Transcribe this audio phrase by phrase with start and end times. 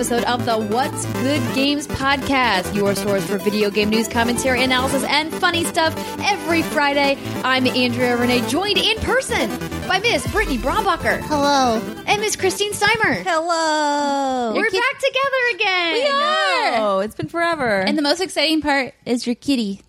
[0.00, 5.04] Episode of the What's Good Games podcast, your source for video game news, commentary, analysis,
[5.04, 7.18] and funny stuff every Friday.
[7.44, 9.50] I'm Andrea Renee, joined in person
[9.86, 11.20] by Miss Brittany Brombacher.
[11.20, 11.82] Hello.
[12.06, 13.22] And Miss Christine Steimer.
[13.22, 14.54] Hello.
[14.54, 15.92] We're back together again.
[15.92, 16.74] We are.
[16.80, 17.80] Oh, it's been forever.
[17.80, 19.82] And the most exciting part is your kitty.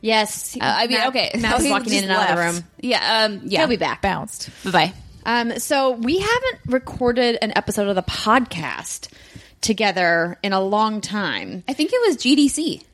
[0.00, 0.56] Yes.
[0.56, 1.30] Uh, I mean, Matt- okay.
[1.38, 2.64] Matt's walking in and out of the room.
[2.80, 3.26] Yeah.
[3.26, 3.42] Um.
[3.44, 3.60] Yeah.
[3.60, 4.02] He'll be back.
[4.02, 4.50] bounced.
[4.64, 4.92] Bye bye.
[5.24, 9.06] Um, so we haven't recorded an episode of the podcast
[9.62, 11.64] together in a long time.
[11.66, 12.84] I think it was GDC.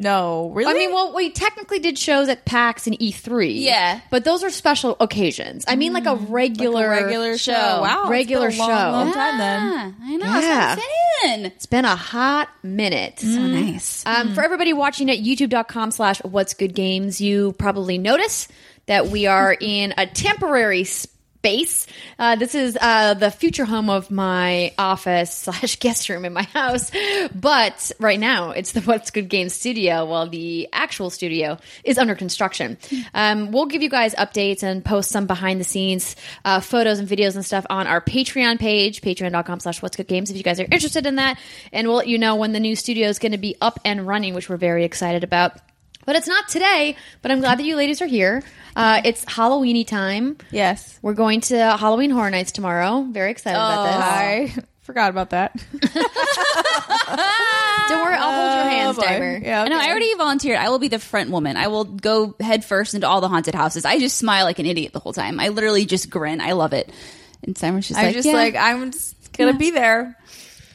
[0.00, 0.70] No, really?
[0.70, 3.60] I mean, well, we technically did shows at PAX and E3.
[3.60, 4.00] Yeah.
[4.10, 5.64] But those are special occasions.
[5.66, 7.52] I mean, like a mm, regular, regular show.
[7.52, 7.80] show.
[7.82, 8.74] Wow, Regular a long, show.
[8.74, 9.96] long time then.
[10.00, 10.26] I know.
[10.26, 10.40] Yeah.
[10.40, 10.74] Yeah.
[10.76, 11.44] So I'm saying.
[11.46, 13.18] It's been a hot minute.
[13.18, 13.72] So mm.
[13.72, 14.06] nice.
[14.06, 14.34] Um, mm.
[14.36, 18.46] For everybody watching at youtube.com slash what's good games, you probably notice
[18.86, 21.14] that we are in a temporary space.
[21.42, 26.42] Uh, this is uh, the future home of my office slash guest room in my
[26.42, 26.90] house.
[27.34, 32.14] But right now, it's the What's Good Games studio while the actual studio is under
[32.14, 32.76] construction.
[33.14, 37.08] Um, we'll give you guys updates and post some behind the scenes uh, photos and
[37.08, 40.60] videos and stuff on our Patreon page, patreon.com slash what's good games if you guys
[40.60, 41.38] are interested in that.
[41.72, 44.06] And we'll let you know when the new studio is going to be up and
[44.06, 45.58] running, which we're very excited about.
[46.08, 48.42] But it's not today, but I'm glad that you ladies are here.
[48.74, 50.38] Uh, it's Halloweeny time.
[50.50, 50.98] Yes.
[51.02, 53.02] We're going to Halloween Horror Nights tomorrow.
[53.10, 54.56] Very excited about this.
[54.56, 55.52] I forgot about that.
[57.88, 59.06] Don't worry, I'll hold your hands, Oh, boy.
[59.06, 59.44] Dimer.
[59.44, 59.78] Yeah, I know.
[59.78, 60.56] I already volunteered.
[60.58, 61.58] I will be the front woman.
[61.58, 63.84] I will go head first into all the haunted houses.
[63.84, 65.38] I just smile like an idiot the whole time.
[65.38, 66.40] I literally just grin.
[66.40, 66.90] I love it.
[67.42, 69.58] And Simon's just I'm like, just yeah, like, I'm just gonna Yeah.
[69.58, 70.16] be there.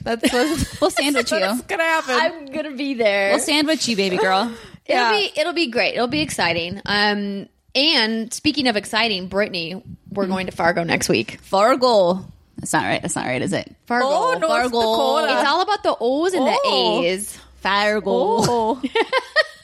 [0.04, 1.40] That's what, we'll sandwich you.
[1.40, 2.16] that's gonna happen.
[2.16, 3.32] I'm gonna be there.
[3.32, 4.52] We'll sandwich you, baby girl.
[4.86, 5.12] It'll Yeah.
[5.12, 5.96] be it'll be great.
[5.96, 6.82] It'll be exciting.
[6.86, 9.82] Um, and speaking of exciting, Brittany,
[10.12, 11.40] we're going to Fargo next week.
[11.42, 12.26] Fargo.
[12.58, 13.02] That's not right.
[13.02, 13.74] That's not right, is it?
[13.88, 14.06] Fargo.
[14.08, 14.70] Oh, North Fargo.
[14.70, 15.40] Dakota.
[15.40, 17.02] It's all about the O's and Oh.
[17.02, 17.40] the A's.
[17.62, 18.02] Fargo.
[18.12, 18.82] oh,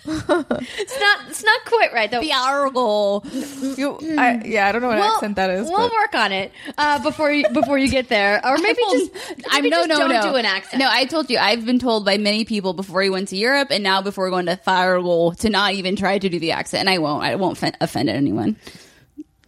[0.10, 2.22] It's not it's not quite right though.
[2.22, 3.22] Fargo.
[3.78, 5.68] you, I, yeah, I don't know what We'll- accent that is.
[5.70, 9.12] We'll but- work on it uh, before you before you get there, or maybe just
[9.50, 10.32] I'm no, just no, don't no.
[10.32, 10.80] do an accent.
[10.82, 11.38] No, I told you.
[11.38, 14.48] I've been told by many people before we went to Europe, and now before going
[14.48, 16.82] to Fargo, to not even try to do the accent.
[16.82, 17.24] And I won't.
[17.24, 18.56] I won't offend anyone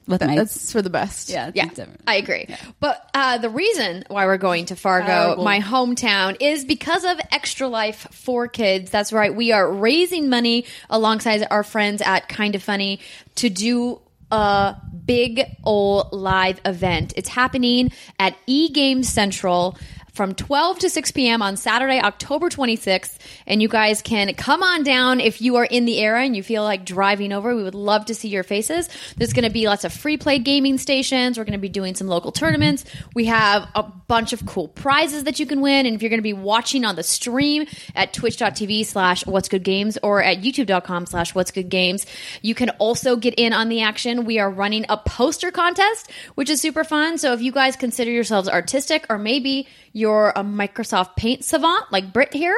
[0.07, 0.35] with my.
[0.35, 1.29] That's for the best.
[1.29, 2.01] yeah, Yeah, different.
[2.07, 2.47] I agree.
[2.79, 5.43] But uh, the reason why we're going to Fargo, Fargo.
[5.43, 8.91] my hometown, is because of Extra Life for Kids.
[8.91, 9.33] That's right.
[9.33, 12.99] We are raising money alongside our friends at Kind of Funny
[13.35, 14.01] to do
[14.31, 14.75] a
[15.05, 17.13] big old live event.
[17.17, 19.77] It's happening at E Games Central
[20.11, 21.41] from 12 to 6 p.m.
[21.41, 23.17] on Saturday, October 26th.
[23.47, 26.43] And you guys can come on down if you are in the area and you
[26.43, 27.55] feel like driving over.
[27.55, 28.89] We would love to see your faces.
[29.15, 31.37] There's going to be lots of free play gaming stations.
[31.37, 32.83] We're going to be doing some local tournaments.
[33.15, 35.85] We have a bunch of cool prizes that you can win.
[35.85, 37.65] And if you're going to be watching on the stream
[37.95, 42.05] at twitch.tv slash what's good games or at youtube.com slash what's good games,
[42.41, 44.25] you can also get in on the action.
[44.25, 47.17] We are running a poster contest, which is super fun.
[47.17, 49.67] So if you guys consider yourselves artistic or maybe
[50.01, 52.57] you're a um, Microsoft Paint savant like Britt here,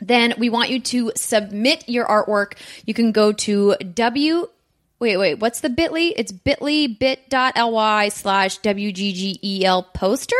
[0.00, 2.54] then we want you to submit your artwork.
[2.86, 4.48] You can go to W.
[4.98, 6.12] Wait, wait, what's the bit.ly?
[6.14, 10.36] It's bit.ly bit.ly slash WGGEL poster.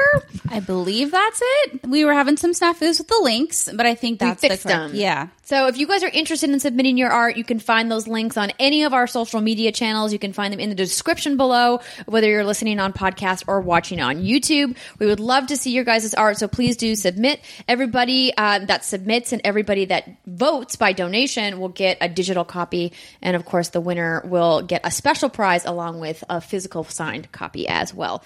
[0.50, 1.86] I believe that's it.
[1.86, 4.92] We were having some snafus with the links, but I think that's fixed the correct-
[4.92, 5.00] them.
[5.00, 5.28] Yeah.
[5.50, 8.36] So if you guys are interested in submitting your art, you can find those links
[8.36, 10.12] on any of our social media channels.
[10.12, 14.00] You can find them in the description below, whether you're listening on podcast or watching
[14.00, 14.76] on YouTube.
[15.00, 17.40] We would love to see your guys' art, so please do submit.
[17.66, 22.92] Everybody uh, that submits and everybody that votes by donation will get a digital copy,
[23.20, 27.32] and of course, the winner will get a special prize along with a physical signed
[27.32, 28.22] copy as well.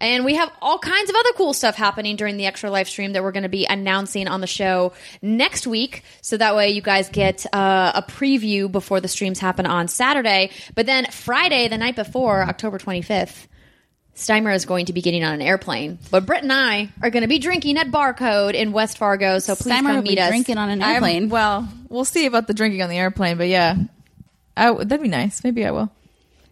[0.00, 3.14] And we have all kinds of other cool stuff happening during the Extra Life stream
[3.14, 4.92] that we're going to be announcing on the show
[5.22, 6.04] next week.
[6.22, 10.50] So that way you guys get uh, a preview before the streams happen on Saturday.
[10.74, 13.46] But then Friday, the night before, October 25th,
[14.14, 15.98] Steimer is going to be getting on an airplane.
[16.10, 19.38] But Britt and I are going to be drinking at Barcode in West Fargo.
[19.38, 20.28] So please Steimer will come be meet us.
[20.28, 21.28] drinking on an I'm- airplane.
[21.28, 23.76] well, we'll see about the drinking on the airplane, but yeah,
[24.56, 25.44] I w that'd be nice.
[25.44, 25.90] Maybe I will.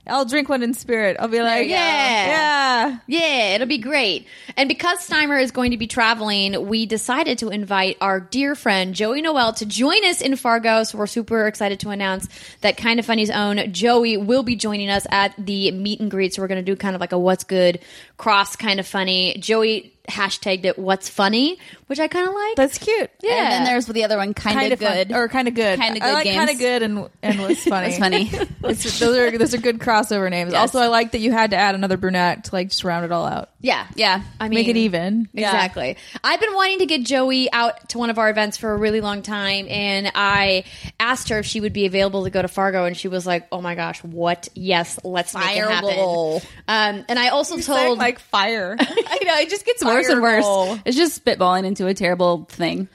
[0.06, 1.17] I'll drink one in spirit.
[1.19, 4.26] I'll be like, yeah, yeah, Yeah, it'll be great.
[4.56, 8.94] And because Steimer is going to be traveling, we decided to invite our dear friend
[8.94, 10.85] Joey Noelle to join us in Fargo.
[10.85, 12.29] So we're super excited to announce
[12.61, 16.35] that Kind of Funny's own Joey will be joining us at the meet and greet.
[16.35, 17.81] So we're going to do kind of like a what's good
[18.17, 19.37] cross kind of funny.
[19.38, 22.56] Joey hashtagged it what's funny, which I kind of like.
[22.56, 23.11] that's cute.
[23.23, 23.32] Yeah.
[23.32, 25.12] And then there's the other one, kind, kind of good.
[25.12, 25.79] or kind of good.
[25.79, 27.87] Kinda I Good like kind of good and and what's funny.
[27.97, 28.31] That's funny.
[28.67, 30.50] It's, those are those are good crossover names.
[30.53, 30.61] Yes.
[30.61, 33.12] Also, I like that you had to add another brunette to like just round it
[33.12, 33.50] all out.
[33.61, 33.87] yeah.
[33.94, 34.23] yeah.
[34.41, 35.29] I mean, Make it even.
[35.32, 35.97] Exactly.
[36.25, 39.00] I've been wanting to get Joey out to one of our events for a really
[39.00, 40.64] long time, and I
[40.99, 43.47] asked her if she would be available to go to Fargo, and she was like,
[43.52, 44.49] "Oh my gosh, what?
[44.55, 48.76] Yes, let's make it happen." Um, and I also Sound told like fire.
[48.81, 50.44] I know it just gets worse and worse.
[50.44, 50.78] Fireball.
[50.84, 52.88] It's just spitballing into a terrible thing.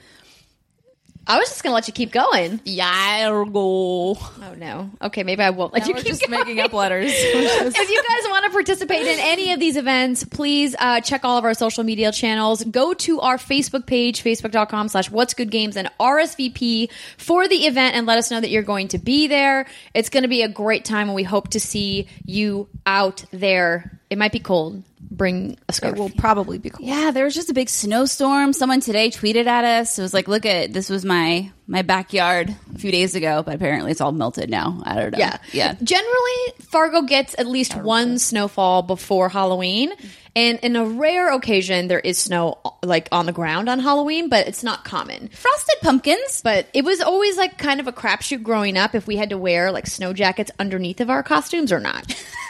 [1.24, 2.58] I was just going to let you keep going.
[2.58, 4.16] Yargo.
[4.18, 4.90] Oh no.
[5.00, 6.40] Okay, maybe I won't let Now you keep just going.
[6.40, 7.12] making up letters.
[7.14, 11.38] if you guys want to participate in any of these events, please uh, check all
[11.38, 12.64] of our social media channels.
[12.64, 17.94] Go to our Facebook page, facebook.com slash what's good games and RSVP for the event
[17.94, 19.66] and let us know that you're going to be there.
[19.94, 24.00] It's going to be a great time and we hope to see you out there.
[24.10, 24.82] It might be cold.
[25.10, 25.94] Bring a scarf.
[25.94, 26.86] it will probably be cool.
[26.86, 28.52] Yeah, there was just a big snowstorm.
[28.52, 29.98] Someone today tweeted at us.
[29.98, 33.54] It was like, "Look at this was my my backyard a few days ago, but
[33.54, 35.18] apparently it's all melted now." I don't know.
[35.18, 35.36] Yeah.
[35.52, 35.74] yeah.
[35.82, 39.92] Generally, Fargo gets at least one snowfall before Halloween.
[40.34, 44.48] And in a rare occasion, there is snow like on the ground on Halloween, but
[44.48, 45.28] it's not common.
[45.28, 46.40] Frosted pumpkins.
[46.42, 49.36] But it was always like kind of a crapshoot growing up if we had to
[49.36, 52.14] wear like snow jackets underneath of our costumes or not.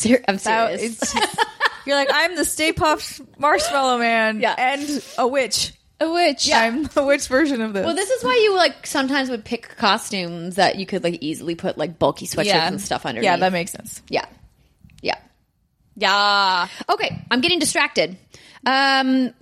[0.00, 1.02] Ser- I'm That- serious.
[1.14, 1.36] it's-
[1.86, 4.54] you're like, I'm the Stay Puft Marshmallow Man Yeah.
[4.58, 5.72] and a witch.
[6.02, 6.46] A witch.
[6.48, 6.60] Yeah.
[6.62, 7.84] I'm the witch version of this.
[7.84, 11.54] well, this is why you like sometimes would pick costumes that you could like easily
[11.54, 12.68] put like bulky sweatshirts Yeah.
[12.68, 13.24] and stuff underneath.
[13.26, 14.00] yeah, that makes sense.
[14.08, 14.24] yeah,
[15.02, 15.18] yeah.
[15.96, 16.68] Yeah.
[16.88, 18.16] Okay, I'm getting distracted.
[18.64, 19.34] Um,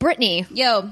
[0.00, 0.90] Brittany, Yo.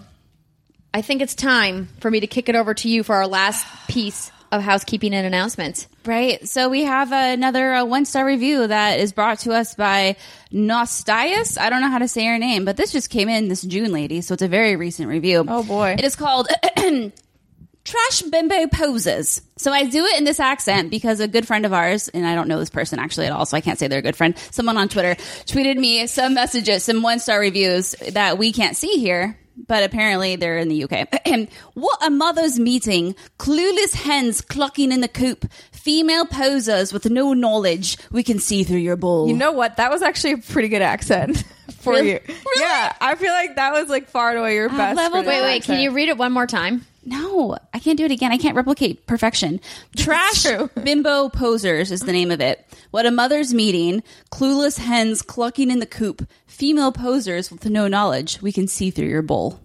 [0.94, 3.66] I think it's time for me to kick it over to you for our last
[3.88, 5.86] piece of housekeeping and announcements.
[6.04, 6.46] Right.
[6.48, 10.16] So we have another uh, one star review that is brought to us by
[10.52, 11.58] Nostias.
[11.58, 13.92] I don't know how to say her name, but this just came in this June,
[13.92, 14.20] lady.
[14.20, 15.44] So it's a very recent review.
[15.46, 15.96] Oh, boy.
[15.98, 16.48] It is called
[17.86, 19.42] Trash Bimbo Poses.
[19.56, 22.34] So I do it in this accent because a good friend of ours, and I
[22.34, 24.36] don't know this person actually at all, so I can't say they're a good friend.
[24.50, 25.14] Someone on Twitter
[25.44, 29.38] tweeted me some messages, some one star reviews that we can't see here.
[29.66, 31.08] But apparently they're in the UK.
[31.74, 33.14] what a mother's meeting.
[33.38, 35.50] Clueless hens clucking in the coop.
[35.72, 37.96] Female posers with no knowledge.
[38.10, 39.28] We can see through your bowl.
[39.28, 39.76] You know what?
[39.78, 41.42] That was actually a pretty good accent
[41.78, 42.10] for Really?
[42.12, 42.20] you.
[42.56, 44.96] Yeah, I feel like that was like far and away your best.
[44.96, 46.84] leveled for Wait, wait, can you read it one more time?
[47.06, 48.32] No, I can't do it again.
[48.32, 49.60] I can't replicate perfection.
[49.96, 50.68] Trash true.
[50.82, 52.66] Bimbo Posers is the name of it.
[52.90, 54.02] What a mother's meeting.
[54.32, 56.28] Clueless hens clucking in the coop.
[56.46, 58.42] Female posers with no knowledge.
[58.42, 59.60] We can see through your bowl.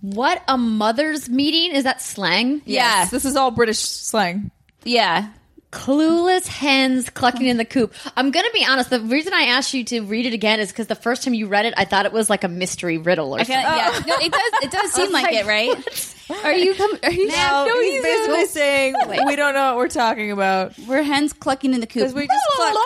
[0.00, 1.76] What a mother's meeting?
[1.76, 2.60] Is that slang?
[2.64, 4.50] Yes, this is all British slang.
[4.82, 5.28] Yeah.
[5.72, 7.92] Clueless hens clucking in the coop.
[8.16, 8.88] I'm gonna be honest.
[8.88, 11.48] The reason I asked you to read it again is because the first time you
[11.48, 13.64] read it, I thought it was like a mystery riddle or I something.
[13.64, 14.02] like, yeah.
[14.06, 14.52] No, it does.
[14.62, 16.14] It does seem like, like, it, right?
[16.44, 16.74] Are you?
[16.74, 17.26] Com- are you?
[17.28, 18.94] now, no, he's he's basically saying
[19.26, 20.72] we don't know what we're talking about.
[20.88, 22.12] We're hens clucking in the coop.
[22.14, 22.76] we just cluck.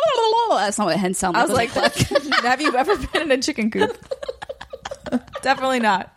[0.59, 1.75] That's not what hens sound I like.
[1.75, 3.97] was like, have you ever been in a chicken coop?
[5.43, 6.13] Definitely not.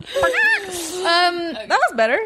[0.00, 0.06] Um,
[1.52, 2.18] That was better.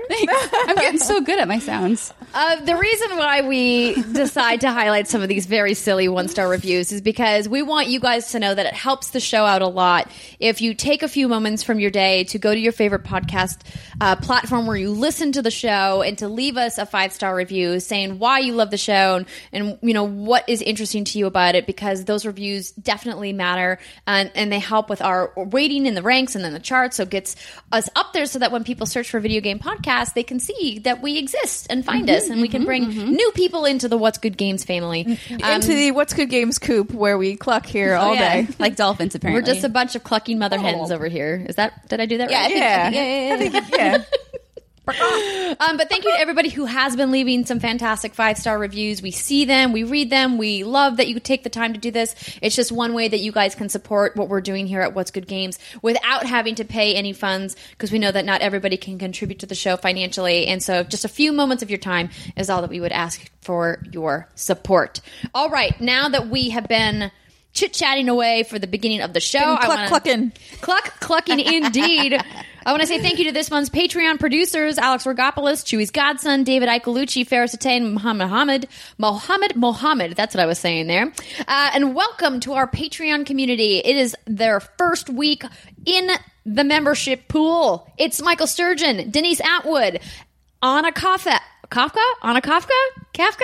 [0.69, 2.12] I'm getting so good at my sounds.
[2.35, 6.49] Uh, the reason why we decide to highlight some of these very silly one star
[6.49, 9.62] reviews is because we want you guys to know that it helps the show out
[9.62, 10.11] a lot.
[10.41, 13.61] If you take a few moments from your day to go to your favorite podcast
[14.00, 17.37] uh, platform where you listen to the show and to leave us a five star
[17.37, 21.21] review saying why you love the show and, and you know what is interesting to
[21.21, 25.87] you about it because those reviews definitely matter and, and they help with our rating
[25.87, 26.97] in the ranks and then the charts.
[26.97, 27.37] So it gets
[27.71, 30.81] us up there so that when people search for video game podcasts they can see
[30.81, 34.19] that we exist and find us and we can bring new people into the what's
[34.19, 38.14] good games family Um, Into the What's Good Games coop where we cluck here all
[38.14, 38.43] yeah.
[38.43, 38.49] day.
[38.59, 39.14] like dolphins.
[39.14, 42.07] Apparently, we're just a bunch of clucking mother hens over here is that did i
[42.07, 42.90] do that yeah, I right think, Yeah.
[42.90, 43.35] yeah, yeah, yeah.
[43.35, 44.04] I think, yeah.
[44.87, 49.00] Um, but thank you to everybody who has been leaving some fantastic five star reviews.
[49.00, 50.37] We see them, we read them.
[50.37, 52.14] We love that you take the time to do this.
[52.43, 55.11] It's just one way that you guys can support what we're doing here at What's
[55.11, 58.99] Good Games without having to pay any funds because we know that not everybody can
[58.99, 60.47] contribute to the show financially.
[60.47, 63.31] And so just a few moments of your time is all that we would ask
[63.41, 65.00] for your support.
[65.35, 67.11] All right, now that we have been
[67.55, 70.33] chit chatting away for the beginning of the show, cluck wanna- clucking.
[70.61, 72.21] Cluck clucking indeed.
[72.66, 76.44] I want to say thank you to this month's Patreon producers Alex Rogopoulos, Chewy's Godson,
[76.44, 80.16] David Icolucci, Ferris Attain, Muhammad Mohammed, Mohammed Mohammed.
[80.16, 81.12] That's what I was saying there.
[81.47, 83.78] Uh, and welcome to our Patreon community.
[83.78, 85.44] It is their first week
[85.85, 86.09] in
[86.47, 87.87] the membership pool.
[87.99, 90.00] It's Michael Sturgeon, Denise Atwood,
[90.62, 91.38] Anna Kafka.
[91.68, 92.02] Kafka?
[92.23, 92.71] Anna Kafka?
[93.12, 93.42] Kafka?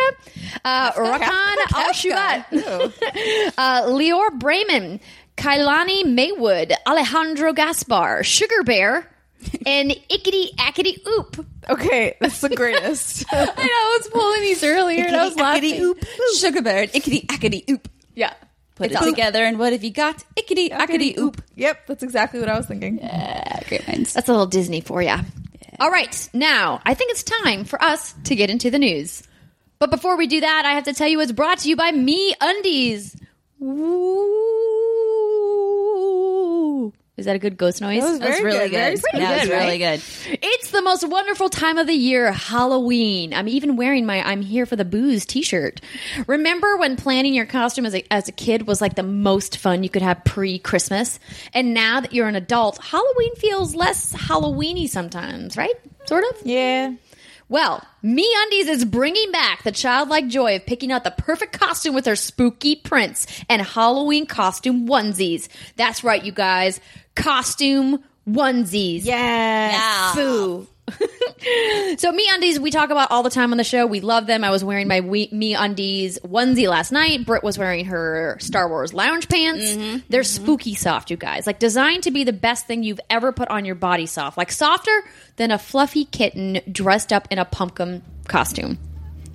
[0.64, 2.44] Uh, Rakan Al Shubat.
[3.58, 5.00] uh, Leor Brayman,
[5.40, 9.10] Kailani Maywood, Alejandro Gaspar, Sugar Bear,
[9.64, 11.46] and Ickety Ackety Oop.
[11.70, 13.24] Okay, that's the greatest.
[13.32, 15.72] I know, I was pulling these earlier and I was laughing.
[15.74, 16.04] Ickity Oop,
[16.36, 17.88] sugar bird, ickety ackety oop.
[18.14, 18.34] Yeah.
[18.74, 20.22] Put It's it all- together, and what have you got?
[20.36, 21.42] Ickety ackety oop.
[21.54, 23.00] yep, that's exactly what I was thinking.
[23.02, 24.12] Ah, great minds.
[24.12, 25.16] That's a little Disney for you.
[25.78, 29.22] All right, now I think it's time for us to get into the news.
[29.78, 31.92] But before we do that, I have to tell you it's brought to you by
[31.92, 33.18] MeUndies.
[33.62, 34.79] Ooh.
[37.20, 38.02] Is that a good ghost noise?
[38.02, 38.76] That was That's very really good.
[38.76, 39.02] Very good.
[39.02, 40.00] pretty That was good, really right?
[40.00, 40.38] good.
[40.42, 43.34] It's the most wonderful time of the year, Halloween.
[43.34, 45.80] I'm even wearing my I'm here for the booze t-shirt.
[46.26, 49.82] Remember when planning your costume as a, as a kid was like the most fun
[49.82, 51.20] you could have pre-Christmas?
[51.52, 55.74] And now that you're an adult, Halloween feels less Halloweeny sometimes, right?
[56.06, 56.46] Sort of?
[56.46, 56.94] Yeah.
[57.50, 61.96] Well, Me Undies is bringing back the childlike joy of picking out the perfect costume
[61.96, 65.48] with their spooky prints and Halloween costume onesies.
[65.74, 66.78] That's right, you guys.
[67.16, 69.04] Costume onesies.
[69.04, 70.12] Yeah.
[70.14, 70.68] Boo.
[71.98, 73.86] so me undies we talk about all the time on the show.
[73.86, 74.44] We love them.
[74.44, 77.24] I was wearing my we- me undies onesie last night.
[77.24, 79.64] Britt was wearing her star wars lounge pants.
[79.64, 80.44] Mm-hmm, They're mm-hmm.
[80.44, 81.46] spooky soft you guys.
[81.46, 84.36] Like designed to be the best thing you've ever put on your body soft.
[84.36, 85.04] Like softer
[85.36, 88.78] than a fluffy kitten dressed up in a pumpkin costume.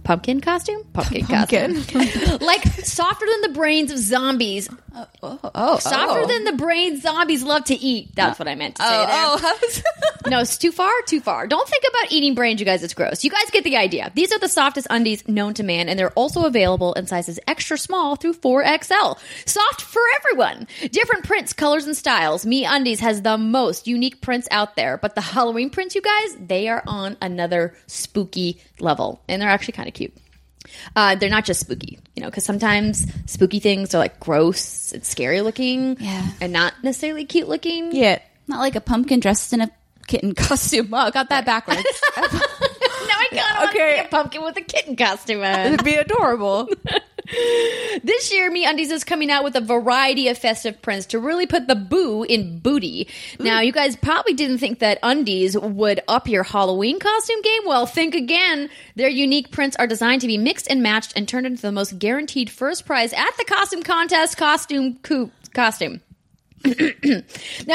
[0.04, 0.84] Pumpkin costume?
[0.94, 1.84] Pumpkin, Pumpkin.
[1.84, 2.38] costume.
[2.42, 6.28] Like softer than the brains of zombies Oh, oh, oh, oh, softer oh.
[6.28, 9.08] than the brains zombies love to eat that's what i meant to say there.
[9.10, 9.82] Oh, oh,
[10.28, 11.46] No, it's too far, too far.
[11.46, 12.84] Don't think about eating brains, you guys.
[12.84, 13.24] It's gross.
[13.24, 14.12] You guys get the idea.
[14.16, 17.78] These are the softest undies known to man, and they're also available in sizes extra
[17.78, 19.20] small through 4XL.
[19.46, 20.68] Soft for everyone.
[20.92, 22.44] Different prints, colors, and styles.
[22.44, 26.70] MeUndies has the most unique prints out there, but the Halloween prints, you guys, they
[26.70, 30.14] are on another spooky level, and they're actually kind of cute.
[30.96, 35.04] Uh, they're not just spooky, you know, because sometimes spooky things are like gross and
[35.06, 36.28] scary looking, Yeah.
[36.42, 37.96] and not necessarily cute looking.
[37.96, 38.20] Yeah.
[38.48, 39.70] not like a pumpkin dressed in a
[40.08, 40.94] kitten costume.
[40.94, 41.82] Oh, I got that backwards.
[42.18, 43.98] now I kind of want to okay.
[44.00, 45.60] see a pumpkin with a kitten costume on.
[45.74, 46.70] It'd be adorable.
[47.26, 51.68] this year, MeUndies is coming out with a variety of festive prints to really put
[51.68, 53.08] the boo in booty.
[53.40, 57.62] Now, you guys probably didn't think that undies would up your Halloween costume game.
[57.66, 58.70] Well, think again.
[58.96, 62.00] Their unique prints are designed to be mixed and matched and turned into the most
[62.00, 66.02] guaranteed first prize at the costume contest costume coup costume.
[66.66, 66.72] now,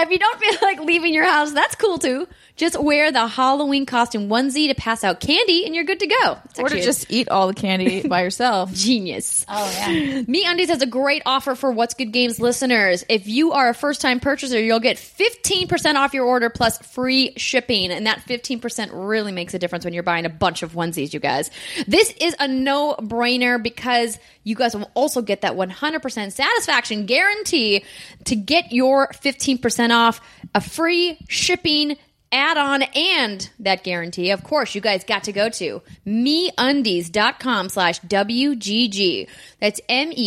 [0.03, 2.27] if you don't feel like leaving your house, that's cool too.
[2.61, 6.37] Just wear the Halloween costume onesie to pass out candy, and you're good to go.
[6.45, 8.71] It's or to actually just eat all the candy by yourself.
[8.75, 9.47] genius.
[9.49, 10.21] oh yeah.
[10.25, 13.03] MeUndies has a great offer for What's Good Games listeners.
[13.09, 17.33] If you are a first time purchaser, you'll get 15% off your order plus free
[17.39, 17.91] shipping.
[17.91, 21.21] And that 15% really makes a difference when you're buying a bunch of onesies, you
[21.21, 21.51] guys.
[21.89, 27.85] This is a no brainer because you guys will also get that 100% satisfaction guarantee
[28.25, 30.21] to get your 15% off,
[30.55, 31.97] a free shipping
[32.33, 39.29] add-on and that guarantee of course you guys got to go to meundies.com slash wgg
[39.59, 40.23] that's m-e-u-n-d-i-e-s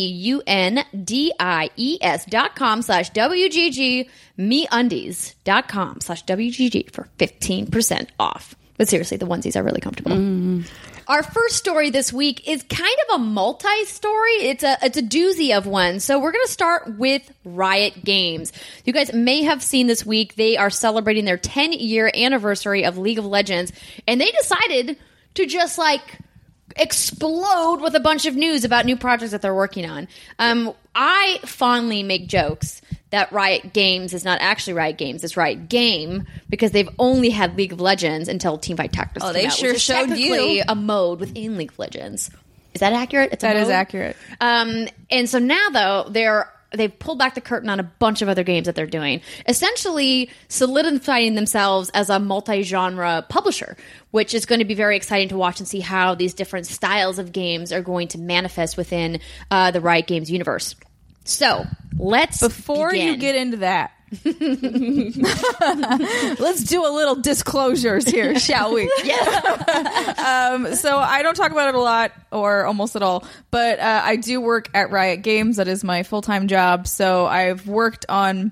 [2.26, 8.56] dot com slash wgg meundies.com slash wgg for 15% off.
[8.78, 10.62] But seriously the onesies are really comfortable mm-hmm.
[11.08, 14.32] Our first story this week is kind of a multi-story.
[14.36, 16.00] It's a it's a doozy of one.
[16.00, 18.54] So we're going to start with Riot Games.
[18.86, 23.20] You guys may have seen this week they are celebrating their 10-year anniversary of League
[23.20, 23.74] of Legends
[24.08, 24.98] and they decided
[25.36, 26.20] to just like
[26.78, 30.08] explode with a bunch of news about new projects that they're working on.
[30.40, 32.82] Um, I fondly make jokes
[33.14, 37.56] that Riot Games is not actually Riot Games, it's Riot Game because they've only had
[37.56, 39.24] League of Legends until Teamfight Tactics.
[39.24, 40.64] Oh, they out, sure showed you.
[40.68, 42.32] a mode within League of Legends.
[42.74, 43.32] Is that accurate?
[43.32, 44.18] It's a That is accurate.
[44.42, 48.30] Um, and so now though they're they've pulled back the curtain on a bunch of
[48.30, 53.78] other games that they're doing, essentially solidifying themselves as a multi-genre publisher,
[54.10, 57.20] which is going to be very exciting to watch and see how these different styles
[57.20, 59.20] of games are going to manifest within
[59.52, 60.76] uh, the Riot Games universe.
[61.24, 61.66] So
[61.98, 63.92] let's Before you get into that,
[66.40, 68.84] let's do a little disclosures here, shall we?
[70.24, 74.02] um, so I don't talk about it a lot or almost at all, but uh,
[74.04, 75.58] I do work at Riot Games.
[75.58, 76.88] That is my full time job.
[76.88, 78.52] So I've worked on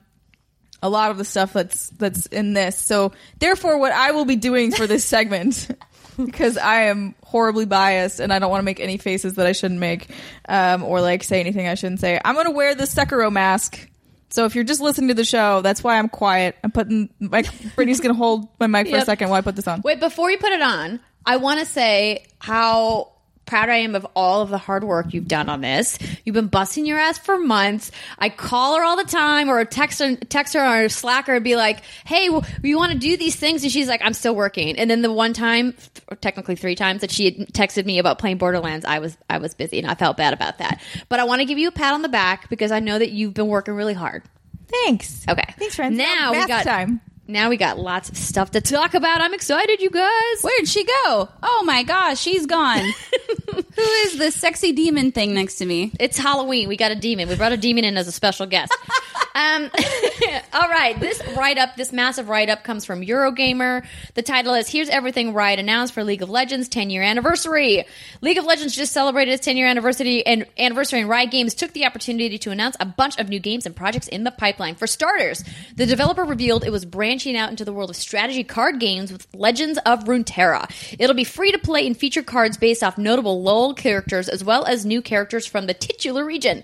[0.81, 2.77] a lot of the stuff that's that's in this.
[2.77, 5.69] So therefore, what I will be doing for this segment.
[6.25, 9.53] Because I am horribly biased and I don't want to make any faces that I
[9.53, 10.09] shouldn't make,
[10.47, 12.19] um, or like say anything I shouldn't say.
[12.23, 13.89] I'm going to wear the Sekiro mask
[14.31, 16.55] so if you're just listening to the show, that's why I'm quiet.
[16.63, 17.43] I'm putting my
[17.75, 19.81] Brittany's gonna hold my mic for a second while I put this on.
[19.83, 23.11] Wait, before you put it on, I want to say how
[23.51, 25.99] proud I am of all of the hard work you've done on this.
[26.23, 27.91] You've been busting your ass for months.
[28.17, 31.43] I call her all the time or text her, text her or Slack her and
[31.43, 33.63] be like, hey, well, you want to do these things?
[33.63, 34.77] And she's like, I'm still working.
[34.77, 35.73] And then the one time,
[36.07, 39.39] or technically three times that she had texted me about playing Borderlands, I was, I
[39.39, 40.81] was busy and I felt bad about that.
[41.09, 43.11] But I want to give you a pat on the back because I know that
[43.11, 44.23] you've been working really hard.
[44.67, 45.25] Thanks.
[45.27, 45.53] Okay.
[45.59, 45.97] Thanks, friends.
[45.97, 47.01] Now we got time.
[47.31, 49.21] Now we got lots of stuff to talk about.
[49.21, 50.41] I'm excited, you guys.
[50.41, 51.29] Where'd she go?
[51.41, 52.83] Oh my gosh, she's gone.
[53.81, 55.91] Who is the sexy demon thing next to me?
[55.99, 56.67] It's Halloween.
[56.67, 57.27] We got a demon.
[57.27, 58.71] We brought a demon in as a special guest.
[59.35, 59.71] um,
[60.53, 60.99] all right.
[60.99, 63.83] This write up, this massive write up comes from Eurogamer.
[64.13, 67.85] The title is Here's Everything Riot Announced for League of Legends 10 year anniversary.
[68.21, 71.73] League of Legends just celebrated its 10 year anniversary and anniversary and Riot Games took
[71.73, 74.75] the opportunity to announce a bunch of new games and projects in the pipeline.
[74.75, 75.43] For starters,
[75.75, 79.25] the developer revealed it was branching out into the world of strategy card games with
[79.33, 80.69] Legends of Runeterra.
[80.99, 84.65] It'll be free to play and feature cards based off notable LoL characters as well
[84.65, 86.63] as new characters from the titular region.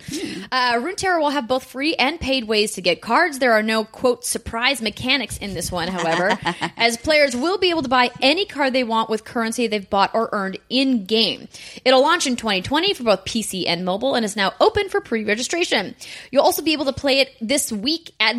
[0.52, 3.40] Uh, Runeterra will have both free and paid ways to get cards.
[3.40, 6.38] There are no quote surprise mechanics in this one, however,
[6.78, 10.12] as players will be able to buy any card they want with currency they've bought
[10.14, 11.48] or earned in game.
[11.86, 15.96] It'll launch in 2020 for both PC and mobile and is now open for pre-registration.
[16.32, 18.36] You'll also be able to play it this week at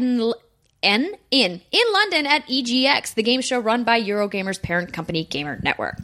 [0.83, 5.59] N in in London at EGX, the game show run by Eurogamer's parent company Gamer
[5.63, 5.97] Network.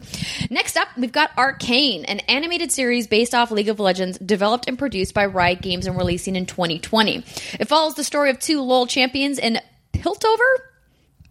[0.49, 4.77] Next up, we've got Arcane, an animated series based off League of Legends, developed and
[4.77, 7.23] produced by Riot Games and releasing in 2020.
[7.59, 9.59] It follows the story of two LoL champions in
[9.93, 10.57] Piltover.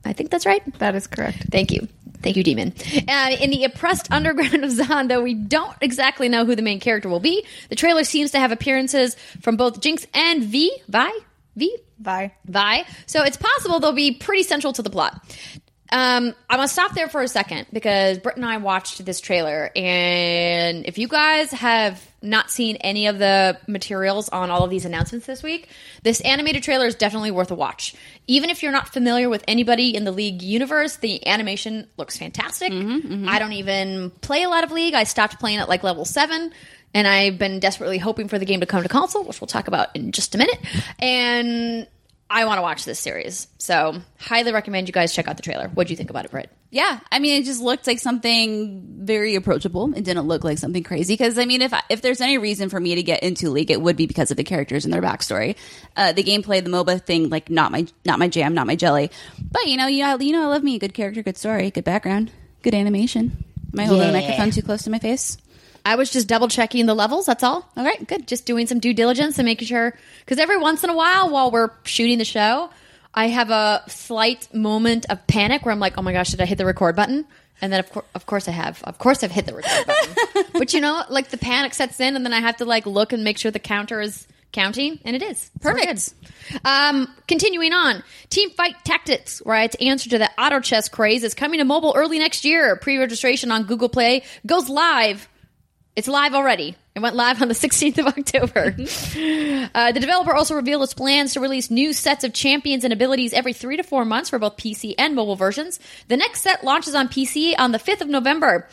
[0.04, 0.62] I think that's right.
[0.78, 1.46] That is correct.
[1.50, 1.88] Thank you.
[2.22, 2.72] Thank you, Demon.
[3.06, 6.80] Uh, in the oppressed underground of Zaun, though we don't exactly know who the main
[6.80, 10.74] character will be, the trailer seems to have appearances from both Jinx and V.
[10.88, 11.10] Vi?
[11.56, 11.76] V?
[11.98, 12.32] Bye.
[12.46, 12.84] Vi.
[13.06, 15.22] So it's possible they'll be pretty central to the plot.
[15.92, 19.70] Um, I'm gonna stop there for a second because Britt and I watched this trailer,
[19.76, 24.86] and if you guys have not seen any of the materials on all of these
[24.86, 25.68] announcements this week,
[26.02, 27.94] this animated trailer is definitely worth a watch.
[28.26, 32.72] Even if you're not familiar with anybody in the League universe, the animation looks fantastic.
[32.72, 34.94] I don't even play a lot of League.
[34.94, 36.50] I stopped playing at like level seven.
[36.94, 39.68] And I've been desperately hoping for the game to come to console, which we'll talk
[39.68, 40.58] about in just a minute.
[41.00, 41.88] And
[42.30, 43.48] I want to watch this series.
[43.58, 45.68] So, highly recommend you guys check out the trailer.
[45.68, 46.50] What do you think about it, Britt?
[46.70, 49.94] Yeah, I mean, it just looked like something very approachable.
[49.94, 52.80] It didn't look like something crazy because I mean, if if there's any reason for
[52.80, 55.56] me to get into League, it would be because of the characters and their backstory.
[55.96, 59.10] Uh, the gameplay, the MOBA thing, like not my not my jam, not my jelly.
[59.52, 61.70] But you know, you know, you know, I love me a good character, good story,
[61.70, 63.44] good background, good animation.
[63.72, 65.36] Am I holding the microphone too close to my face?
[65.84, 67.26] I was just double checking the levels.
[67.26, 67.68] That's all.
[67.76, 68.26] All right, good.
[68.26, 69.94] Just doing some due diligence and making sure.
[70.20, 72.70] Because every once in a while, while we're shooting the show,
[73.12, 76.46] I have a slight moment of panic where I'm like, "Oh my gosh, did I
[76.46, 77.26] hit the record button?"
[77.60, 78.82] And then of course, of course, I have.
[78.84, 80.44] Of course, I've hit the record button.
[80.54, 83.12] but you know, like the panic sets in, and then I have to like look
[83.12, 86.14] and make sure the counter is counting, and it is Perfect.
[86.50, 86.60] good.
[86.64, 91.64] Um, continuing on, Teamfight Tactics, Riot's answer to the auto chess craze, is coming to
[91.64, 92.76] mobile early next year.
[92.76, 95.28] Pre-registration on Google Play goes live
[95.96, 96.76] it's live already.
[96.94, 98.74] It went live on the 16th of October.
[99.74, 103.32] uh, the developer also revealed its plans to release new sets of champions and abilities
[103.32, 105.78] every three to four months for both PC and mobile versions.
[106.08, 108.68] The next set launches on PC on the 5th of November.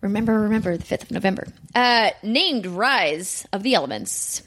[0.00, 1.46] Remember, remember the 5th of November.
[1.74, 4.42] Uh, named Rise of the Elements.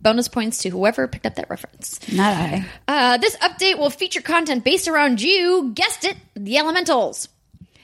[0.00, 2.00] Bonus points to whoever picked up that reference.
[2.12, 2.66] Not I.
[2.86, 7.28] Uh, this update will feature content based around you guessed it, the Elementals.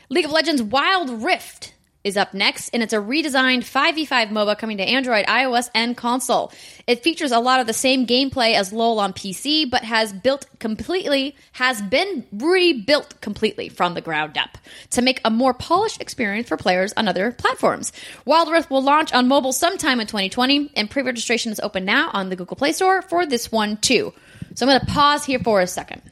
[0.08, 1.74] League of Legends Wild Rift
[2.04, 6.52] is up next, and it's a redesigned 5v5 MOBA coming to Android, iOS, and console.
[6.86, 10.46] It features a lot of the same gameplay as LoL on PC, but has built
[10.58, 14.58] completely has been rebuilt completely from the ground up
[14.90, 17.92] to make a more polished experience for players on other platforms.
[18.24, 22.28] Wild Rift will launch on mobile sometime in 2020, and pre-registration is open now on
[22.28, 24.12] the Google Play Store for this one too.
[24.54, 26.02] So I'm going to pause here for a second.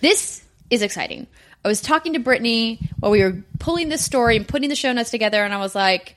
[0.00, 1.26] This is exciting.
[1.64, 4.92] I was talking to Brittany while we were pulling this story and putting the show
[4.92, 6.16] notes together, and I was like,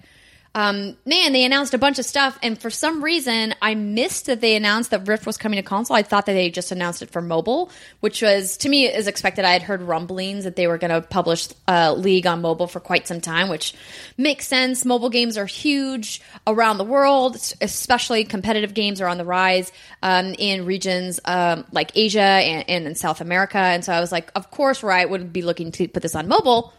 [0.55, 4.39] um, man, they announced a bunch of stuff, and for some reason, I missed that
[4.39, 5.97] they announced that Rift was coming to console.
[5.97, 9.43] I thought that they just announced it for mobile, which was to me as expected.
[9.43, 12.79] I had heard rumblings that they were going to publish uh, League on mobile for
[12.79, 13.73] quite some time, which
[14.17, 14.85] makes sense.
[14.85, 20.35] Mobile games are huge around the world, especially competitive games are on the rise um,
[20.39, 23.57] in regions um, like Asia and, and in South America.
[23.57, 26.29] And so I was like, of course, Riot would be looking to put this on
[26.29, 26.73] mobile.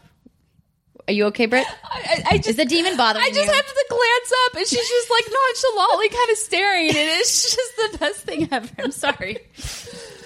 [1.07, 1.65] Are you okay, Britt?
[1.83, 3.31] I, I just, Is the demon bothering you?
[3.31, 3.53] I just you?
[3.53, 7.75] have to glance up, and she's just like nonchalantly kind of staring, and it's just
[7.91, 8.69] the best thing ever.
[8.77, 9.37] I'm sorry.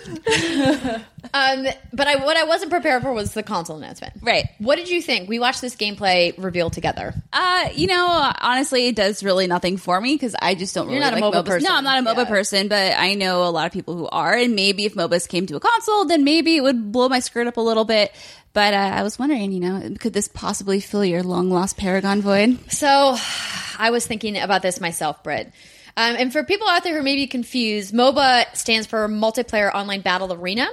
[1.33, 4.15] Um, but I, what I wasn't prepared for was the console announcement.
[4.21, 4.47] Right.
[4.57, 5.29] What did you think?
[5.29, 7.13] We watched this gameplay reveal together.
[7.31, 10.99] Uh, you know, honestly, it does really nothing for me because I just don't You're
[10.99, 11.47] really not a like MOBA MOBAs.
[11.47, 11.69] person.
[11.69, 12.29] No, I'm not a MOBA Yeah.
[12.29, 15.45] person, but I know a lot of people who are, and maybe if MOBAs came
[15.45, 18.11] to a console, then maybe it would blow my skirt up a little bit.
[18.51, 22.21] But uh, I was wondering, you know, could this possibly fill your long lost Paragon
[22.21, 22.59] void?
[22.71, 22.87] So
[23.77, 25.53] I was thinking about this myself, Britt.
[25.97, 30.01] Um, and for people out there who may be confused, MOBA stands for Multiplayer Online
[30.01, 30.69] Battle Arena,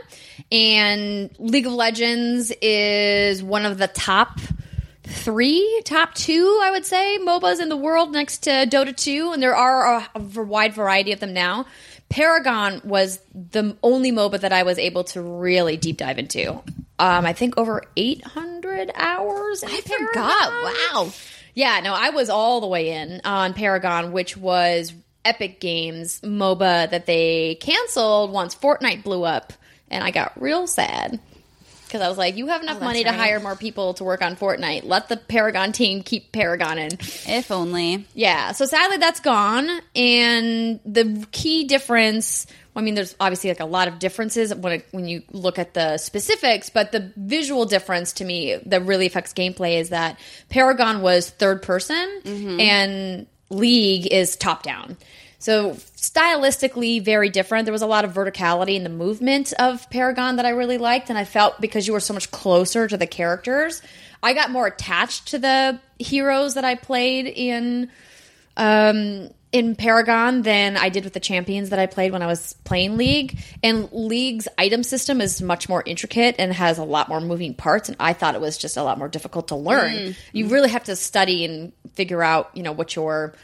[0.53, 4.39] and League of Legends is one of the top
[5.03, 9.43] three, top two, I would say, MOBAs in the world next to Dota 2, and
[9.43, 11.67] there are a wide variety of them now.
[12.09, 16.53] Paragon was the only MOBA that I was able to really deep dive into.
[16.99, 19.63] Um, I think over 800 hours.
[19.63, 20.93] I forgot.
[20.95, 21.13] Wow.
[21.55, 26.91] Yeah, no, I was all the way in on Paragon, which was Epic Games MOBA
[26.91, 29.53] that they canceled once Fortnite blew up,
[29.91, 31.21] and I got real sad
[31.87, 33.19] because I was like, "You have enough Oh, money to right.
[33.19, 34.85] hire more people to work on Fortnite.
[34.85, 36.95] Let the Paragon team keep Paragoning."
[37.29, 38.07] If only.
[38.15, 42.47] Yeah, so sadly that's gone, and the key difference.
[42.77, 45.75] I mean, there's obviously like a lot of differences when it, when you look at
[45.75, 50.17] the specifics, but the visual difference to me that really affects gameplay is that
[50.49, 52.61] Paragon was third person mm-hmm.
[52.61, 54.97] and League is top down.
[55.39, 57.65] So stylistically very different.
[57.65, 61.11] There was a lot of verticality in the movement of Paragon that I really liked,
[61.11, 63.81] and I felt because you were so much closer to the characters,
[64.23, 67.91] I got more attached to the heroes that I played in
[68.57, 72.55] um, in Paragon than I did with the champions that I played when I was
[72.65, 73.39] playing League.
[73.63, 77.89] And League's item system is much more intricate and has a lot more moving parts.
[77.89, 79.93] And I thought it was just a lot more difficult to learn.
[79.93, 80.17] Mm.
[80.33, 83.35] You really have to study and figure out, you know, what your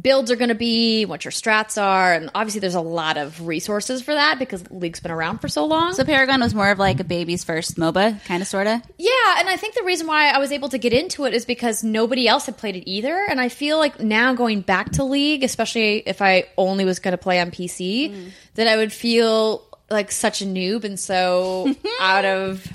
[0.00, 3.46] builds are going to be, what your strats are, and obviously there's a lot of
[3.46, 5.92] resources for that because League's been around for so long.
[5.92, 8.80] So Paragon was more of like a baby's first MOBA, kind of, sort of.
[8.98, 11.44] Yeah, and I think the reason why I was able to get into it is
[11.44, 13.26] because nobody else had played it either.
[13.28, 17.12] And I feel like now going back to League, especially if I only was going
[17.12, 18.30] to play on PC, mm.
[18.54, 22.66] that I would feel like such a noob and so out of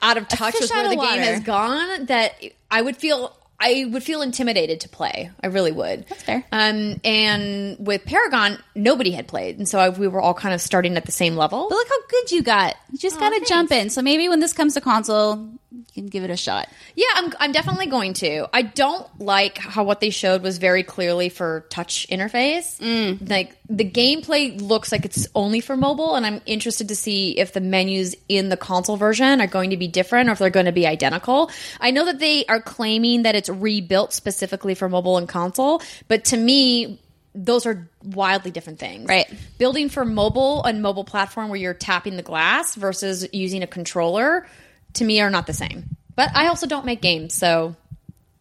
[0.00, 2.34] out of touch with where the game has gone that
[2.70, 5.30] I would feel I would feel intimidated to play.
[5.42, 6.06] I really would.
[6.08, 6.44] That's fair.
[6.50, 10.60] Um, and with Paragon, nobody had played, and so I, we were all kind of
[10.60, 11.68] starting at the same level.
[11.68, 12.74] But look how good you got.
[12.90, 13.88] You just got to jump in.
[13.90, 16.68] So maybe when this comes to console, you can give it a shot.
[16.94, 18.46] Yeah, I'm, I'm definitely going to.
[18.52, 22.78] I don't like how what they showed was very clearly for touch interface.
[22.78, 23.28] Mm.
[23.28, 27.52] Like the gameplay looks like it's only for mobile, and I'm interested to see if
[27.52, 30.66] the menus in the console version are going to be different or if they're going
[30.66, 31.50] to be identical.
[31.80, 36.26] I know that they are claiming that it's rebuilt specifically for mobile and console, but
[36.26, 37.00] to me,
[37.34, 39.08] those are wildly different things.
[39.08, 39.26] Right.
[39.58, 44.46] Building for mobile and mobile platform where you're tapping the glass versus using a controller
[44.94, 45.84] to me are not the same.
[46.14, 47.74] But I also don't make games, so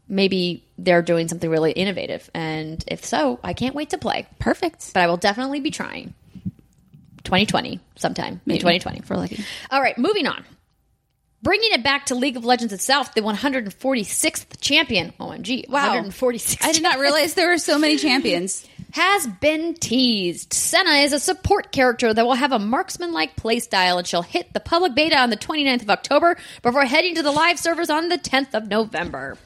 [0.07, 2.29] maybe they're doing something really innovative.
[2.33, 4.27] And if so, I can't wait to play.
[4.39, 4.93] Perfect.
[4.93, 6.13] But I will definitely be trying.
[7.23, 8.59] 2020, sometime in Maybe.
[8.59, 9.01] 2020.
[9.01, 9.43] For lucky.
[9.69, 10.43] All right, moving on.
[11.43, 15.87] Bringing it back to League of Legends itself, the 146th champion, OMG, Wow.
[15.87, 16.63] 146.
[16.65, 18.67] I did not realize there were so many champions.
[18.93, 20.53] Has been teased.
[20.53, 24.53] Senna is a support character that will have a marksman like playstyle, and she'll hit
[24.53, 28.09] the public beta on the 29th of October before heading to the live servers on
[28.09, 29.37] the 10th of November.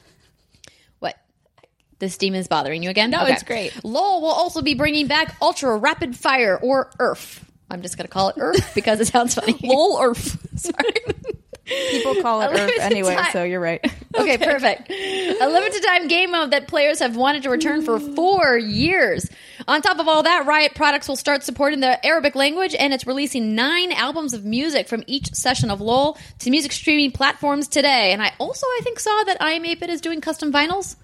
[0.98, 1.16] What?
[2.00, 3.10] The steam is bothering you again?
[3.10, 3.84] No, it's great.
[3.84, 7.42] LoL will also be bringing back Ultra Rapid Fire or URF.
[7.70, 9.58] I'm just going to call it URF because it sounds funny.
[9.62, 10.38] Lol Earth.
[10.60, 10.94] Sorry.
[11.66, 13.32] People call it Earth anyway, time.
[13.32, 13.84] so you're right.
[14.16, 14.88] Okay, perfect.
[14.90, 19.28] A limited time game mode that players have wanted to return for four years.
[19.68, 23.06] On top of all that, Riot Products will start supporting the Arabic language and it's
[23.06, 28.12] releasing nine albums of music from each session of LOL to music streaming platforms today.
[28.12, 30.96] And I also, I think, saw that I Am 8-Bit is doing custom vinyls.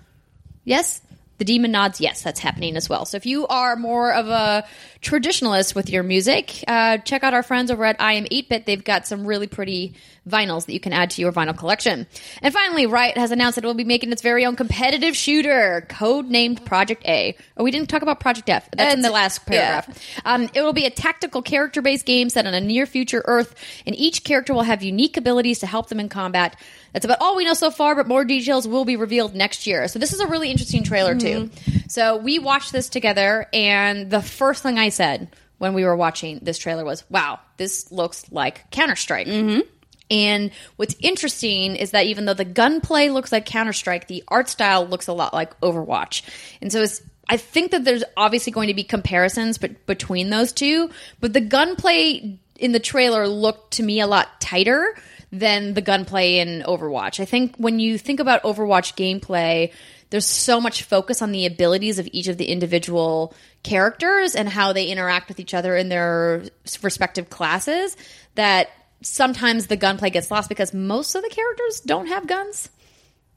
[0.64, 1.03] Yes?
[1.37, 3.05] The demon nods, yes, that's happening as well.
[3.05, 4.64] So if you are more of a
[5.02, 8.66] traditionalist with your music, uh, check out our friends over at I Am 8-Bit.
[8.66, 9.94] They've got some really pretty
[10.28, 12.06] vinyls that you can add to your vinyl collection.
[12.40, 15.84] And finally, Riot has announced that it will be making its very own competitive shooter,
[15.88, 17.36] code-named Project A.
[17.56, 18.70] Oh, we didn't talk about Project F.
[18.70, 19.98] That's in the last paragraph.
[20.24, 24.22] Um, it will be a tactical character-based game set on a near-future Earth, and each
[24.22, 26.56] character will have unique abilities to help them in combat.
[26.92, 29.88] That's about all we know so far, but more details will be revealed next year.
[29.88, 31.50] So this is a really interesting trailer too.
[31.88, 36.38] So we watched this together, and the first thing I said when we were watching
[36.42, 39.61] this trailer was, "Wow, this looks like Counter Strike." Mm-hmm.
[40.11, 44.48] And what's interesting is that even though the gunplay looks like Counter Strike, the art
[44.50, 46.22] style looks a lot like Overwatch.
[46.61, 50.52] And so it's, I think that there's obviously going to be comparisons but between those
[50.52, 54.94] two, but the gunplay in the trailer looked to me a lot tighter
[55.33, 57.18] than the gunplay in Overwatch.
[57.18, 59.72] I think when you think about Overwatch gameplay,
[60.12, 64.75] there's so much focus on the abilities of each of the individual characters and how
[64.75, 66.44] they interact with each other in their
[66.83, 67.96] respective classes
[68.35, 68.68] that
[69.01, 72.68] sometimes the gunplay gets lost because most of the characters don't have guns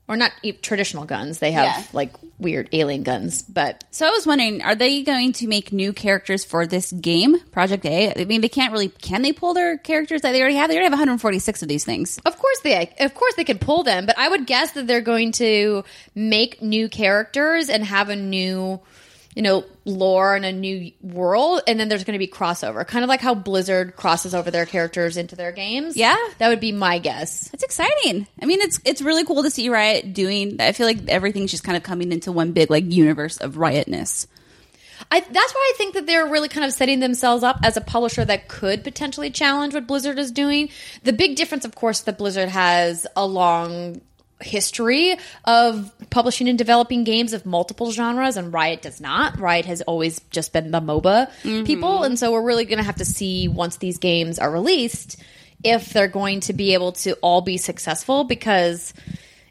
[0.08, 1.84] or not e- traditional guns they have Yeah.
[1.94, 5.94] like weird alien guns but So I was wondering, are they going to make new
[5.94, 8.14] characters for this game, Project A?
[8.22, 8.90] I mean, they can't really.
[8.90, 10.70] Can they pull their characters that they already have?
[10.70, 12.20] They already have 146 of these things.
[12.26, 15.00] Of course they of course they can pull them, but I would guess that they're
[15.02, 18.82] going to make new characters and have a new
[19.36, 23.04] you know, lore and a new world, and then there's going to be crossover, kind
[23.04, 25.98] of like how Blizzard crosses over their characters into their games.
[25.98, 26.16] Yeah.
[26.40, 27.50] that would be my guess.
[27.54, 28.28] It's exciting.
[28.42, 30.60] I mean, it's it's really cool to see Riot doing.
[30.62, 34.26] I feel like everything's just kind of coming into one big like universe of Riotness.
[35.12, 37.82] I, that's why I think that they're really kind of setting themselves up as a
[37.82, 40.70] publisher that could potentially challenge what Blizzard is doing.
[41.04, 44.02] The big difference, of course, that Blizzard has a long
[44.42, 49.40] history of publishing and developing games of multiple genres and Riot does not.
[49.40, 52.98] Riot has always just been the MOBA people and so we're really going to have
[52.98, 55.22] to see once these games are released
[55.64, 58.94] if they're going to be able to all be successful because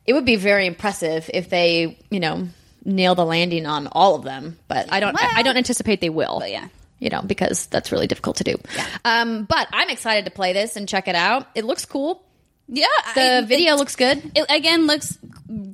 [0.06, 2.48] it would be very impressive if they, you know,
[2.84, 6.10] nail the landing on all of them, but I don't I, I don't anticipate they
[6.10, 6.40] will.
[6.40, 6.68] But yeah.
[7.00, 8.56] You know, because that's really difficult to do.
[9.04, 11.46] Um, but I'm excited to play this and check it out.
[11.54, 12.24] It looks cool.
[12.68, 14.32] Yeah, The I- video looks good.
[14.34, 15.18] It again looks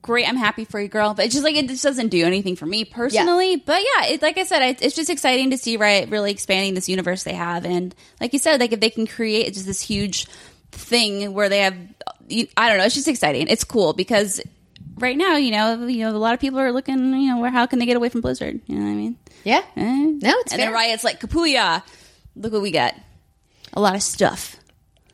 [0.00, 0.28] great.
[0.28, 1.14] I'm happy for you, girl.
[1.14, 3.56] But it's just like it just doesn't do anything for me personally.
[3.56, 6.74] But yeah, it, like I said, I, it's just exciting to see Riot really expanding
[6.74, 9.80] this universe they have, and like you said, like if they can create just this
[9.80, 10.26] huge
[10.72, 11.74] thing where they have,
[12.56, 13.46] I don't know, it's just exciting.
[13.48, 14.40] It's cool because
[14.98, 17.50] right now, you know, you know, a lot of people are looking, you know, where
[17.50, 18.60] how can they get away from Blizzard?
[18.66, 19.16] You know what I mean?
[19.44, 19.62] Yeah.
[19.76, 19.82] Eh.
[20.22, 20.66] No, it's and fair.
[20.66, 21.82] then Riot's like Kapuya.
[22.36, 22.94] Look what we got.
[23.72, 24.56] A lot of stuff.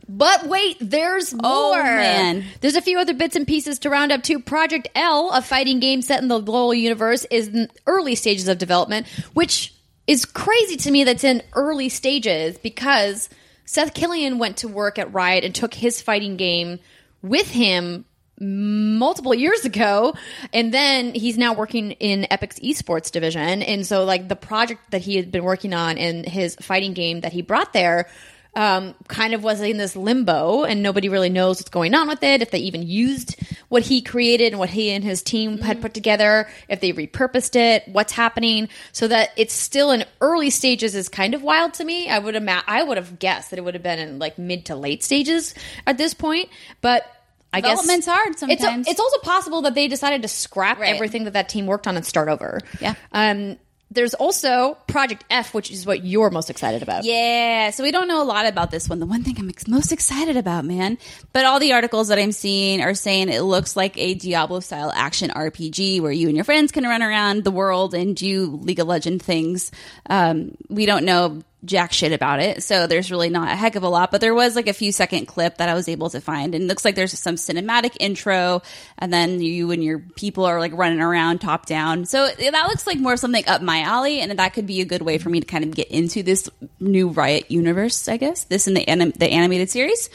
[0.09, 1.81] But wait, there's oh, more.
[1.81, 2.45] Oh, man.
[2.61, 4.39] There's a few other bits and pieces to round up too.
[4.39, 8.59] Project L, a fighting game set in the LoL universe, is in early stages of
[8.59, 9.75] development, which
[10.07, 13.29] is crazy to me that's in early stages because
[13.65, 16.79] Seth Killian went to work at Riot and took his fighting game
[17.23, 18.05] with him
[18.39, 20.15] multiple years ago
[20.53, 25.01] and then he's now working in Epic's esports division and so like the project that
[25.01, 28.11] he had been working on and his fighting game that he brought there
[28.57, 32.23] um, kind of was in this limbo and nobody really knows what's going on with
[32.23, 33.37] it if they even used
[33.69, 37.55] what he created and what he and his team had put together if they repurposed
[37.55, 41.85] it what's happening so that it's still in early stages is kind of wild to
[41.85, 44.39] me i would ima- i would have guessed that it would have been in like
[44.39, 45.55] mid to late stages
[45.87, 46.49] at this point
[46.81, 47.05] but
[47.53, 48.89] I guess Development's hard It's, sometimes.
[48.89, 50.95] it's also possible that they decided to scrap Right.
[50.95, 52.61] everything that that team worked on and start over.
[52.81, 52.95] Yeah.
[53.13, 53.57] Um.
[53.91, 57.05] There's also Project F, which is what you're most excited about.
[57.05, 58.99] Yeah, so we don't know a lot about this one.
[58.99, 60.99] The one thing I'm ex- most excited about, man,
[61.33, 64.93] but all the articles that I'm seeing are saying it looks like a Diablo style
[64.95, 68.81] action RPG where you and your friends can run around the world and do League
[68.81, 69.71] of Legend things.
[70.11, 73.83] Um, we don't know jack shit about it, so there's really not a heck of
[73.83, 74.11] a lot.
[74.11, 76.65] But there was like a few second clip that I was able to find, and
[76.65, 78.63] it looks like there's some cinematic intro,
[78.99, 82.07] and then you and your people are like running around top down.
[82.07, 85.03] So that looks like more something up my alley, and that could be a good
[85.03, 86.49] way for me to kind of get into this
[86.81, 88.45] new Riot universe, I guess.
[88.45, 90.09] This in the anim- the animated series.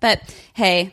[0.00, 0.20] But
[0.52, 0.92] hey,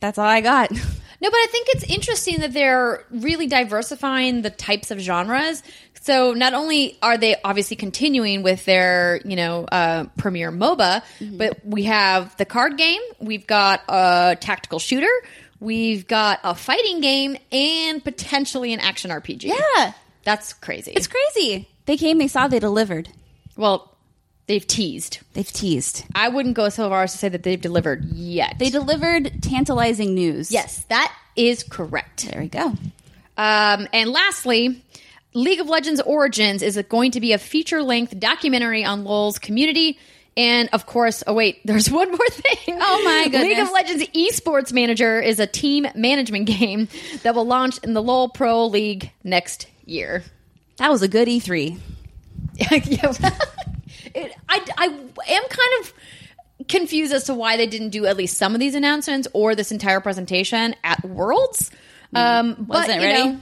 [0.00, 0.70] that's all I got.
[1.22, 5.62] No, but I think it's interesting that they're really diversifying the types of genres.
[6.02, 11.02] So not only are they obviously continuing with their, you know, uh, premier MOBA,
[11.38, 15.12] but we have the card game, we've got a tactical shooter,
[15.60, 19.44] we've got a fighting game, and potentially an action RPG.
[19.44, 19.92] Yeah.
[20.24, 20.90] That's crazy.
[20.90, 21.68] It's crazy.
[21.86, 23.08] They came, they saw, they delivered.
[23.56, 23.96] well,
[24.48, 25.18] they've teased.
[25.34, 26.04] They've teased.
[26.16, 28.56] I wouldn't go so far as to say that they've delivered yet.
[28.58, 30.50] They delivered tantalizing news.
[30.50, 32.28] yes, that is correct.
[32.28, 32.74] There we go.
[33.36, 34.84] Um, and lastly,
[35.34, 39.98] League of Legends Origins is going to be a feature length documentary on LoL's community.
[40.36, 42.78] And of course, oh wait, there's one more thing.
[42.80, 46.88] Oh, my League of Legends Esports Manager is a team management game
[47.22, 50.22] that will launch in the LoL Pro League next year.
[50.78, 51.78] That was a good E E3.
[52.56, 53.12] yeah.
[54.14, 55.94] It, I, I am kind of
[56.68, 59.72] confused as to why they didn't do at least some of these announcements or this
[59.72, 61.70] entire presentation at Worlds.
[62.14, 63.28] Um, Wasn't you ready?
[63.30, 63.40] know,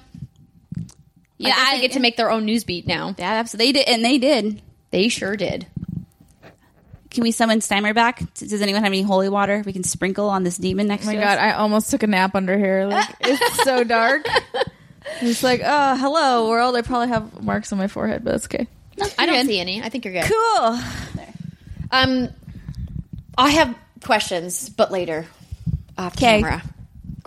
[1.48, 3.14] yeah, I, guess they get to make their own news beat now.
[3.18, 3.72] Yeah, absolutely.
[3.72, 4.62] They did, and they did.
[4.90, 5.66] They sure did.
[7.10, 8.22] Can we summon Steimer back?
[8.34, 11.14] Does anyone have any holy water we can sprinkle on this demon next Oh my
[11.14, 11.42] to god, us?
[11.44, 12.86] I almost took a nap under here.
[12.86, 14.26] Like it's so dark.
[15.20, 16.76] It's like, oh, hello world.
[16.76, 18.68] I probably have marks on my forehead, but it's okay.
[19.18, 19.46] I don't good.
[19.46, 19.82] see any.
[19.82, 20.24] I think you're good.
[20.30, 20.78] Cool.
[21.90, 22.28] Um,
[23.36, 23.74] I have
[24.04, 25.26] questions, but later
[25.98, 26.40] off 'Kay.
[26.42, 26.62] camera.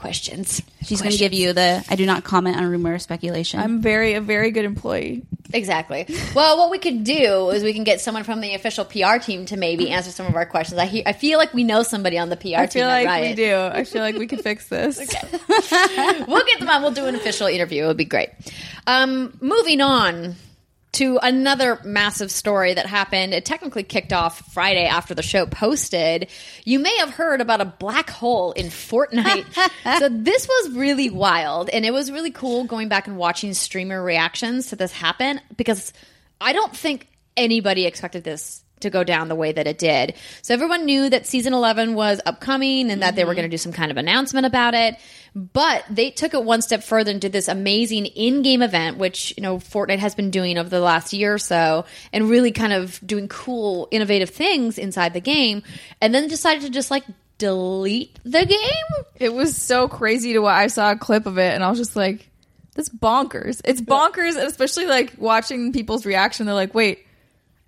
[0.04, 0.62] Questions.
[0.84, 3.62] She's going to give you the I do not comment on rumor or speculation.
[3.62, 5.24] I'm very a very good employee.
[5.54, 6.06] Exactly.
[6.36, 9.46] Well, what we could do is we can get someone from the official PR team
[9.46, 10.78] to maybe answer some of our questions.
[10.78, 12.82] I, he- I feel like we know somebody on the PR I team.
[12.82, 13.56] feel at like we do.
[13.56, 14.98] I feel like we can fix this.
[16.28, 16.82] we'll get them on.
[16.82, 17.86] We'll do an official interview.
[17.86, 18.28] It would be great.
[18.86, 20.36] Um, moving on
[20.94, 23.34] to another massive story that happened.
[23.34, 26.30] It technically kicked off Friday after the show posted.
[26.66, 29.46] You may have heard about a black hole in Fortnite.
[30.00, 34.02] so this was really wild, and it was really cool going back and watching streamer
[34.02, 35.94] reactions to this happen because
[36.40, 40.14] I don't think anybody expected this to go down the way that it did.
[40.42, 43.42] So everyone knew that season 11 was upcoming and that they were mm-hmm.
[43.42, 44.98] going to do some kind of announcement about it.
[45.36, 49.42] But they took it one step further and did this amazing in-game event, which, you
[49.42, 53.00] know, Fortnite has been doing over the last year or so and really kind of
[53.06, 55.64] doing cool, innovative things inside the game.
[56.00, 57.04] And then decided to just like
[57.38, 59.04] delete the game.
[59.16, 61.80] It was so crazy to what I saw a clip of it, and I was
[61.80, 62.30] just like,
[62.76, 66.46] "This bonkers." It's bonkers, especially like watching people's reaction.
[66.46, 67.06] They're like, "Wait,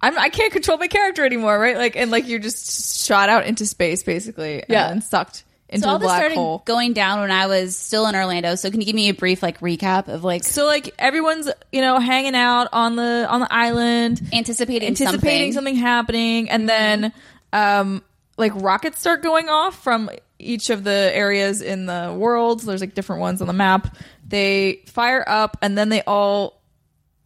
[0.08, 3.46] I'm I can't control my character anymore, right?" Like, and like you're just shot out
[3.46, 4.90] into space basically, Yeah.
[4.90, 6.62] and sucked into so all the black started hole.
[6.66, 8.56] going down when I was still in Orlando.
[8.56, 11.82] So can you give me a brief like recap of like so like everyone's you
[11.82, 15.54] know hanging out on the on the island, anticipating anticipating something?
[15.54, 17.12] something, happening, and then
[17.52, 18.04] um
[18.38, 22.62] like rockets start going off from each of the areas in the world.
[22.62, 23.96] So there's like different ones on the map.
[24.28, 26.62] They fire up, and then they all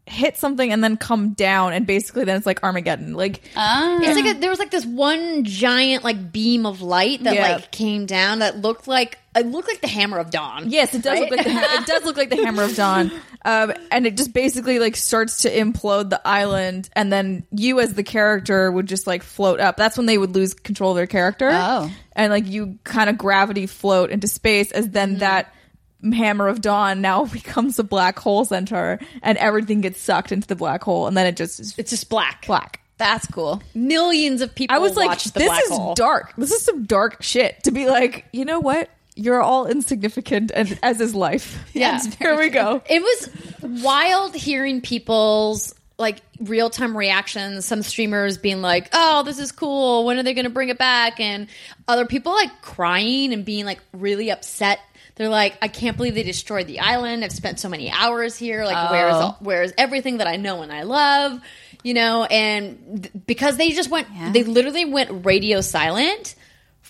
[0.10, 4.00] hit something and then come down and basically then it's like armageddon like Ah.
[4.02, 7.54] It's like a, there was like this one giant like beam of light that Yeah.
[7.54, 10.70] like came down that looked like it looked like the hammer of dawn.
[10.72, 11.30] Yes, it does Right?
[11.30, 13.12] look like the it does look like the Hammer of Dawn,
[13.46, 17.94] um, and it just basically like starts to implode the island, and then you as
[17.94, 19.78] the character would just like float up.
[19.78, 21.52] That's when they would lose control of their character.
[21.54, 21.92] Oh.
[22.14, 25.54] and like you kind of gravity float into space, as then that
[26.04, 30.56] Hammer of Dawn now becomes a black hole center, and everything gets sucked into the
[30.56, 32.46] black hole, and then it just is It's just black.
[32.48, 32.80] black.
[32.98, 33.62] That's cool.
[33.74, 35.94] Millions of people I was like, watched the this black is hole.
[35.96, 36.34] dark.
[36.38, 38.90] This is some dark shit to be like, you know what?
[39.16, 41.58] You're all insignificant, and as is life.
[41.74, 42.00] Yeah.
[42.20, 42.82] here we go.
[42.90, 47.66] It was wild hearing people's like real time reactions.
[47.66, 50.06] Some streamers being like, "Oh, this is cool.
[50.06, 51.48] When are they going to bring it back?" And
[51.90, 54.80] other people like crying and being like really upset.
[55.20, 57.26] They're like, "I can't believe they destroyed the island.
[57.26, 58.64] I've spent so many hours here.
[58.64, 59.36] Like, where is oh.
[59.42, 61.42] where is everything that I know and I love?"
[61.84, 66.36] You know, and th- because they just went, they literally went radio silent.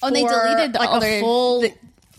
[0.04, 1.64] Oh, and they for, deleted like all a their- full.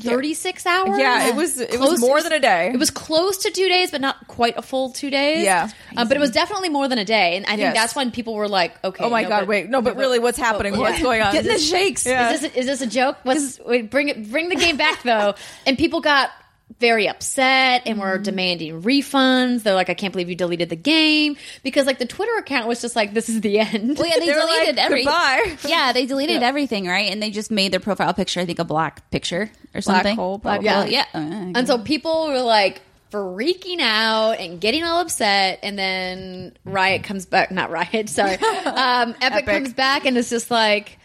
[0.08, 2.70] 36 hours Yeah, it was- it was Close- more than a day.
[2.72, 5.44] it was close to two days, but not quite a full two days.
[5.44, 5.68] Yeah.
[5.96, 7.74] um, but it was definitely more than a day, and I think Yes.
[7.74, 10.18] that's when people were like, "Okay, Oh my no, god, but- wait, no, but really,
[10.18, 10.72] what's happening?
[10.72, 11.32] but- What's going on?
[11.32, 12.06] Getting the shakes.
[12.06, 12.32] Yeah.
[12.32, 13.18] Is this a, is this a joke?
[13.24, 15.34] What's wait, bring it bring the game back though?"
[15.66, 16.30] and people got
[16.78, 19.62] very upset and were demanding refunds.
[19.64, 22.80] They're like, "I can't believe you deleted the game," because like the Twitter account was
[22.80, 25.04] just like, "This is the end." Well, yeah, they, They deleted like, every.
[25.68, 27.10] Yeah, they deleted everything, right?
[27.10, 30.14] And they just made their profile picture, I think, a black picture or something.
[30.16, 30.86] hole, black hole.
[30.86, 31.04] yeah.
[31.12, 31.18] Uh,
[31.54, 32.80] And so people were like
[33.10, 35.58] freaking out and getting all upset.
[35.64, 38.36] And then Riot comes back, not Riot, sorry.
[38.66, 39.46] Um, Epic, Epic.
[39.46, 40.98] comes back and it's just like,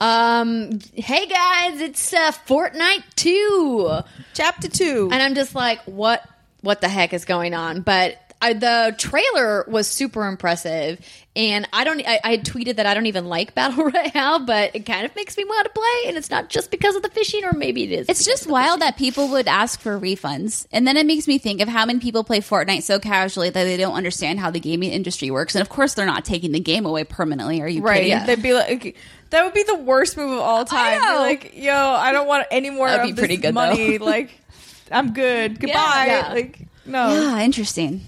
[0.00, 4.00] Um, hey guys, it's uh, Fortnite 2.
[4.34, 5.08] Chapter two.
[5.10, 6.24] And I'm just like, what
[6.60, 7.82] what the heck is going on?
[7.82, 11.00] But I, the trailer was super impressive,
[11.34, 12.00] and I don't.
[12.06, 15.36] I, I tweeted that I don't even like battle royale, but it kind of makes
[15.36, 17.90] me want to play, and it's not just because of the fishing, or maybe it
[17.90, 18.08] is.
[18.08, 20.68] It's just wild that people would ask for refunds.
[20.70, 23.64] And then it makes me think of how many people play Fortnite so casually that
[23.64, 25.56] they don't understand how the gaming industry works.
[25.56, 27.60] And of course, they're not taking the game away permanently.
[27.60, 28.04] Are you right.
[28.04, 28.24] kidding?
[28.26, 28.96] They'd be like,
[29.30, 31.00] that would be the worst move of all time.
[31.00, 31.16] Be know.
[31.20, 33.98] like, yo, I don't want any more That'd of be pretty this good, money.
[33.98, 34.04] though.
[34.06, 34.30] like,
[34.90, 35.60] I'm good.
[35.60, 36.06] Goodbye.
[36.08, 36.32] Yeah.
[36.32, 37.08] Like, no.
[37.12, 38.02] Yeah, interesting.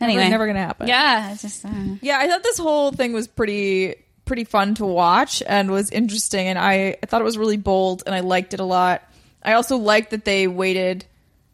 [0.00, 0.88] Anyway, never gonna happen.
[0.88, 1.64] Yeah, it's just.
[1.64, 1.70] Uh,
[2.00, 3.94] Yeah, I thought this whole thing was pretty
[4.24, 8.04] pretty fun to watch and was interesting and I, I thought it was really bold
[8.06, 9.02] and I liked it a lot.
[9.42, 11.04] I also liked that they waited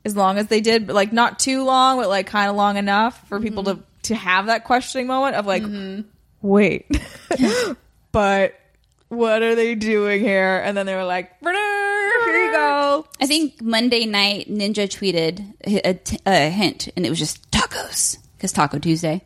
[0.04, 2.76] as long as they did, but like not too long, but like kind of long
[2.76, 5.62] enough for people to to have that questioning moment of like
[6.40, 6.86] wait.
[8.12, 8.54] but
[9.08, 10.62] what are they doing here?
[10.64, 13.06] And then they were like, "Brrr, here you go.
[13.20, 15.54] I think Monday night Ninja tweeted
[15.84, 19.22] a, t- a hint, and it was just tacos because Taco Tuesday.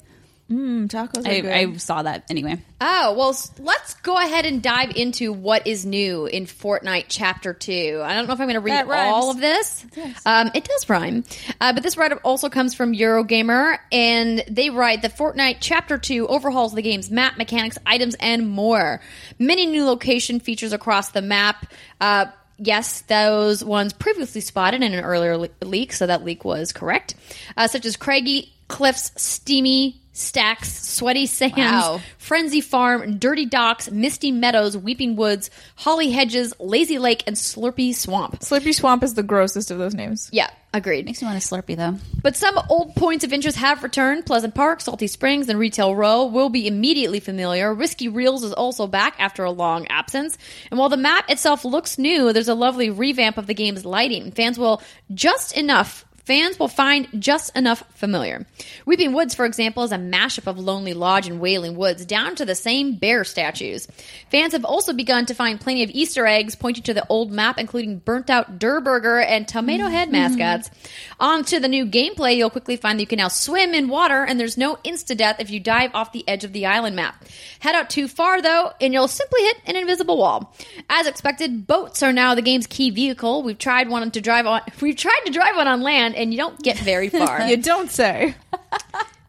[0.50, 1.52] Mm, tacos are I, good.
[1.52, 2.58] I saw that anyway.
[2.80, 8.02] Oh, well, let's go ahead and dive into what is new in Fortnite Chapter 2.
[8.04, 9.86] I don't know if I'm going to read That all of this.
[10.26, 11.24] Um, it does rhyme.
[11.60, 15.96] Uh, but this write up also comes from Eurogamer, and they write that Fortnite Chapter
[15.96, 19.00] 2 overhauls the game's map, mechanics, items, and more.
[19.38, 21.72] Many new location features across the map.
[22.00, 22.26] Uh,
[22.58, 27.16] Yes, those ones previously spotted in an earlier le- leak, so that leak was correct,
[27.56, 32.00] uh, such as craggy cliffs, steamy stacks, sweaty sands, Wow.
[32.18, 38.40] Frenzy Farm, Dirty Docks, Misty Meadows, Weeping Woods, Holly Hedges, Lazy Lake, and Slurpy Swamp.
[38.40, 40.28] Slurpy Swamp is the grossest of those names.
[40.32, 41.06] Yeah, agreed.
[41.06, 41.96] Makes me want a Slurpy though.
[42.22, 44.26] But some old points of interest have returned.
[44.26, 47.72] Pleasant Park, Salty Springs, and Retail Row will be immediately familiar.
[47.74, 50.36] Risky Reels is also back after a long absence.
[50.70, 54.30] And while the map itself looks new, there's a lovely revamp of the game's lighting.
[54.32, 54.82] Fans will
[55.14, 58.46] just enough Fans will find just enough familiar.
[58.86, 62.44] Weeping Woods, for example, is a mashup of Lonely Lodge and Wailing Woods, down to
[62.44, 63.88] the same bear statues.
[64.30, 67.58] Fans have also begun to find plenty of Easter eggs pointing to the old map,
[67.58, 70.36] including burnt out Durr Burger and Tomato Head mm-hmm.
[70.36, 70.70] mascots.
[71.18, 74.24] On to the new gameplay, you'll quickly find that you can now swim in water,
[74.24, 77.24] and there's no insta death if you dive off the edge of the island map.
[77.58, 80.54] Head out too far, though, and you'll simply hit an invisible wall.
[80.88, 83.42] As expected, boats are now the game's key vehicle.
[83.42, 84.62] We've tried one to drive on.
[84.80, 87.42] We've tried to drive one on land, and you don't get very far.
[87.48, 88.34] You don't say.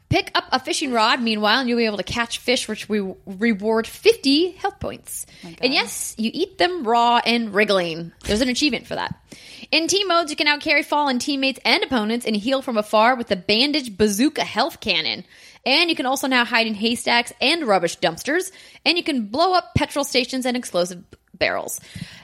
[0.10, 3.00] Pick up a fishing rod, meanwhile, and you'll be able to catch fish, which we
[3.26, 5.26] reward 50 health points.
[5.44, 8.12] Oh and yes, you eat them raw and wriggling.
[8.24, 9.16] There's an achievement for that.
[9.72, 13.16] In team modes, you can now carry fallen teammates and opponents and heal from afar
[13.16, 15.24] with the Bandage Bazooka Health Cannon.
[15.66, 18.52] And you can also now hide in haystacks and rubbish dumpsters.
[18.86, 21.80] And you can blow up petrol stations and explosive barrels.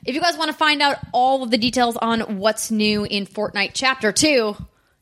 [0.05, 3.25] If you guys want to find out all of the details on what's new in
[3.25, 4.55] Fortnite Chapter 2,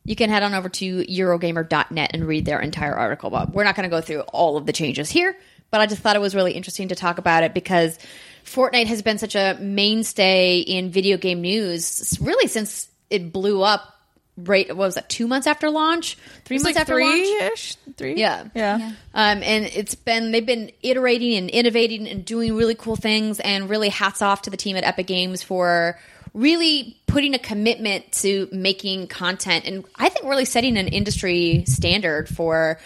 [0.05, 3.29] you can head on over to Eurogamer.net and read their entire article.
[3.29, 5.37] But we're not going to go through all of the changes here,
[5.69, 7.99] but I just thought it was really interesting to talk about it because
[8.45, 13.96] Fortnite has been such a mainstay in video game news really since it blew up.
[14.37, 15.09] Right, what was that?
[15.09, 16.15] Two months after launch,
[16.45, 17.15] three months like after launch.
[17.15, 17.75] three-ish?
[17.97, 18.15] Three?
[18.17, 18.45] Yeah.
[18.53, 18.91] Yeah.
[19.13, 23.39] Um, and it's been they've been iterating and innovating and doing really cool things.
[23.39, 25.97] And really, hats off to the team at Epic Games for
[26.35, 32.29] really putting a commitment to making content and I think really setting an industry standard
[32.29, 32.79] for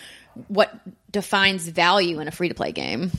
[0.48, 0.74] what
[1.12, 3.12] defines value in a free to play game.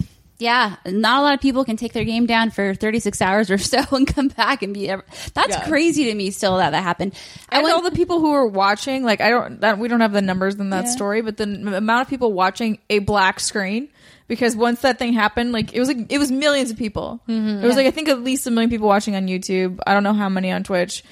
[0.42, 3.58] Yeah, not a lot of people can take their game down for 36 hours or
[3.58, 4.88] so and come back and be.
[4.88, 5.66] Ever- That's Yeah.
[5.68, 6.30] crazy to me.
[6.32, 7.14] Still, that that happened.
[7.48, 10.00] I and went- all the people who were watching, like I don't, that, we don't
[10.00, 10.90] have the numbers in that Yeah.
[10.90, 13.88] story, but the n- amount of people watching a black screen
[14.28, 17.20] because once that thing happened, like it was like it was millions of people.
[17.28, 17.62] Mm-hmm.
[17.62, 19.78] it was like I think at least a million people watching on YouTube.
[19.86, 21.04] I don't know how many on Twitch,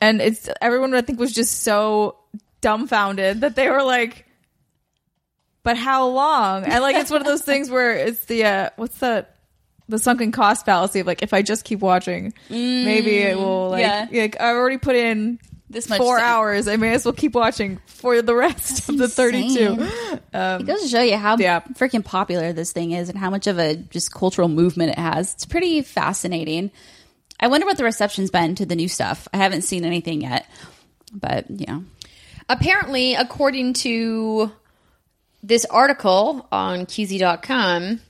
[0.00, 2.16] and it's everyone I think was just so
[2.60, 4.24] dumbfounded that they were like.
[5.66, 6.62] But how long?
[6.62, 9.34] And like it's one of those things where it's the uh, what's that
[9.88, 13.80] the sunken cost fallacy of like if I just keep watching, maybe it will like,
[13.80, 14.06] yeah.
[14.12, 16.24] like I already put in This much four time.
[16.24, 16.68] hours.
[16.68, 19.72] I may as well keep watching for the rest of the thirty-two.
[19.72, 20.20] insane.
[20.32, 21.62] it goes to show you how yeah.
[21.74, 25.34] freaking popular this thing is and how much of a just cultural movement it has.
[25.34, 26.70] It's pretty fascinating.
[27.40, 29.26] I wonder what the reception's been to the new stuff.
[29.34, 30.46] I haven't seen anything yet,
[31.12, 31.82] but you know,
[32.48, 34.52] Apparently, according to
[35.46, 38.00] this article on QZ.com,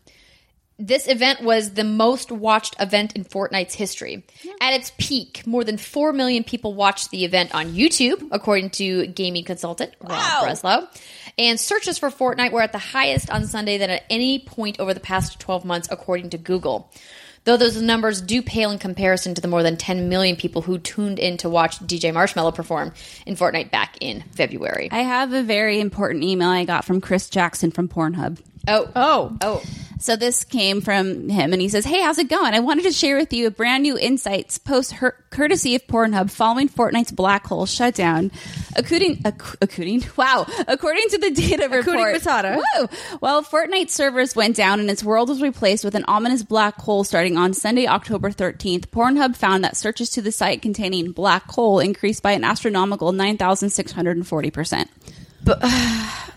[0.79, 4.25] this event was the most watched event in Fortnite's history.
[4.61, 9.07] At its peak, more than 4 million people watched the event on YouTube, according to
[9.07, 10.87] gaming consultant Rob Breslau.
[11.39, 14.95] And searches for Fortnite were at the highest on Sunday than at any point over
[14.95, 16.91] the past 12 months, according to Google.
[17.47, 20.81] Though those numbers do pale in comparison to the more than 10 million people who
[20.81, 22.93] tuned in to watch DJ Marshmello perform
[23.25, 24.89] in Fortnite back in February.
[24.91, 28.41] I have a very important email I got from Chris Jackson from Pornhub.
[28.69, 28.91] Oh.
[28.95, 29.37] Oh.
[29.41, 29.63] Oh.
[29.99, 32.53] So this came from him, and he says, "Hey, how's it going?
[32.53, 36.31] I wanted to share with you a brand new insights post her- courtesy of Pornhub
[36.31, 38.31] following Fortnite's black hole shutdown.
[38.77, 42.13] According, ac- according, wow, according to the data report,
[42.79, 42.89] woo,
[43.23, 47.03] well, Fortnite servers went down and its world was replaced with an ominous black hole
[47.03, 48.89] starting on Sunday, October 13th.
[48.89, 54.51] Pornhub found that searches to the site containing black hole increased by an astronomical 9,640
[54.51, 54.91] percent."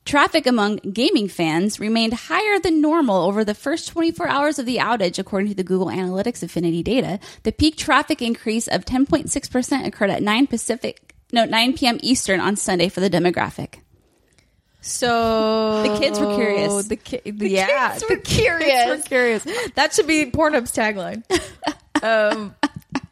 [0.04, 4.76] Traffic among gaming fans remained higher than normal over the first 24 hours of the
[4.76, 7.18] outage, according to the Google Analytics Affinity data.
[7.44, 11.98] The peak traffic increase of 10.6% occurred at 9 Pacific, no, 9 p.m.
[12.02, 13.80] Eastern on Sunday for the demographic.
[14.80, 16.86] So The kids were curious.
[16.86, 18.68] The, ki- yeah, kids were the curious.
[18.68, 19.44] Kids were curious.
[19.74, 21.22] That should be Pornhub's tagline.
[22.02, 22.54] um,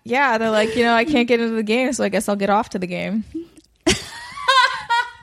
[0.05, 2.37] yeah, they're like, you know, I can't get into the game, so I guess I'll
[2.37, 3.25] get off to the game.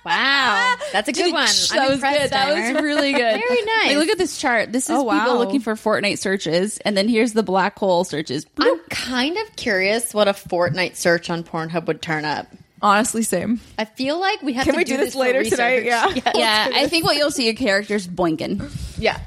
[0.05, 0.75] Wow.
[0.93, 1.45] That's a good one.
[1.45, 2.29] That I'm was impressed, good.
[2.31, 3.19] That was really good.
[3.47, 3.87] Very nice.
[3.87, 4.71] Like, look at this chart.
[4.71, 8.45] This is Oh, people looking for Fortnite searches, and then here's the black hole searches.
[8.57, 12.47] I'm kind of curious what a Fortnite search on Pornhub would turn up.
[12.81, 13.59] Honestly, same.
[13.77, 15.57] I feel like we have Can to we do this for later research.
[15.57, 15.83] tonight?
[15.85, 16.13] Yeah.
[16.35, 18.71] yeah, I think what you'll see are characters boinking.
[18.97, 19.19] Yeah.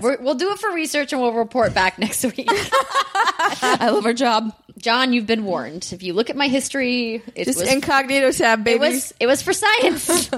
[0.00, 2.46] We're, we'll do it for research and we'll report back next week.
[2.48, 4.54] I love our job.
[4.78, 5.88] John, you've been warned.
[5.92, 9.42] If you look at my history, it Just was incognito tab, it was it was
[9.42, 10.30] for science.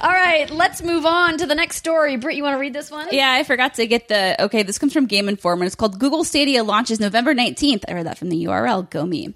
[0.00, 2.16] All right, let's move on to the next story.
[2.16, 3.08] Britt, you want to read this one?
[3.10, 4.40] Yeah, I forgot to get the.
[4.44, 5.64] Okay, this comes from Game Informer.
[5.64, 7.84] It's called Google Stadia launches November 19th.
[7.88, 8.88] I read that from the URL.
[8.88, 9.34] Go me.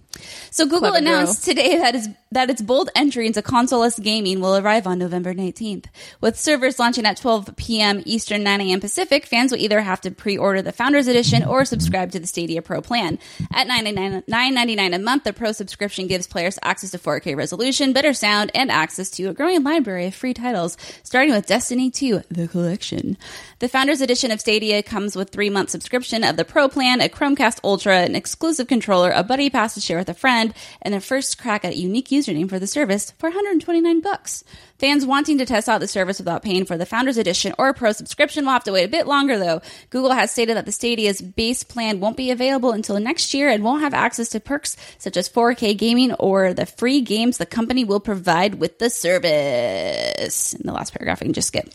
[0.50, 4.56] So Google Clever announced today that is that its bold entry into consoleless gaming will
[4.56, 5.86] arrive on November 19th.
[6.20, 8.02] With servers launching at 12 p.m.
[8.06, 8.80] Eastern, 9 a.m.
[8.80, 12.62] Pacific, fans will either have to pre-order the Founders Edition or subscribe to the Stadia
[12.62, 13.18] Pro plan.
[13.52, 18.12] At $9.99 $9.99 a month, the Pro subscription gives players access to 4K resolution, better
[18.12, 22.48] sound, and access to a growing library of free titles, starting with Destiny 2, The
[22.48, 23.16] Collection.
[23.62, 27.60] The Founders Edition of Stadia comes with three-month subscription of the Pro plan, a Chromecast
[27.62, 30.52] Ultra, an exclusive controller, a buddy pass to share with a friend,
[30.82, 34.42] and a first crack at a unique username for the service for 129 bucks.
[34.80, 37.92] Fans wanting to test out the service without paying for the Founders Edition or Pro
[37.92, 39.62] subscription will have to wait a bit longer, though.
[39.90, 43.62] Google has stated that the Stadia's base plan won't be available until next year and
[43.62, 47.84] won't have access to perks such as 4K gaming or the free games the company
[47.84, 50.52] will provide with the service.
[50.52, 51.72] In the last paragraph, I can just skip.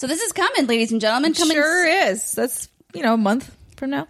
[0.00, 1.34] So this is coming, ladies and gentlemen.
[1.34, 2.32] Coming sure is.
[2.32, 4.08] That's you know a month from now.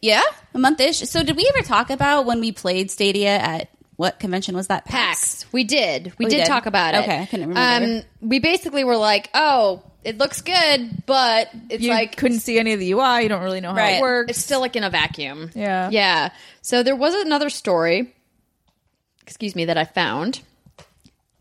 [0.00, 0.22] Yeah,
[0.54, 0.98] a month ish.
[0.98, 4.84] So did we ever talk about when we played Stadia at what convention was that?
[4.84, 5.44] PAX.
[5.52, 6.12] We did.
[6.16, 6.46] We, We did, did?
[6.46, 6.98] talk about it.
[6.98, 8.02] Okay, I couldn't remember.
[8.02, 12.60] Um, we basically were like, oh, it looks good, but it's You like couldn't see
[12.60, 13.24] any of the UI.
[13.24, 13.96] You don't really know how Right.
[13.96, 14.30] it works.
[14.30, 15.50] It's still like in a vacuum.
[15.56, 15.90] Yeah.
[15.90, 16.28] Yeah.
[16.62, 18.14] So there was another story,
[19.22, 20.40] excuse me, that I found.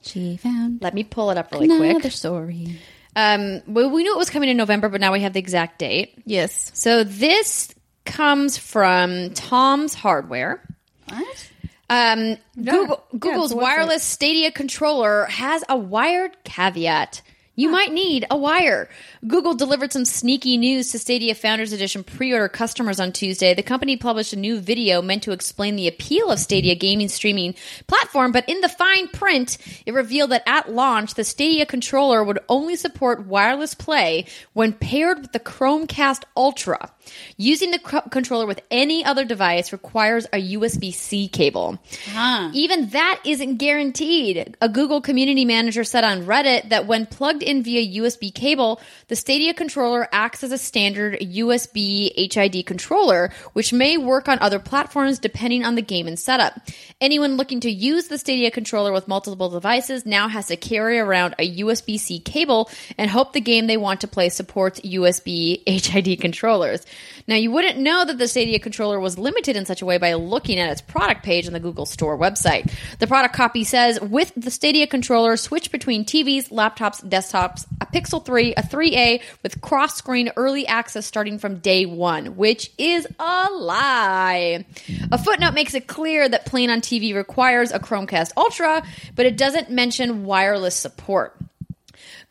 [0.02, 1.92] She found Let me pull it up really another quick.
[1.92, 2.80] Another story.
[3.16, 5.80] Um, well, we knew it was coming in November, but now we have the exact
[5.80, 6.22] date.
[6.26, 6.72] yes.
[6.74, 7.74] So this
[8.06, 10.62] comes from Tom's Hardware.
[11.08, 11.52] What?
[11.90, 13.62] Um, Google, Google's it's a website.
[13.62, 17.22] wireless Stadia controller has a wired caveat.
[17.58, 18.90] You might need a wire.
[19.26, 23.54] Google delivered some sneaky news to Stadia Founders Edition pre-order customers on Tuesday.
[23.54, 27.56] The company published a new video meant to explain the appeal of Stadia gaming streaming
[27.88, 32.40] platform, but in the fine print, it revealed that at launch, the Stadia controller would
[32.50, 36.92] only support wireless play when paired with the Chromecast Ultra.
[37.38, 41.80] Using the cr- controller with any other device requires a USB-C cable.
[42.54, 44.58] Even that isn't guaranteed.
[44.60, 49.16] A Google community manager said on Reddit that when plugged in via USB cable, the
[49.16, 55.20] Stadia controller acts as a standard USB HID controller, which may work on other platforms
[55.20, 56.60] depending on the game and setup.
[57.00, 61.36] Anyone looking to use the Stadia controller with multiple devices now has to carry around
[61.40, 66.20] a USB C cable and hope the game they want to play supports USB HID
[66.20, 66.86] controllers.
[67.28, 70.14] Now, you wouldn't know that the Stadia controller was limited in such a way by
[70.14, 72.72] looking at its product page on the Google Store website.
[73.00, 78.24] The product copy says with the Stadia controller, switch between TVs, laptops, desktops, a Pixel
[78.24, 83.50] 3, a 3A with cross screen early access starting from day one, which is a
[83.52, 84.66] lie.
[85.12, 88.84] A footnote makes it clear that playing on TV requires a Chromecast Ultra,
[89.16, 91.36] but it doesn't mention wireless support.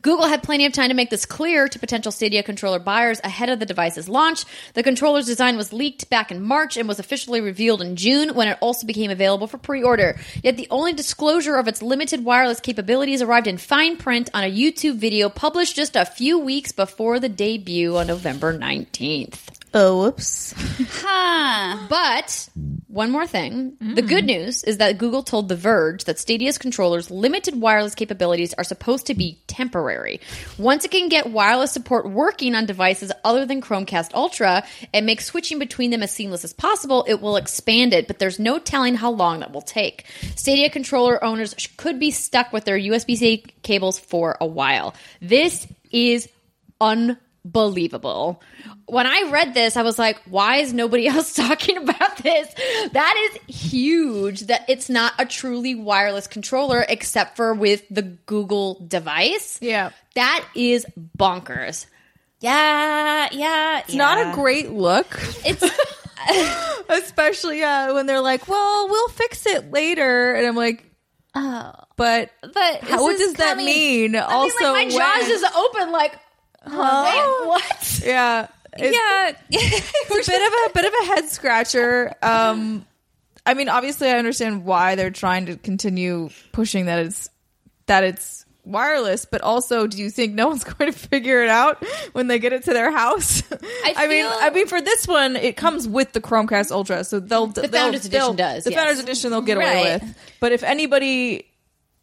[0.04, 3.48] Google had plenty of time to make this clear to potential Stadia controller buyers ahead
[3.48, 4.44] of the device's launch.
[4.74, 8.48] The controller's design was leaked back in March and was officially revealed in June when
[8.48, 10.20] it also became available for pre order.
[10.42, 14.54] Yet the only disclosure of its limited wireless capabilities arrived in fine print on a
[14.54, 19.53] YouTube video published just a few weeks before the debut on November 19th.
[19.76, 20.54] Oh, whoops.
[20.56, 21.86] Huh.
[21.88, 22.48] But
[22.86, 23.76] one more thing.
[23.80, 24.08] The mm.
[24.08, 28.62] good news is that Google told The Verge that Stadia's controllers' limited wireless capabilities are
[28.62, 30.20] supposed to be temporary.
[30.58, 35.20] Once it can get wireless support working on devices other than Chromecast Ultra and make
[35.20, 38.94] switching between them as seamless as possible, it will expand it, but there's no telling
[38.94, 40.04] how long that will take.
[40.36, 44.94] Stadia controller owners could be stuck with their USB C cables for a while.
[45.20, 46.28] This is
[46.80, 48.40] unbelievable.
[48.86, 52.52] When I read this, I was like, why is nobody else talking about this?
[52.92, 58.84] That is huge that it's not a truly wireless controller except for with the Google
[58.86, 59.58] device.
[59.60, 59.90] Yeah.
[60.14, 60.86] That is
[61.18, 61.86] bonkers.
[62.40, 63.78] Yeah, yeah.
[63.80, 65.06] It's not a great look.
[65.46, 65.64] It's
[66.88, 70.34] Especially uh, when they're like, well, we'll fix it later.
[70.34, 70.84] And I'm like,
[71.34, 74.16] oh, but but how, what does that mean?
[74.16, 76.12] I also, mean, like, my jaws when- is open like,
[76.66, 78.00] wait, what?
[78.04, 78.48] yeah.
[78.78, 82.14] It's, Yeah, it's a bit of a bit of a head scratcher.
[82.22, 82.86] Um,
[83.46, 87.28] I mean, obviously, I understand why they're trying to continue pushing that it's
[87.86, 91.84] that it's wireless, but also, do you think no one's going to figure it out
[92.12, 93.42] when they get it to their house?
[93.84, 97.20] I, mean, feel- I mean, for this one, it comes with the Chromecast Ultra, so
[97.20, 98.80] they'll the Founders Edition does, The yes.
[98.80, 101.46] Founders Edition they'll get away with, but if anybody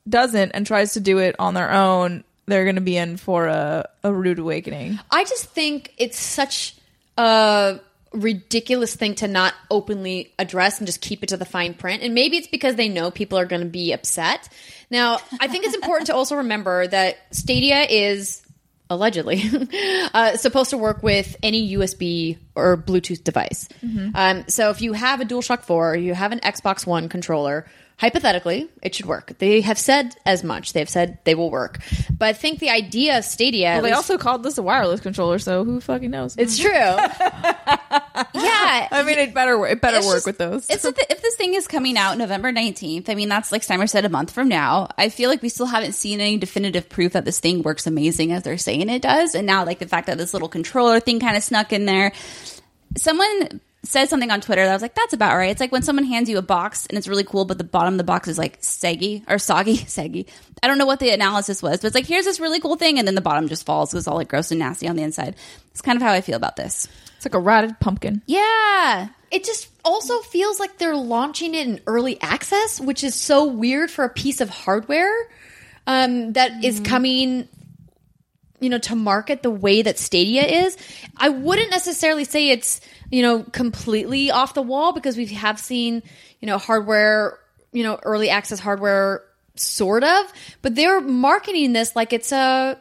[0.07, 3.47] doesn't and tries to do it on their own, they're going to be in for
[3.47, 4.99] a, a rude awakening.
[5.09, 6.75] I just think it's such
[7.17, 7.79] a
[8.13, 12.03] ridiculous thing to not openly address and just keep it to the fine print.
[12.03, 14.49] And maybe it's because they know people are going to be upset.
[14.89, 18.41] Now, I think it's important to also remember that Stadia is
[18.89, 19.41] allegedly
[20.13, 23.69] uh, supposed to work with any USB or Bluetooth device.
[24.13, 27.65] Um, so if you have a DualShock 4 or you have an Xbox One controller,
[28.01, 29.37] hypothetically, it should work.
[29.37, 30.73] They have said as much.
[30.73, 31.77] They've said they will work.
[32.09, 33.73] But I think the idea of Stadia.
[33.73, 36.35] Well, they least- also called this a wireless controller, so who fucking knows?
[36.35, 36.71] it's true.
[36.71, 36.97] yeah.
[38.33, 40.67] I mean, it better it better work just- with those.
[40.67, 43.87] It's if, if this thing is coming out November 19th, I mean, that's like Steimer
[43.87, 44.89] said a month from now.
[44.97, 48.31] I feel like we still haven't seen any definitive proof that this thing works amazing
[48.31, 49.35] as they're saying it does.
[49.35, 52.13] And now, like, the fact that this little controller thing kind of snuck in there.
[52.97, 55.49] Someone said something on Twitter that I was like, that's about right.
[55.49, 57.95] It's like when someone hands you a box and it's really cool, but the bottom
[57.95, 60.27] of the box is like saggy or soggy, saggy.
[60.61, 62.99] I don't know what the analysis was, but it's like, here's this really cool thing.
[62.99, 63.91] And then the bottom just falls.
[63.91, 65.35] So it's all like gross and nasty on the inside.
[65.71, 66.87] It's kind of how I feel about this.
[67.15, 68.21] it's like a rotted pumpkin.
[68.27, 69.09] Yeah.
[69.31, 73.89] it just also feels like they're launching it in early access, which is so weird
[73.89, 75.13] for a piece of hardware
[75.87, 77.47] um, that is coming,
[78.61, 80.77] you know, to market the way that Stadia is.
[81.17, 82.79] I wouldn't necessarily say it's,
[83.11, 86.03] you know, completely off the wall because we have seen,
[86.39, 87.39] you know, hardware,
[87.73, 89.23] you know, early access hardware
[89.55, 90.31] sort of,
[90.61, 92.77] but they're marketing this like it's a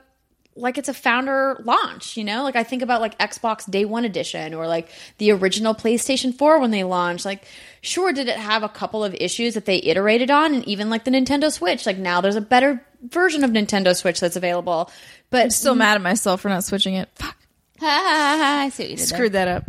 [0.57, 2.43] like it's a founder launch, you know?
[2.43, 6.61] Like I think about like Xbox Day 1 edition or like the original PlayStation 4
[6.61, 7.25] when they launched.
[7.25, 7.45] Like
[7.81, 11.05] sure did it have a couple of issues that they iterated on and even like
[11.05, 14.91] the Nintendo Switch, like now there's a better version of Nintendo Switch that's available.
[15.31, 17.09] But Still mad at myself for not switching it.
[17.15, 17.37] Fuck,
[17.83, 19.07] I see what you did there.
[19.07, 19.65] screwed that up.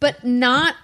[0.00, 0.74] but not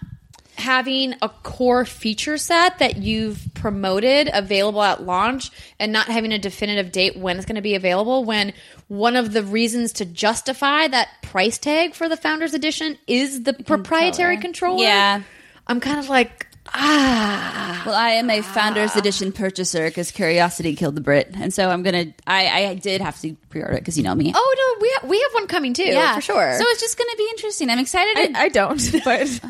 [0.56, 6.38] having a core feature set that you've promoted available at launch and not having a
[6.38, 8.52] definitive date when it's going to be available when
[8.88, 13.52] one of the reasons to justify that price tag for the founders edition is the
[13.52, 15.22] proprietary controller Yeah.
[15.68, 20.94] i'm kind of like ah Well, I am a Founders Edition purchaser because curiosity killed
[20.94, 22.06] the Brit, and so I'm gonna.
[22.26, 24.32] I, I did have to pre-order it because you know me.
[24.34, 26.98] oh no we, ha- we have one coming too yeah for sure So it's just
[26.98, 27.70] gonna be interesting.
[27.70, 28.36] I'm excited.
[28.36, 29.26] I, I don't, but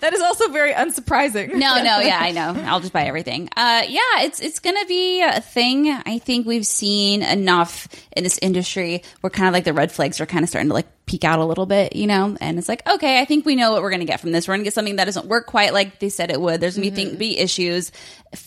[0.00, 1.52] that is also very unsurprising.
[1.54, 2.54] no, no, yeah, I know.
[2.66, 3.48] I'll just buy everything.
[3.56, 5.88] Uh, yeah, it's it's gonna be a thing.
[5.90, 10.20] I think we've seen enough in this industry where kind of like the red flags
[10.20, 12.36] are kind of starting to like peek out a little bit, you know.
[12.40, 14.46] And it's like, okay, I think we know what we're gonna get from this.
[14.46, 16.60] We're gonna get something that doesn't work quite like they said it would.
[16.60, 17.18] There's gonna be think, mm-hmm.
[17.18, 17.90] be issues.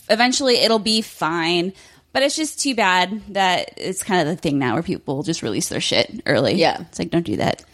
[0.08, 1.72] Eventually, it'll be fine.
[2.12, 5.42] But it's just too bad that it's kind of the thing now where people just
[5.42, 6.54] release their shit early.
[6.54, 6.82] Yeah.
[6.82, 7.64] it's like don't do that.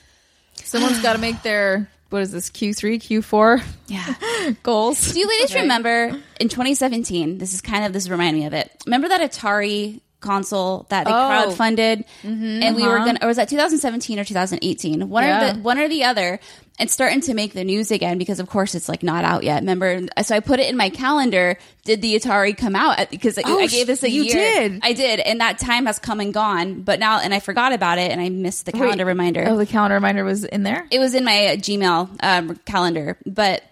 [0.54, 4.14] Someone's got to make their what is this Q three Q four Yeah.
[4.62, 5.12] goals.
[5.12, 7.38] Do you ladies remember in 2017?
[7.38, 8.70] This is kind of this remind me of it.
[8.86, 11.14] Remember that Atari console that they Oh.
[11.14, 15.08] crowdfunded, and we were gonna, or was that 2017 or 2018?
[15.08, 15.50] One Yeah.
[15.50, 16.40] or the one or the other.
[16.78, 19.60] it's starting to make the news again because of course it's like not out yet.
[19.60, 21.56] Remember, so I put it in my calendar.
[21.84, 23.10] Did the Atari come out?
[23.10, 24.34] Because I- Oh, I gave this a you year.
[24.34, 24.80] did.
[24.82, 26.80] I did, and that time has come and gone.
[26.82, 29.44] But now, and I forgot about it, and I missed the calendar reminder.
[29.48, 30.86] Oh, the calendar reminder was in there.
[30.90, 33.62] It was in my uh, Gmail um, calendar, but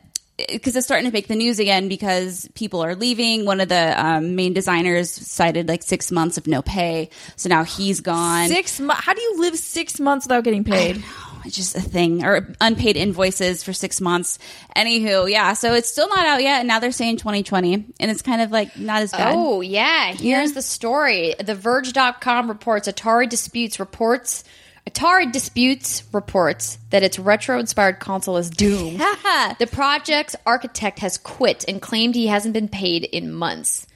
[0.49, 3.45] because it's starting to make the news again because people are leaving.
[3.45, 7.65] One of the um, main designers cited like six months of no pay, so now
[7.65, 8.49] he's gone.
[8.49, 8.81] Six.
[8.81, 11.03] Mo- how do you live six months without getting paid?
[11.45, 14.39] It's just a thing, or unpaid invoices for six months.
[14.77, 18.21] Anywho, yeah, so it's still not out yet, and now they're saying 2020, and it's
[18.21, 19.33] kind of like not as bad.
[19.35, 20.13] Oh, yeah.
[20.13, 20.55] Here's Yeah.
[20.55, 21.35] the story.
[21.43, 24.45] The Verge.com reports Atari Disputes reports
[24.89, 28.99] Atari Disputes reports that its retro-inspired console is doomed.
[29.59, 33.87] the project's architect has quit and claimed he hasn't been paid in months.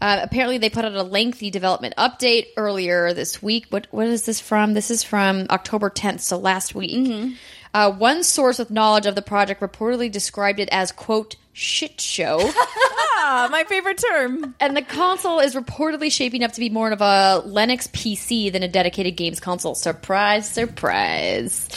[0.00, 3.66] Uh, apparently, they put out a lengthy development update earlier this week.
[3.70, 4.74] What what is this from?
[4.74, 7.36] This is from October 10th, so last week.
[7.72, 12.38] Uh, one source with knowledge of the project reportedly described it as "quote shit show."
[12.54, 14.54] ah, my favorite term.
[14.60, 18.62] And the console is reportedly shaping up to be more of a Linux PC than
[18.62, 19.74] a dedicated games console.
[19.74, 21.68] Surprise, surprise.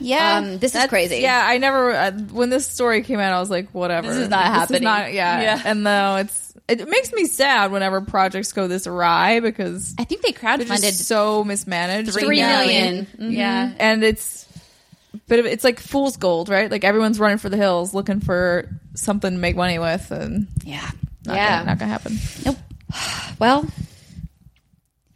[0.00, 1.16] yeah, Um, this is crazy.
[1.18, 1.92] Yeah, I never.
[1.92, 4.08] Uh, when this story came out, I was like, whatever.
[4.08, 4.82] This is not happening.
[4.84, 5.40] not- yeah.
[5.42, 5.62] Yeah.
[5.64, 10.22] And though it's, it makes me sad whenever projects go this awry because I think
[10.22, 12.12] they crowdfunded so mismanaged.
[12.14, 12.58] Three Yeah.
[12.58, 13.06] million.
[13.18, 14.46] Yeah, and it's
[15.28, 16.70] bit of it's like fool's gold, right?
[16.70, 20.90] Like everyone's running for the hills looking for something to make money with, and yeah.
[21.26, 21.58] not Yeah.
[21.58, 22.18] gonna, not gonna happen.
[22.44, 22.56] Nope.
[23.38, 23.66] Well,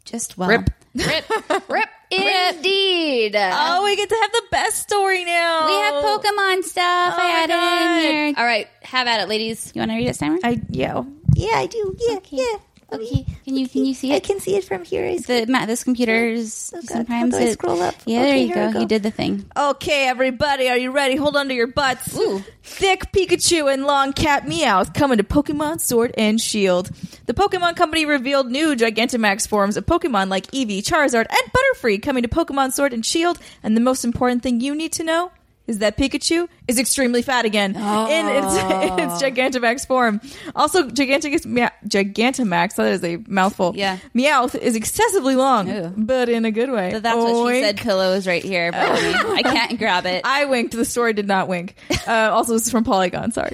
[0.05, 0.49] Just well.
[0.49, 0.69] Rip.
[0.95, 3.35] rip, rip, indeed.
[3.37, 5.65] Oh, we get to have the best story now.
[5.67, 7.13] We have Pokemon stuff.
[7.13, 7.97] I my added God.
[7.97, 8.33] in here.
[8.37, 9.71] All right, have at it, ladies.
[9.75, 10.39] You want to read it, Steimer?
[10.43, 11.03] I yeah
[11.35, 12.57] yeah I do yeah yeah.
[12.89, 13.25] Okay.
[13.43, 14.15] Can you can you see it?
[14.15, 15.05] I can see it from here.
[15.05, 16.87] I The ma- this computer's Oh, God.
[16.89, 17.95] sometimes How do I it- scroll up?
[18.05, 18.67] Yeah, Okay, there you go.
[18.67, 18.79] we go.
[18.79, 19.45] You did the thing.
[19.57, 21.17] Okay, everybody, are you ready?
[21.17, 22.17] Hold on to your butts.
[22.17, 22.43] Ooh.
[22.63, 26.89] Thick Pikachu and long cat Meowth coming to Pokemon Sword and Shield.
[27.25, 32.23] The Pokemon Company revealed new Gigantamax forms of Pokemon like Eevee, Charizard, and Butterfree coming
[32.23, 33.37] to Pokemon Sword and Shield.
[33.63, 35.31] And the most important thing you need to know
[35.67, 40.21] is that Pikachu is extremely fat again in its in its Gigantamax form.
[40.55, 43.73] Also, Gigantamax, Gigantamax, that is a mouthful.
[43.75, 43.97] Yeah.
[44.15, 45.93] Meowth is excessively long, Ew.
[45.95, 46.91] but in a good way.
[46.91, 47.77] So that's what she said.
[47.77, 48.71] Pillow is right here.
[48.73, 50.21] I can't grab it.
[50.23, 50.73] I winked.
[50.75, 51.75] The story did not wink.
[52.07, 53.33] Uh, also, this is from Polygon.
[53.33, 53.51] Sorry.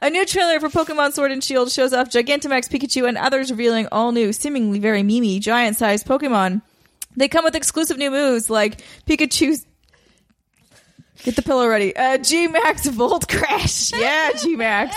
[0.00, 3.86] a new trailer for Pokemon Sword and Shield shows off Gigantamax Pikachu and others revealing
[3.92, 6.62] all new, seemingly very memey, giant-sized Pokemon.
[7.16, 9.66] They come with exclusive new moves like Pikachu's.
[11.24, 11.94] Get the pillow ready.
[11.94, 13.92] Uh, G Max Volt Crash.
[13.92, 14.96] Yeah, G Max.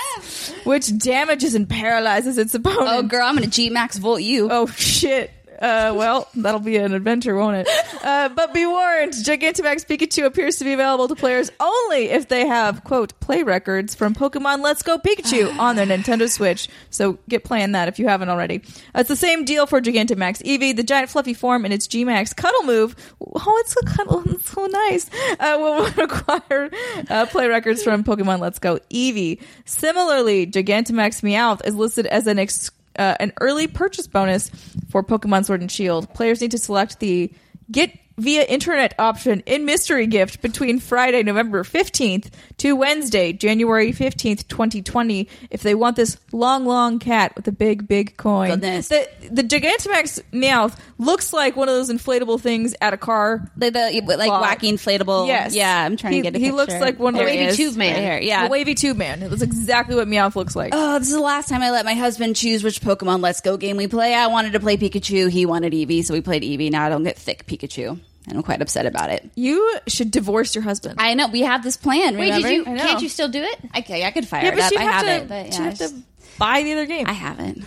[0.63, 2.87] Which damages and paralyzes its opponent.
[2.87, 4.49] oh, girl, I'm gonna G Max Volt you.
[4.51, 5.31] Oh shit.
[5.61, 7.69] Uh, well, that'll be an adventure, won't it?
[8.05, 12.45] Uh, but be warned, Gigantamax Pikachu appears to be available to players only if they
[12.45, 16.69] have, quote, play records from Pokemon Let's Go Pikachu on their Nintendo Switch.
[16.91, 18.61] So get playing that if you haven't already.
[18.93, 22.63] It's the same deal for Gigantamax Eevee, the giant fluffy form and its G-Max Cuddle
[22.63, 22.95] move.
[23.19, 25.09] Oh, it's so cuddle, it's so nice.
[25.39, 26.69] Uh, will require
[27.09, 29.41] uh, play records from Pokemon Let's Go Eevee.
[29.65, 34.49] Similarly, Gigantamax Meowth is listed as an ex- uh, an early purchase bonus
[34.89, 36.13] for Pokemon Sword and Shield.
[36.13, 37.33] Players need to select the
[37.71, 44.47] Get via internet option in mystery gift between Friday, November 15th to Wednesday, January 15th,
[44.47, 48.49] 2020 if they want this long, long cat with a big, big coin.
[48.51, 48.87] Goodness.
[48.87, 53.51] The, the Gigantamax Meowth looks like one of those inflatable things at a car.
[53.57, 55.27] The, the like Well, wacky inflatable.
[55.27, 55.53] yes.
[55.53, 56.55] Yeah, I'm trying He- to get a he picture.
[56.55, 57.93] looks like one of There the he wavy tube man.
[57.95, 58.19] right here.
[58.21, 58.43] Yeah.
[58.45, 59.23] The wavy tube man.
[59.23, 60.71] It looks exactly what Meowth looks like.
[60.73, 63.57] Oh, this is the last time I let my husband choose which Pokemon Let's Go
[63.57, 64.13] game we play.
[64.13, 65.29] I wanted to play Pikachu.
[65.29, 66.71] He wanted Eevee, so we played Eevee.
[66.71, 67.99] Now I don't get thick Pikachu.
[68.27, 69.29] And I'm quite upset about it.
[69.35, 70.95] You should divorce your husband.
[70.97, 72.17] I know we have this plan.
[72.17, 72.71] Wait, did remember?
[72.71, 72.77] you?
[72.77, 73.59] Can't you still do it?
[73.77, 74.79] Okay, I could fire yeah, it but up.
[74.79, 76.03] I have, have to, it, but you'd yeah, have it's to
[76.39, 77.05] buy the other game.
[77.07, 77.63] I haven't.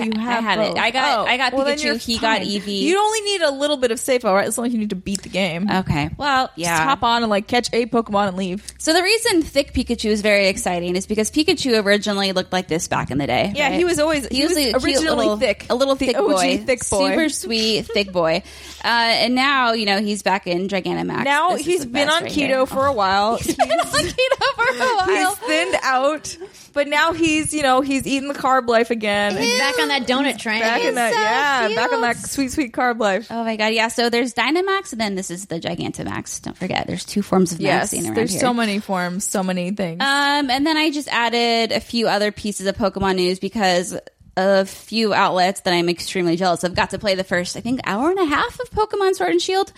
[0.00, 0.78] Oh, you I- have I have it.
[0.78, 1.98] I got- Oh, I got well, Pikachu.
[2.02, 2.46] He got fine.
[2.48, 2.80] Eevee.
[2.80, 4.46] You only need a little bit of safe, all right?
[4.46, 5.70] As long as you need to beat the game.
[5.70, 6.10] Okay.
[6.16, 6.84] Well, Just yeah.
[6.84, 8.64] hop on and like catch a Pokemon and leave.
[8.78, 12.88] So the reason thick Pikachu is very exciting is because Pikachu originally looked like this
[12.88, 13.52] back in the day.
[13.54, 13.78] Yeah, right?
[13.78, 15.66] he was always- he was a cute originally little- thick.
[15.70, 17.08] a little thick OG boy, thick boy.
[17.10, 18.42] super sweet thick boy.
[18.84, 21.24] Uh, and now you know he's back in Gigantamax.
[21.24, 22.66] Now This is he's been on right keto here.
[22.66, 23.36] for a while.
[23.46, 25.06] He's been on keto for a while.
[25.06, 26.36] He's thinned out,
[26.76, 29.34] but now he's you know he's eating the carb life again.
[29.36, 30.60] He's back on that donut train.
[30.60, 33.28] Back in that, so yeah, back on that sweet, sweet carb life.
[33.30, 33.88] Oh my god, yeah.
[33.88, 36.42] So there's Dynamax, and then this is the Gigantamax.
[36.42, 38.40] Don't forget, there's two forms of Yes, Maxine around there's here.
[38.40, 40.02] so many forms, so many things.
[40.02, 43.98] Um, and then I just added a few other pieces of Pokemon news because
[44.36, 47.80] a few outlets that I'm extremely jealous of got to play the first, I think,
[47.84, 49.72] hour and a half of Pokemon Sword and Shield.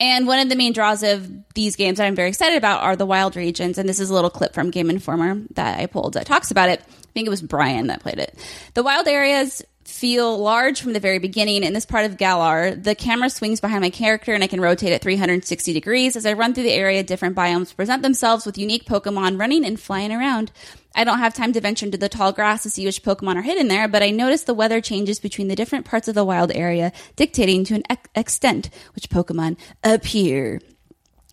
[0.00, 2.96] And one of the main draws of these games that I'm very excited about are
[2.96, 3.76] the wild regions.
[3.76, 6.70] And this is a little clip from Game Informer that I pulled that talks about
[6.70, 6.80] it.
[6.80, 8.38] I think it was Brian that played it.
[8.74, 11.62] The wild areas feel large from the very beginning.
[11.62, 14.92] In this part of Galar, the camera swings behind my character and I can rotate
[14.92, 16.16] at 360 degrees.
[16.16, 19.78] As I run through the area, different biomes present themselves with unique Pokemon running and
[19.78, 20.52] flying around.
[20.94, 23.42] I don't have time to venture into the tall grass to see which Pokemon are
[23.42, 26.50] hidden there, but I notice the weather changes between the different parts of the wild
[26.52, 30.60] area, dictating to an ex- extent which Pokemon appear.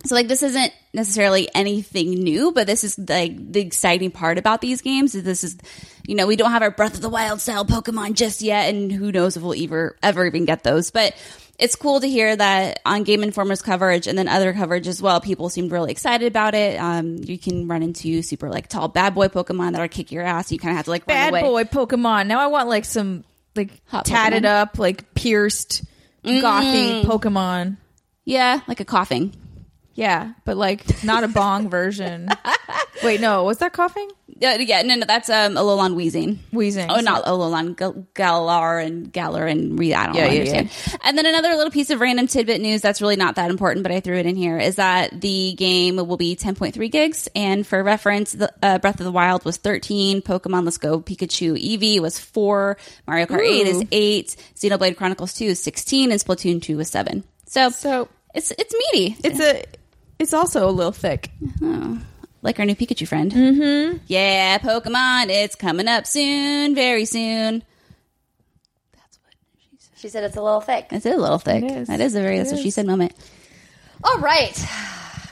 [0.07, 4.61] So like this isn't necessarily anything new, but this is like the exciting part about
[4.61, 5.57] these games is this is
[6.07, 8.91] you know, we don't have our Breath of the Wild style Pokemon just yet and
[8.91, 10.91] who knows if we'll ever ever even get those.
[10.91, 11.15] But
[11.59, 15.19] it's cool to hear that on Game Informer's coverage and then other coverage as well,
[15.19, 16.79] people seemed really excited about it.
[16.79, 20.51] Um, you can run into super like tall bad boy Pokemon that'll kick your ass.
[20.51, 22.27] You kind of have to like run Bad boy Pokemon.
[22.27, 23.23] Now I want like some
[23.55, 24.61] like Hot tatted Pokemon.
[24.61, 25.83] up, like pierced,
[26.23, 27.77] gothy Pokemon.
[28.23, 29.33] Yeah, like a Koffing.
[29.97, 32.29] Yeah, but like not a bong version.
[33.03, 34.07] Wait, no, was that Koffing?
[34.27, 36.37] Yeah, yeah, no, no, that's um, Alolan Weezing.
[36.53, 36.85] Weezing.
[36.89, 39.95] Oh, not Alolan, Gal- Galar and Galar and Re.
[39.95, 40.97] I don't Yeah, know, yeah, understand.
[41.03, 43.91] And then another little piece of random tidbit news that's really not that important, but
[43.91, 47.27] I threw it in here is that the game will be 10.3 gigs.
[47.35, 51.53] And for reference, the, uh, Breath of the Wild was 13, Pokemon Let's Go Pikachu
[51.59, 52.77] Eevee was 4,
[53.07, 57.23] Mario Kart 8 is 8, Xenoblade Chronicles 2 is 16, and Splatoon 2 was 7.
[57.47, 59.17] So, So it's it's meaty.
[59.23, 59.63] it's a
[60.19, 61.31] it's also a little thick.
[62.41, 63.31] like our new Pikachu friend.
[63.31, 63.97] Mm-hmm.
[64.07, 67.63] Yeah, Pokemon, it's coming up soon, very soon.
[68.93, 69.33] That's what
[69.69, 70.87] she said She said it's a little thick.
[70.91, 71.63] It's a little thick.
[71.63, 71.87] It is.
[71.87, 73.13] That is a very It that's what she said moment.
[74.03, 74.55] All right.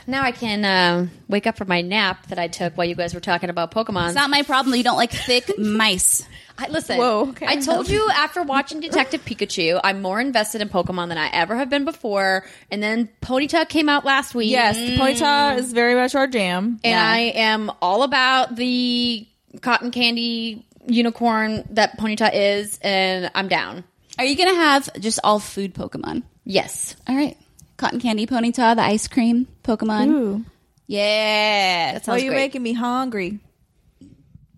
[0.08, 3.14] Now I can uh, wake up from my nap that I took while you guys
[3.14, 4.08] were talking about Pokemon.
[4.08, 6.28] It's not my problem that you don't like thick mice.
[6.58, 7.48] I, listen, Whoa, okay.
[7.48, 11.58] I told you after watching Detective Pikachu, I'm more invested in Pokemon than I ever
[11.58, 12.46] have been before.
[12.72, 14.52] And then Ponyta came out last week.
[14.52, 16.80] Yes, the Ponyta is very much our jam.
[16.84, 17.06] And Yeah.
[17.06, 19.28] I am all about the
[19.62, 23.84] cotton candy unicorn that Ponyta is, and I'm down.
[24.18, 26.24] Are you gonna have just all food Pokemon?
[26.46, 26.96] Yes.
[27.06, 27.36] All right,
[27.78, 30.08] cotton candy Ponyta, the ice cream Pokemon.
[30.10, 30.46] Ooh.
[30.88, 32.38] Yeah, That sounds are you great.
[32.42, 33.40] making me hungry?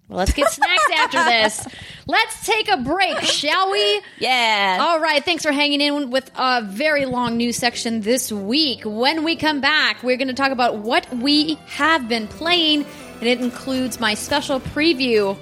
[0.09, 1.67] Well, let's get snacks after this.
[2.09, 4.01] Let's take a break, shall we?
[4.19, 4.77] yeah.
[4.79, 8.83] All right, thanks for hanging in with a very long news section this week.
[8.85, 12.85] When we come back, we're going to talk about what we have been playing,
[13.19, 15.37] and it includes my special preview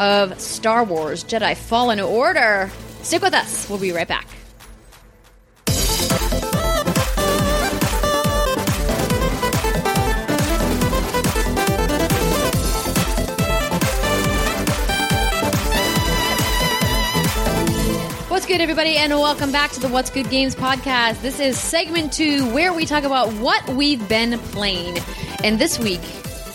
[0.00, 2.72] of Star Wars Jedi Fallen Order.
[3.02, 3.68] Stick with us.
[3.70, 4.26] We'll be right back.
[18.48, 21.20] Good, everybody, and welcome back to the What's Good Games podcast.
[21.20, 24.96] This is segment two where we talk about what we've been playing.
[25.44, 26.00] And this week,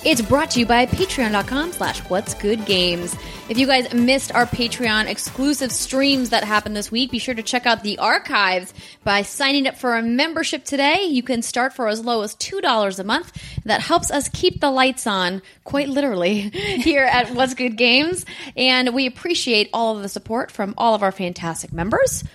[0.06, 3.16] it's brought to you by patreon.com slash what's good games.
[3.47, 7.43] If you guys missed our Patreon exclusive streams that happened this week, be sure to
[7.43, 8.74] check out the archives
[9.04, 11.04] by signing up for a membership today.
[11.04, 13.38] You can start for as low as $2 a month.
[13.64, 18.26] That helps us keep the lights on, quite literally, here at What's Good Games.
[18.58, 22.26] And we appreciate all of the support from all of our fantastic members.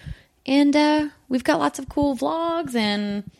[0.46, 3.30] And uh, we've got lots of cool vlogs and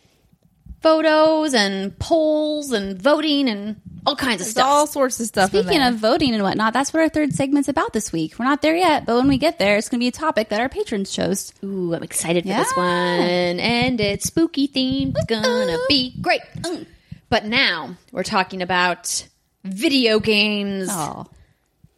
[0.81, 4.67] photos and polls and voting and all kinds of There's stuff.
[4.67, 5.51] all sorts of stuff.
[5.51, 8.39] Speaking of voting and whatnot, that's what our third segment's about this week.
[8.39, 10.49] We're not there yet, but when we get there, it's going to be a topic
[10.51, 11.53] that our patrons chose.
[11.65, 12.87] Ooh, I'm excited for this one.
[12.87, 15.15] And it's spooky themed.
[15.17, 16.43] It's gonna be great.
[16.59, 16.87] Mm.
[17.29, 19.27] But now we're talking about
[19.65, 20.89] video games.
[20.91, 21.27] Oh,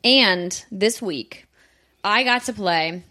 [0.02, 1.46] And this week,
[2.02, 3.04] I got to play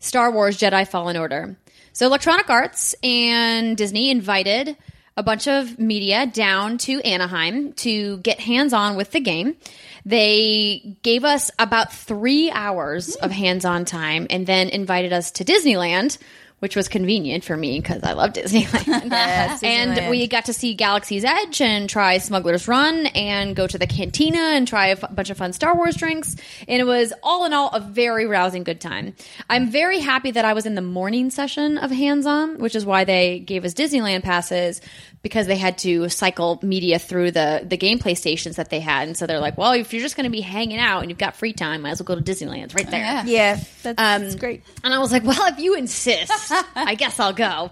[0.00, 1.56] Star Wars Jedi Fallen Order.
[1.92, 4.76] So, Electronic Arts and Disney invited
[5.20, 9.54] a bunch of media down to Anaheim to get hands on with the game.
[10.06, 15.44] They gave us about three hours of hands on time and then invited us to
[15.44, 16.18] Disneyland.
[16.60, 19.04] Which was convenient for me because I love Disneyland.
[19.10, 20.10] Yes, and Disneyland.
[20.10, 24.36] we got to see Galaxy's Edge and try Smuggler's Run and go to the cantina
[24.36, 26.36] and try a f- bunch of fun Star Wars drinks.
[26.68, 29.14] And it was all in all a very rousing good time.
[29.48, 32.84] I'm very happy that I was in the morning session of Hands On, which is
[32.84, 34.82] why they gave us Disneyland passes
[35.22, 39.06] because they had to cycle media through the, the gameplay stations that they had.
[39.06, 41.18] And so they're like, well, if you're just going to be hanging out and you've
[41.18, 42.64] got free time, might as well go to Disneyland.
[42.64, 43.00] It's right there.
[43.00, 43.24] yeah.
[43.26, 44.62] yeah, that's, Um, that's great.
[44.82, 46.32] And I was like, well, if you insist,
[46.74, 47.70] I guess I'll go.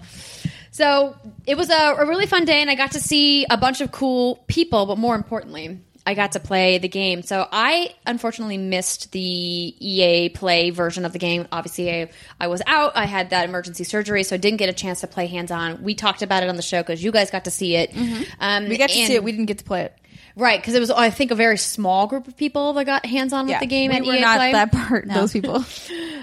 [0.71, 3.81] So it was a, a really fun day, and I got to see a bunch
[3.81, 7.23] of cool people, but more importantly, I got to play the game.
[7.23, 11.47] So I unfortunately missed the EA Play version of the game.
[11.53, 12.97] Obviously, I, I was out.
[12.97, 15.83] I had that emergency surgery, so I didn't get a chance to play hands on.
[15.83, 17.93] We talked about it on the show because you guys got to see it.
[18.41, 19.23] Um, We got to and- see it.
[19.23, 19.95] We didn't get to play it.
[20.35, 23.33] right because it was I think a very small group of people that got hands
[23.35, 24.53] on with the game we at were EA not Play.
[24.53, 25.09] that part.
[25.09, 25.63] Those people.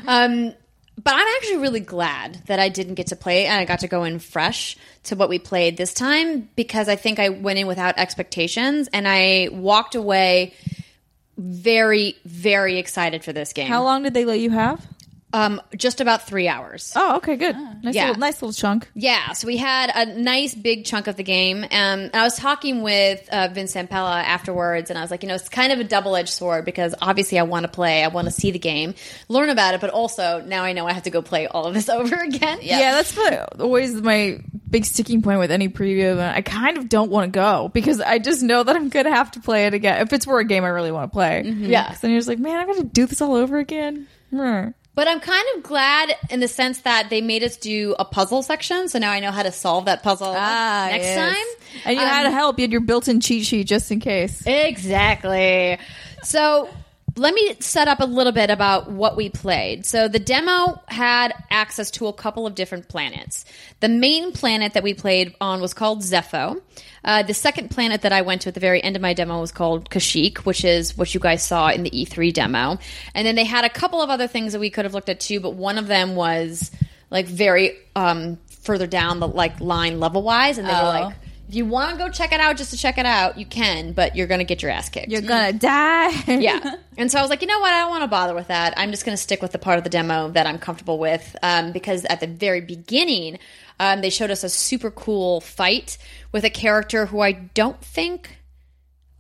[0.08, 0.54] Um,
[1.02, 3.88] but I'm actually really glad that I didn't get to play and I got to
[3.88, 7.68] go in fresh to what we played this time because I think I went in
[7.68, 10.54] without expectations and I walked away
[11.38, 13.68] very, very excited for this game.
[13.68, 14.86] How long did they let you have?
[15.34, 16.94] Um, just about three hours.
[16.96, 17.58] Oh, okay, good.
[17.84, 18.08] nice Yeah.
[18.08, 18.90] little, nice little chunk.
[18.96, 21.64] Yeah, so we had a nice big chunk of the game.
[21.64, 25.28] Um, and I was talking with uh, Vince Zampella afterwards, and I was like, you
[25.30, 28.08] know, it's kind of a double edged sword because obviously I want to play, I
[28.08, 28.96] want to see the game,
[29.28, 31.74] learn about it, but also now I know I have to go play all of
[31.74, 32.60] this over again.
[32.62, 36.38] Yeah, yeah that's my, always my big sticking point with any preview event.
[36.38, 39.32] I kind of don't want to go because I just know that I'm gonna have
[39.32, 41.44] to play it again if it's for a game I really want to play.
[41.44, 41.92] Yeah.
[41.92, 44.08] So then you're just like, man, I got to do this all over again.
[44.32, 44.70] Hmm.
[44.96, 48.42] But I'm kind of glad in the sense that they made us do a puzzle
[48.42, 51.18] section, so now I know how to solve that puzzle next Ah, yes.
[51.18, 51.82] time.
[51.86, 52.58] And you had Um, help.
[52.58, 54.42] You had your built-in cheat sheet just in case.
[54.48, 55.78] Exactly.
[56.24, 56.70] So
[57.18, 59.86] let me set up a little bit about what we played.
[59.86, 63.46] So the demo had access to a couple of different planets.
[63.80, 66.62] The main planet that we played on was called Zeffo.
[67.04, 69.40] Uh, the second planet that I went to at the very end of my demo
[69.40, 72.78] was called Kashyyyk, which is what you guys saw in the E3 demo.
[73.14, 75.20] And then they had a couple of other things that we could have looked at
[75.22, 76.70] too, but one of them was
[77.12, 80.84] like very um, further down the like line level wise, and they were Oh.
[80.86, 81.16] like,
[81.48, 83.92] if you want to go check it out just to check it out, you can,
[83.94, 85.10] but you're going to get your ass kicked.
[85.10, 86.10] You're gonna die.
[86.28, 86.76] yeah.
[86.98, 87.72] And so I was like, you know what?
[87.74, 88.74] I don't want to bother with that.
[88.78, 91.36] I'm just going to stick with the part of the demo that I'm comfortable with.
[91.44, 93.38] Um, because at the very beginning,
[93.80, 95.98] um, they showed us a super cool fight
[96.32, 98.38] with a character who I don't think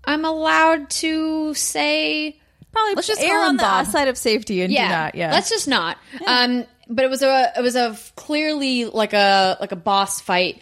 [0.03, 2.39] I'm allowed to say.
[2.71, 3.85] Probably Let's just err on him the Bob.
[3.87, 5.15] side of safety and Yeah, do not.
[5.15, 5.31] Yeah.
[5.31, 5.97] Let's just not.
[6.25, 10.61] Um, but it was a it was a clearly like a like a boss fight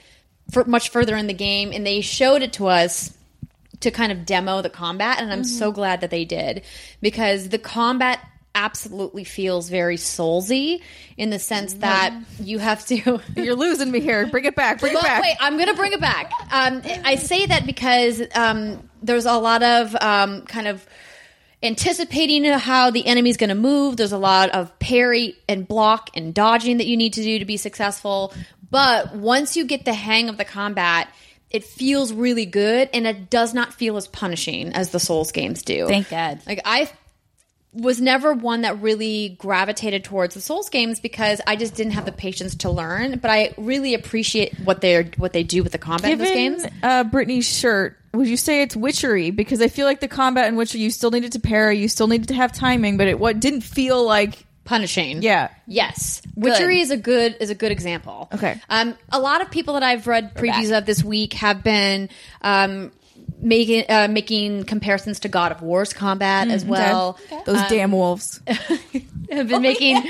[0.65, 3.15] much further in the game, and they showed it to us
[3.81, 6.63] to kind of demo the combat, and I'm so glad that they did
[7.01, 8.19] because the combat
[8.55, 10.81] absolutely feels very soulsy
[11.17, 14.27] in the sense that you have to You're losing me here.
[14.27, 14.79] Bring it back.
[14.79, 15.23] Bring well, it back.
[15.23, 16.31] wait, I'm going to bring it back.
[16.51, 20.85] Um, I say that because um, there's a lot of um, kind of
[21.63, 23.97] anticipating how the enemy's going to move.
[23.97, 27.45] There's a lot of parry and block and dodging that you need to do to
[27.45, 28.33] be successful.
[28.73, 31.07] But once you get the hang of the combat,
[31.51, 35.61] it feels really good and it does not feel as punishing as the Souls games
[35.61, 35.87] do.
[35.87, 36.39] Thank God.
[36.47, 36.89] Like I
[37.71, 42.05] was never one that really gravitated towards the Souls games because I just didn't have
[42.05, 43.19] the patience to learn.
[43.19, 46.57] But I really appreciate what they're what they do with the combat in those Given
[46.57, 46.65] games.
[46.81, 49.29] uh, Brittany's shirt, would you say it's witchery?
[49.29, 52.07] Because I feel like the combat in Witcher, you still needed to parry, you still
[52.07, 54.47] needed to have timing, but it what didn't feel like.
[54.65, 55.49] Punishing, Yeah.
[55.67, 58.29] Yes, Witchery is a good is a good example.
[58.33, 58.59] Okay.
[58.69, 62.09] um, a lot of people that I've read previews of this week have been
[62.41, 62.91] um,
[63.39, 67.19] making uh, making comparisons to God of War's combat as well.
[67.45, 68.41] Those damn wolves.
[68.47, 70.03] have been making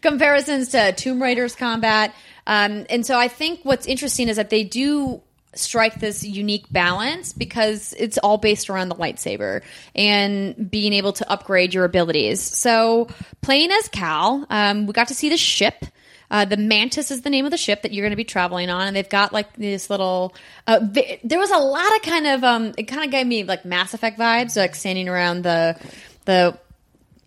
[0.00, 2.14] comparisons to Tomb Raider's combat.
[2.46, 5.20] Um, and so I think what's interesting is that they do
[5.54, 9.62] strike this unique balance because it's all based around the lightsaber
[9.94, 12.40] and being able to upgrade your abilities.
[12.40, 13.08] So
[13.40, 15.84] playing as Cal, um, we got to see the ship.
[16.30, 18.68] Uh, the Mantis is the name of the ship that you're going to be traveling
[18.68, 20.34] on, and they've got like this little.
[20.66, 22.44] Uh, vi- there was a lot of kind of.
[22.44, 25.78] Um, it kind of gave me like Mass Effect vibes, like standing around the
[26.26, 26.58] the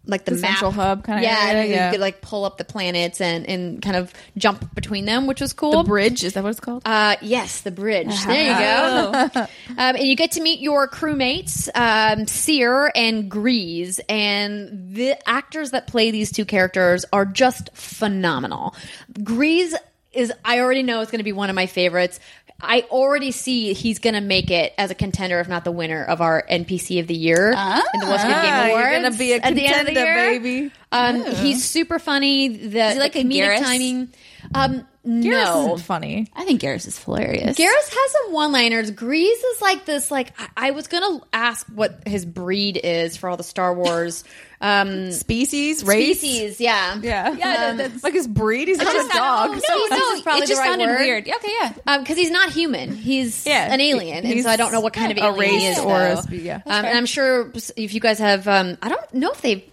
[0.05, 2.65] like the, The central hub kinda yeah, area, and you could like pull up the
[2.65, 5.83] planets and and kind of jump between them, which was cool.
[5.83, 6.81] The bridge, is that what it's called?
[6.85, 8.23] Uh, yes, the bridge.
[8.25, 9.29] There you go.
[9.41, 9.47] um,
[9.77, 15.87] and you get to meet your crewmates, um, Cere and Greez, and the actors that
[15.87, 18.75] play these two characters are just phenomenal.
[19.13, 19.75] Greez
[20.13, 22.19] is, I already know, it's going to be one of my favorites.
[22.63, 26.03] I already see he's going to make it as a contender, if not the winner
[26.03, 28.83] of our NPC of the year in the What's Good Game Ah, Awards.
[28.83, 30.39] you're gonna be a at the end of the contender, year.
[30.39, 30.71] baby.
[30.91, 32.47] Um, He's super funny.
[32.49, 33.59] The, he like the a comedic Garrus?
[33.63, 34.09] timing.
[34.53, 36.27] Um, Garrus no, isn't funny.
[36.35, 37.57] I think Garrus is hilarious.
[37.57, 38.91] Garrus has some one-liners.
[38.91, 39.23] Greez
[39.53, 40.11] is like this.
[40.11, 44.23] Like I, I was gonna ask what his breed is for all the Star Wars
[44.61, 46.19] um, Species, race.
[46.19, 46.61] species.
[46.61, 47.31] Yeah, Yeah.
[47.31, 48.67] Yeah, that- that's- like his breed.
[48.67, 49.49] He's not a just- dog.
[49.49, 50.99] no, no, Species is probably it just the right sounded word.
[50.99, 51.27] weird.
[51.29, 51.97] Okay, yeah.
[51.97, 52.95] because he's not human.
[52.95, 53.73] He's Yeah.
[53.73, 55.83] an alien, and so I don't know what kind of a alien he race is.
[55.83, 56.21] or a though.
[56.21, 56.55] spe- yeah.
[56.67, 59.63] um, and I'm sure if you guys have, um, I don't know if they've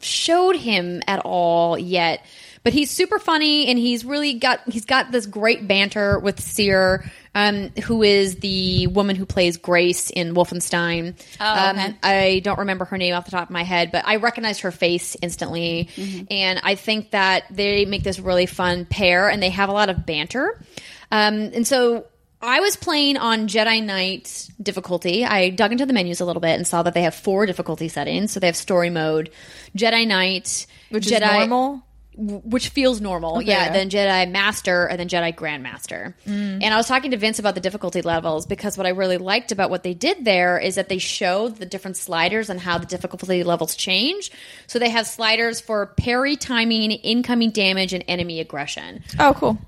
[0.00, 2.24] showed him at all yet.
[2.66, 7.08] But he's super funny and he's really got he's got this great banter with Cere,
[7.32, 11.14] um, who is the woman who plays Grace in Wolfenstein.
[11.38, 11.96] Oh, um.
[12.02, 14.72] I don't remember her name off the top of my head, but I recognized her
[14.72, 15.90] face instantly.
[16.28, 19.88] And I think that they make this really fun pair and they have a lot
[19.88, 20.60] of banter.
[21.12, 22.06] Um, and so
[22.42, 25.24] I was playing on Jedi Knight difficulty.
[25.24, 27.86] I dug into the menus a little bit and saw that they have four difficulty
[27.86, 28.32] settings.
[28.32, 29.30] So they have story mode,
[29.76, 31.82] Jedi Knight, Which Jedi, is normal.
[32.16, 33.42] Which feels normal.
[33.42, 33.72] yeah, yeah.
[33.72, 36.14] then Jedi Master and then Jedi Grandmaster.
[36.26, 36.62] Mm.
[36.62, 39.52] And I was talking to Vince about the difficulty levels because what I really liked
[39.52, 42.86] about what they did there is that they showed the different sliders and how the
[42.86, 44.32] difficulty levels change.
[44.66, 49.02] So they have sliders for parry, timing, incoming damage, and enemy aggression.
[49.18, 49.58] Oh, cool.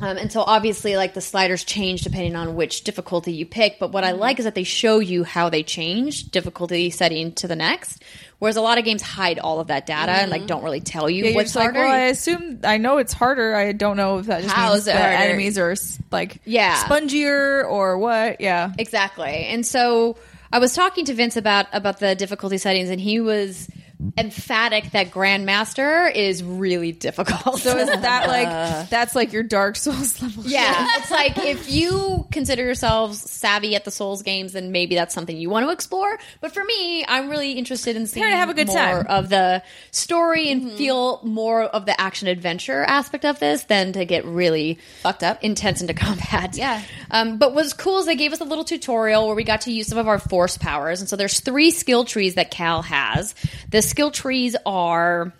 [0.00, 3.78] Um, and so obviously, like the sliders change depending on which difficulty you pick.
[3.80, 7.48] But what I like is that they show you how they change difficulty setting to
[7.48, 8.02] the next.
[8.38, 11.10] Whereas a lot of games hide all of that data and like don't really tell
[11.10, 11.80] you Yeah, what's like, harder.
[11.80, 13.56] well, I assume I know it's harder.
[13.56, 15.24] I don't know if that just means is it that harder?
[15.32, 15.74] enemies are
[16.12, 16.76] like Yeah.
[16.84, 18.40] spongier or what.
[18.40, 18.72] Yeah.
[18.78, 19.46] Exactly.
[19.46, 20.16] And so
[20.52, 23.68] I was talking to Vince about about the difficulty settings, and he was
[24.16, 27.60] emphatic that Grandmaster is really difficult.
[27.60, 30.44] So is that like that's like your Dark Souls level?
[30.46, 35.14] yeah, it's like if you consider yourselves savvy at the Souls games, then maybe that's
[35.14, 36.18] something you want to explore.
[36.40, 39.06] But for me, I'm really interested in seeing to have a good more time.
[39.08, 44.04] of the story and feel more of the action adventure aspect of this than to
[44.04, 45.42] get really Fucked up.
[45.42, 46.56] intense into combat.
[46.56, 46.82] Yeah.
[47.10, 49.72] Um, but what's cool is they gave us a little tutorial where we got to
[49.72, 51.00] use some of our force powers.
[51.00, 53.34] And so there's three skill trees that Cal has.
[53.70, 55.32] The skill trees are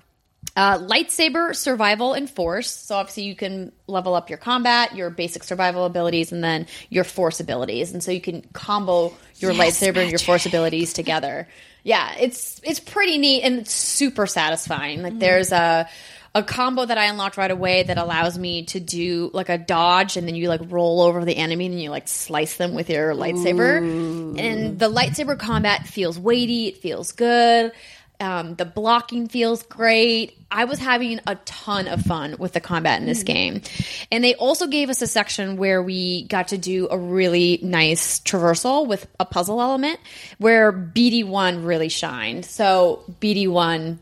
[0.57, 2.71] uh, lightsaber, survival, and force.
[2.71, 7.05] So obviously you can level up your combat, your basic survival abilities, and then your
[7.05, 7.93] force abilities.
[7.93, 11.49] And so you can combo your lightsaber and your force abilities together.
[11.85, 15.03] Yeah, it's it's pretty neat and it's super satisfying.
[15.03, 15.89] Like there's a
[16.35, 20.17] a combo that I unlocked right away that allows me to do like a dodge
[20.17, 23.15] and then you like roll over the enemy and you like slice them with your
[23.15, 24.39] lightsaber.
[24.39, 27.73] And the lightsaber combat feels weighty, it feels good.
[28.21, 30.37] Um, the blocking feels great.
[30.51, 33.63] I was having a ton of fun with the combat in this game.
[34.11, 38.19] And they also gave us a section where we got to do a really nice
[38.21, 40.01] traversal with a puzzle element
[40.39, 42.45] where BD1 really shined.
[42.45, 43.99] So BD1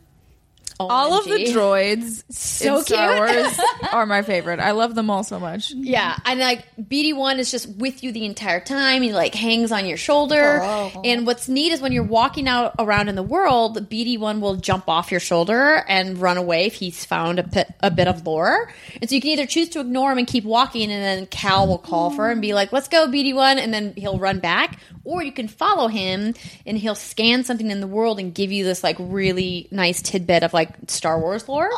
[0.78, 3.16] All of the droids So in Star.
[3.16, 3.60] Wars
[3.92, 4.60] are my favorite.
[4.60, 5.70] I love them all so much.
[5.70, 9.02] Yeah, and like BD one is just with you the entire time.
[9.02, 10.60] He like hangs on your shoulder.
[10.62, 11.00] Oh.
[11.04, 14.56] And what's neat is when you're walking out around in the world, BD one will
[14.56, 18.26] jump off your shoulder and run away if he's found a bit, a bit of
[18.26, 18.70] lore.
[19.00, 21.66] And so you can either choose to ignore him and keep walking, and then Cal
[21.66, 24.40] will call for him and be like, "Let's go, BD one," and then he'll run
[24.40, 24.78] back.
[25.06, 26.34] Or you can follow him
[26.66, 30.42] and he'll scan something in the world and give you this like really nice tidbit
[30.42, 31.70] of like Star Wars lore,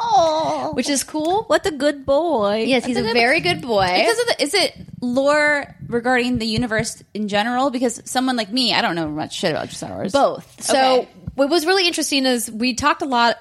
[0.72, 1.44] which is cool.
[1.44, 2.64] What a good boy.
[2.66, 3.86] Yes, he's a very good boy.
[3.86, 7.70] Because of the, is it lore regarding the universe in general?
[7.70, 10.12] Because someone like me, I don't know much shit about Star Wars.
[10.12, 10.62] both.
[10.62, 11.08] So Okay.
[11.34, 13.36] what was really interesting is we talked a lot.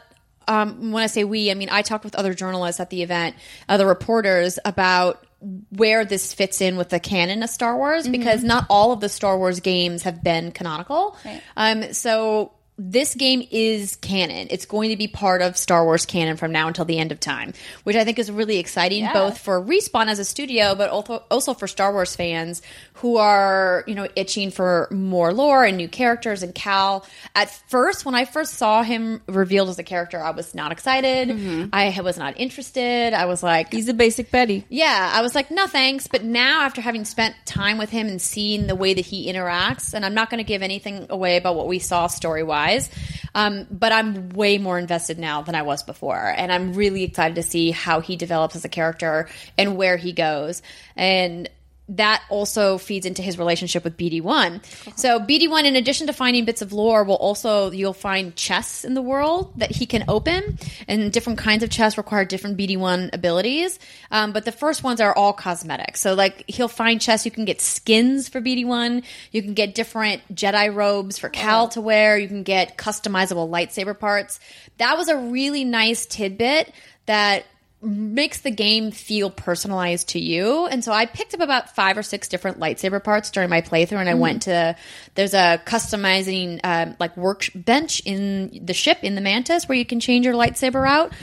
[0.49, 3.35] Um, when I say we, I mean I talked with other journalists at the event,
[3.67, 8.65] other reporters about where this fits in with the canon of Star Wars because not
[8.69, 11.15] all of the Star Wars games have been canonical.
[11.23, 11.41] Right.
[11.55, 14.47] Um, so this game is canon.
[14.51, 17.19] It's going to be part of Star Wars canon from now until the end of
[17.19, 17.53] time,
[17.85, 19.13] which I think is really exciting, Yeah.
[19.13, 22.61] both for Respawn as a studio, but also also for Star Wars fans
[22.97, 26.43] who are you know itching for more lore and new characters.
[26.43, 30.55] And Cal, at first, when I first saw him revealed as a character, I was
[30.55, 31.29] not excited.
[31.73, 33.13] I was not interested.
[33.13, 34.65] I was like, He's a basic Betty.
[34.69, 36.07] yeah, I was like, no thanks.
[36.07, 39.93] But now, after having spent time with him and seeing the way that he interacts,
[39.93, 42.89] and I'm not going to give anything away about what we saw story wise,
[43.35, 46.17] um, but I'm way more invested now than I was before.
[46.17, 49.27] And I'm really excited to see how he develops as a character
[49.57, 50.61] and where he goes.
[50.95, 51.49] And
[51.89, 54.61] that also feeds into his relationship with BD1.
[54.97, 58.93] So BD1, in addition to finding bits of lore, will also you'll find chests in
[58.93, 60.57] the world that he can open,
[60.87, 63.79] and different kinds of chests require different BD1 abilities.
[64.11, 65.97] Um, but the first ones are all cosmetic.
[65.97, 70.21] So like he'll find chests you can get skins for BD1, you can get different
[70.35, 74.39] Jedi robes for Cal to wear, you can get customizable lightsaber parts.
[74.77, 76.73] That was a really nice tidbit
[77.05, 77.45] that
[77.81, 80.65] makes the game feel personalized to you.
[80.65, 83.99] And so I picked up about five or six different lightsaber parts during my playthrough,
[83.99, 84.75] and I went to
[85.15, 89.99] there's a customizing um, like workbench in the ship in the Mantis where you can
[89.99, 91.13] change your lightsaber out.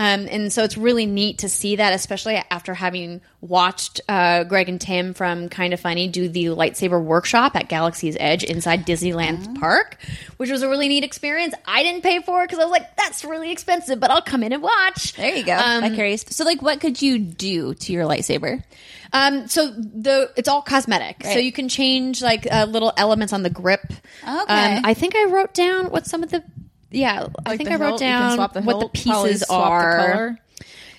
[0.00, 4.70] Um, and so it's really neat to see that, especially after having watched uh, Greg
[4.70, 9.46] and Tim from Kind of Funny do the lightsaber workshop at Galaxy's Edge inside Disneyland
[9.50, 9.60] Oh.
[9.60, 9.98] Park,
[10.38, 11.52] which was a really neat experience.
[11.66, 14.42] I didn't pay for it because I was like, that's really expensive, but I'll come
[14.42, 15.12] in and watch.
[15.16, 15.54] There you go.
[15.54, 16.24] Um, Vicarious.
[16.30, 18.64] So, like, what could you do to your lightsaber?
[19.12, 23.42] Um, so the it's all cosmetic, so you can change like uh, little elements on
[23.42, 23.82] the grip.
[24.22, 24.76] Okay.
[24.76, 26.42] Um, I think I wrote down what some of the
[26.90, 27.26] yeah.
[27.44, 29.96] I Like think I wrote hilt, down the what the pieces the are.
[29.96, 30.38] color.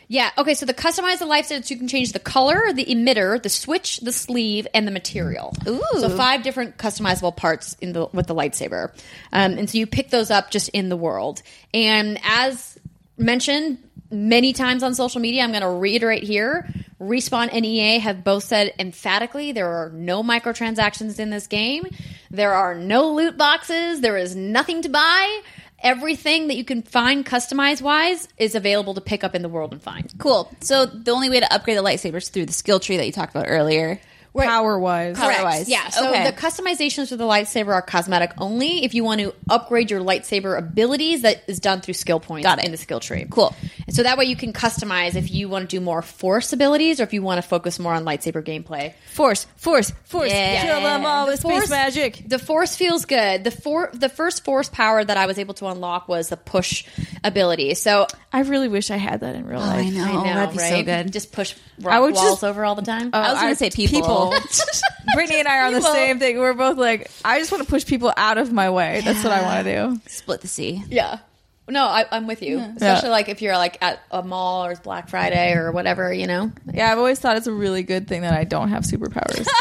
[0.08, 0.30] Yeah.
[0.38, 0.56] Okay.
[0.56, 4.12] So the customized the life you can change the color, the emitter, the switch, the
[4.12, 5.56] sleeve, and the material.
[5.68, 5.82] Ooh.
[6.00, 8.92] So five different customizable parts in the with the lightsaber,
[9.32, 11.42] um, and so you pick those up just in the world.
[11.74, 12.78] And as
[13.18, 13.78] mentioned
[14.12, 16.68] many times on social media, I'm going to reiterate here.
[17.00, 21.86] Respawn and EA have both said emphatically there are no microtransactions in this game.
[22.30, 24.02] There are no loot boxes.
[24.02, 25.42] There is nothing to buy.
[25.84, 29.72] Everything that you can find customized wise is available to pick up in the world
[29.72, 30.14] and find.
[30.20, 30.52] Cool.
[30.62, 33.12] So, the only way to upgrade the lightsaber is through the skill tree that you
[33.12, 34.00] talked about earlier.
[34.34, 34.48] Right.
[34.48, 35.18] Power wise.
[35.18, 35.26] Correct.
[35.28, 35.40] Correct.
[35.42, 35.90] Otherwise, Yeah.
[35.90, 36.24] So okay.
[36.26, 38.86] the customizations for the lightsaber are cosmetic only.
[38.86, 42.60] If you want to upgrade your lightsaber abilities, that is done through skill points Got
[42.60, 42.66] it.
[42.66, 43.26] in the skill tree.
[43.30, 43.54] Cool.
[43.88, 47.02] And so that way you can customize if you want to do more force abilities
[47.02, 48.94] or if you want to focus more on lightsaber gameplay.
[49.12, 50.32] Force, force, force.
[50.32, 50.64] Yeah.
[50.64, 52.24] Kill them all The with force- space magic.
[52.26, 53.44] The force feels good.
[53.44, 56.86] The for the first force power that I was able to unlock was the push
[57.26, 57.74] ability.
[57.74, 59.86] So I really wish I had that in real oh, life.
[59.86, 60.04] I know.
[60.06, 60.86] I know, that'd be so right?
[60.86, 61.12] good.
[61.12, 63.10] Just push rock walls just- over all the time.
[63.12, 64.21] Oh, I was gonna say people.
[65.16, 66.38] Brittany and I are on the same thing.
[66.38, 69.02] We're both like, I just want to push people out of my way.
[69.04, 70.02] That's what I want to do.
[70.08, 70.84] Split the sea.
[70.90, 71.20] Yeah.
[71.68, 72.60] No, I, I'm with you.
[72.60, 76.28] Especially like if you're like at a mall or it's Black Friday or whatever, you
[76.28, 76.52] know.
[76.74, 79.48] Yeah, I've always thought it's a really good thing that I don't have superpowers.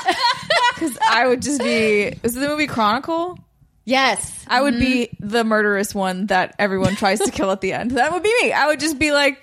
[0.75, 2.15] Because I would just be.
[2.23, 3.39] Is the movie Chronicle?
[3.85, 4.45] Yes.
[4.49, 5.29] I would be mm-hmm.
[5.29, 7.93] the murderous one that everyone tries to kill at the end.
[7.93, 8.53] That would be me.
[8.53, 9.39] I would just be like,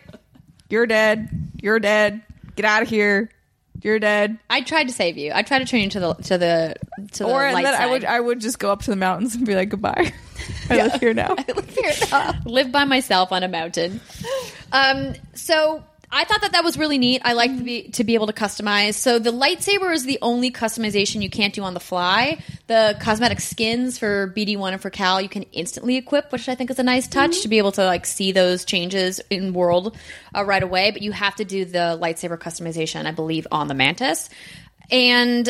[0.69, 1.29] "You're dead.
[1.61, 2.23] You're dead.
[2.55, 3.29] Get out of here.
[3.81, 5.31] You're dead." I tried to save you.
[5.33, 6.75] I tried to turn you to the to the
[7.13, 7.91] to the Or light then I side.
[7.91, 10.13] would I would just go up to the mountains and be like, "Goodbye.
[10.69, 11.35] I live here now.
[11.37, 13.99] I live here now." live by myself on a mountain.
[14.71, 17.21] Um, so I thought that that was really neat.
[17.25, 18.93] I like to be to be able to customize.
[18.93, 22.41] So the lightsaber is the only customization you can't do on the fly.
[22.67, 26.55] The cosmetic skins for BD one and for Cal you can instantly equip, which I
[26.55, 29.97] think is a nice touch to be able to like see those changes in world
[30.33, 30.91] uh, right away.
[30.91, 34.29] But you have to do the lightsaber customization, I believe, on the Mantis.
[34.89, 35.49] And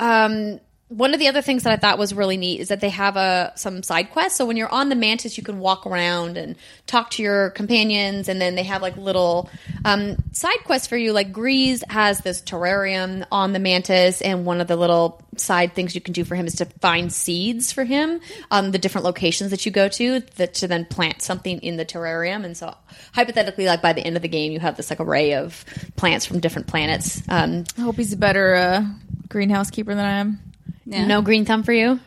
[0.00, 0.58] um,
[0.96, 3.16] one of the other things that I thought was really neat is that they have
[3.16, 4.36] a some side quests.
[4.36, 6.54] So when you're on the Mantis, you can walk around and
[6.86, 9.48] talk to your companions, and then they have like little
[9.84, 11.12] um, side quests for you.
[11.12, 15.94] Like Greez has this terrarium on the Mantis, and one of the little side things
[15.94, 18.20] you can do for him is to find seeds for him
[18.50, 21.86] on the different locations that you go to that to then plant something in the
[21.86, 22.44] terrarium.
[22.44, 22.76] And so
[23.14, 25.64] hypothetically, like by the end of the game, you have this like array of
[25.96, 27.22] plants from different planets.
[27.30, 28.84] Um, I hope he's a better uh,
[29.28, 30.51] greenhouse keeper than I am.
[30.86, 31.06] Yeah.
[31.06, 32.00] No green thumb for you.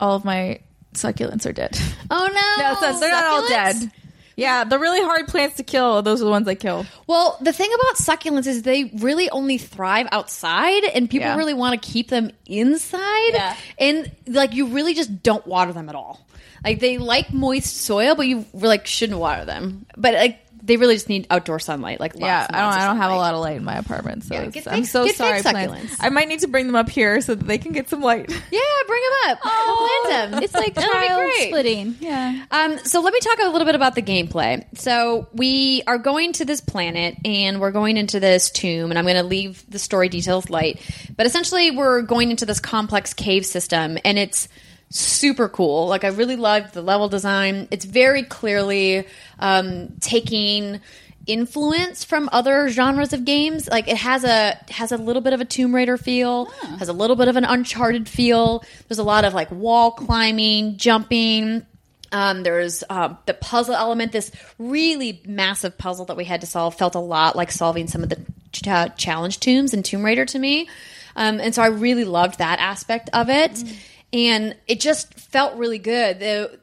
[0.00, 0.60] All of my
[0.94, 1.78] succulents are dead.
[2.10, 2.62] Oh no!
[2.64, 3.80] No, so they're not all Succulents?
[3.80, 3.92] dead.
[4.36, 6.86] Yeah, the really hard plants to kill, those are the ones I kill.
[7.08, 11.36] Well, the thing about succulents is they really only thrive outside, and people Yeah.
[11.36, 13.32] really want to keep them inside.
[13.32, 13.56] Yeah.
[13.78, 16.24] And like, you really just don't water them at all.
[16.64, 19.84] Like they like moist soil, but you like shouldn't water them.
[19.96, 22.00] But like, they really just need outdoor sunlight.
[22.00, 22.72] Like, lots yeah, I don't.
[22.82, 24.82] I don't have a lot of light in my apartment, so Yeah, it's- get I'm
[24.82, 25.42] fake- so get fake sorry.
[25.66, 25.94] plants.
[25.94, 25.96] succulents.
[26.00, 28.30] I might need to bring them up here so that they can get some light.
[28.50, 29.38] Yeah, bring them up.
[29.44, 30.42] Oh, We'll plant them.
[30.42, 31.48] It's like That'll be child great.
[31.48, 31.96] splitting.
[32.00, 32.44] Yeah.
[32.50, 34.64] Um, so let me talk a little bit about the gameplay.
[34.78, 39.04] So we are going to this planet and we're going into this tomb, and I'm
[39.04, 40.80] going to leave the story details light.
[41.16, 44.48] But essentially, we're going into this complex cave system, and it's
[44.90, 45.86] super cool.
[45.86, 47.68] Like I really loved the level design.
[47.70, 49.06] It's very clearly
[49.38, 50.80] um, taking
[51.26, 53.68] influence from other genres of games.
[53.68, 56.46] Like it has a has a little bit of a Tomb Raider feel,
[56.78, 58.64] has a little bit of an Uncharted feel.
[58.88, 61.66] There's a lot of like wall climbing, jumping.
[62.10, 64.12] Um, there's um, the puzzle element.
[64.12, 68.02] This really massive puzzle that we had to solve felt a lot like solving some
[68.02, 68.18] of the
[68.52, 70.68] ch- challenge tombs in Tomb Raider to me.
[71.14, 73.62] Um, and so I really loved that aspect of it.
[74.12, 76.20] And it just felt really good.
[76.20, 76.58] The,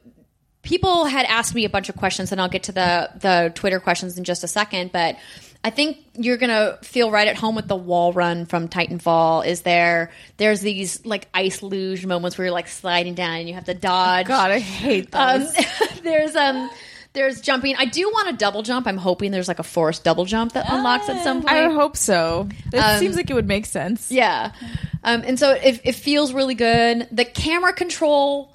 [0.62, 3.78] people had asked me a bunch of questions, and I'll get to the the Twitter
[3.80, 4.90] questions in just a second.
[4.92, 5.16] But
[5.62, 9.46] I think you're gonna feel right at home with the wall run from Titanfall.
[9.46, 10.10] Is there?
[10.38, 13.74] There's these like ice luge moments where you're like sliding down and you have to
[13.74, 14.26] dodge.
[14.26, 15.56] God, I hate Um, those.
[16.02, 16.68] there's um.
[17.12, 17.76] There's jumping.
[17.78, 18.86] I do want a double jump.
[18.86, 21.50] I'm hoping there's like a forced double jump that unlocks at some point.
[21.50, 22.46] I hope so.
[22.70, 24.12] It Um, seems like it would make sense.
[24.12, 24.52] Yeah.
[25.06, 27.08] Um, and so it, it feels really good.
[27.12, 28.54] The camera control,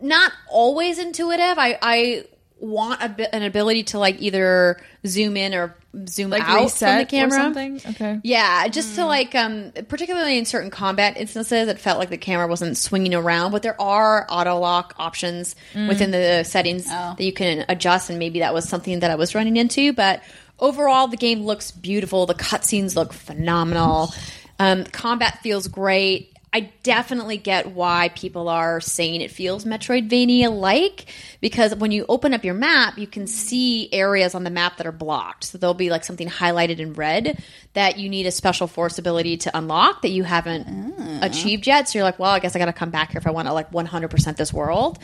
[0.00, 1.58] not always intuitive.
[1.58, 2.24] I, I
[2.58, 5.76] want a an ability to like either zoom in or
[6.08, 7.30] zoom Like out from the camera.
[7.32, 7.80] something?
[7.84, 8.20] Okay.
[8.22, 12.46] Yeah, just to like, um, particularly in certain combat instances, it felt like the camera
[12.46, 13.50] wasn't swinging around.
[13.50, 18.38] But there are auto lock options within the settings that you can adjust, and maybe
[18.40, 19.92] that was something that I was running into.
[19.92, 20.22] But
[20.58, 22.26] overall, the game looks beautiful.
[22.26, 24.12] The cutscenes look phenomenal.
[24.58, 26.32] Um, combat feels great.
[26.52, 31.04] I definitely get why people are saying it feels Metroidvania like
[31.42, 34.86] because when you open up your map, you can see areas on the map that
[34.86, 35.44] are blocked.
[35.44, 37.42] So there'll be like something highlighted in red
[37.74, 41.90] that you need a special force ability to unlock that you haven't achieved yet.
[41.90, 43.48] So you're like, well, I guess I got to come back here if I want
[43.48, 44.98] to like 100% this world.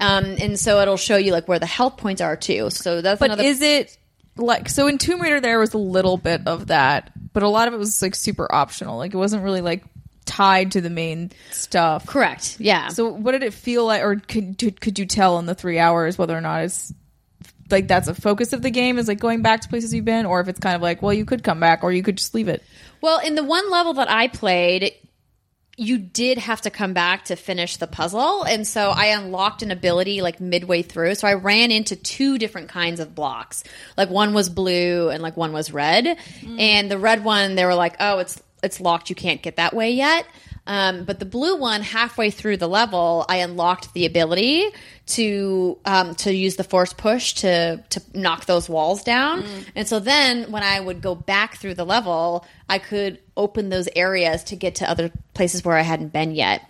[0.00, 2.70] Um, and so it'll show you like where the health points are too.
[2.70, 3.42] So that's But another.
[3.42, 3.98] is it
[4.36, 7.68] like so in Tomb Raider there was a little bit of that, but a lot
[7.68, 8.96] of it was like super optional.
[8.96, 9.84] Like it wasn't really like
[10.24, 12.06] tied to the main stuff.
[12.06, 12.56] correct?
[12.58, 12.88] Yeah.
[12.88, 16.16] So what did it feel like, or could could- you tell in the three hours
[16.16, 16.94] whether or not it's
[17.70, 20.24] like that's a focus of the game is like going back to places you've been,
[20.26, 22.34] or if it's kind of like, well, you could come back, or you could just
[22.34, 22.62] leave it.
[23.00, 24.92] Well, in the one level that I played,
[25.76, 28.44] you did have to come back to finish the puzzle.
[28.44, 31.16] And so I unlocked an ability like midway through.
[31.16, 33.64] So I ran into two different kinds of blocks.
[33.96, 36.16] Like one was blue and like one was red.
[36.58, 39.10] And the red one, they were like, oh, it's it's locked.
[39.10, 40.26] You can't get that way yet.
[40.66, 44.70] Um, but the blue one, halfway through the level, I unlocked the ability
[45.08, 49.44] to um, to use the force push to to knock those walls down.
[49.74, 53.88] And so then, when I would go back through the level, I could open those
[53.96, 56.62] areas to get to other places where I hadn't been yet.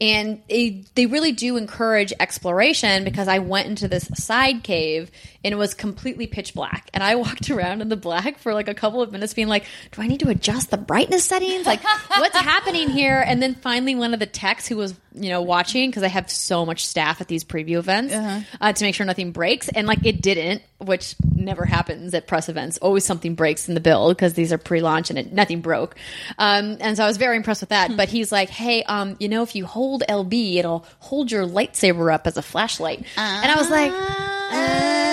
[0.00, 5.10] And they, they really do encourage exploration because I went into this side cave
[5.46, 6.90] and it was completely pitch black.
[6.92, 9.64] And I walked around in the black for like a couple of minutes, being like,
[9.92, 11.64] "Do I need to adjust the brightness settings?
[11.64, 15.40] Like, what's happening here?" And then finally, one of the techs who was you know
[15.40, 18.12] watching because I have so much staff at these preview events
[18.60, 22.48] uh, to make sure nothing breaks, and like it didn't, which never happens at press
[22.48, 22.78] events.
[22.78, 25.94] Always something breaks in the build because these are pre-launch and it, nothing broke.
[26.38, 27.96] Um, and so I was very impressed with that.
[27.96, 32.12] But he's like, "Hey, um, you know, if you hold LB, it'll hold your lightsaber
[32.12, 35.05] up as a flashlight." and I was like.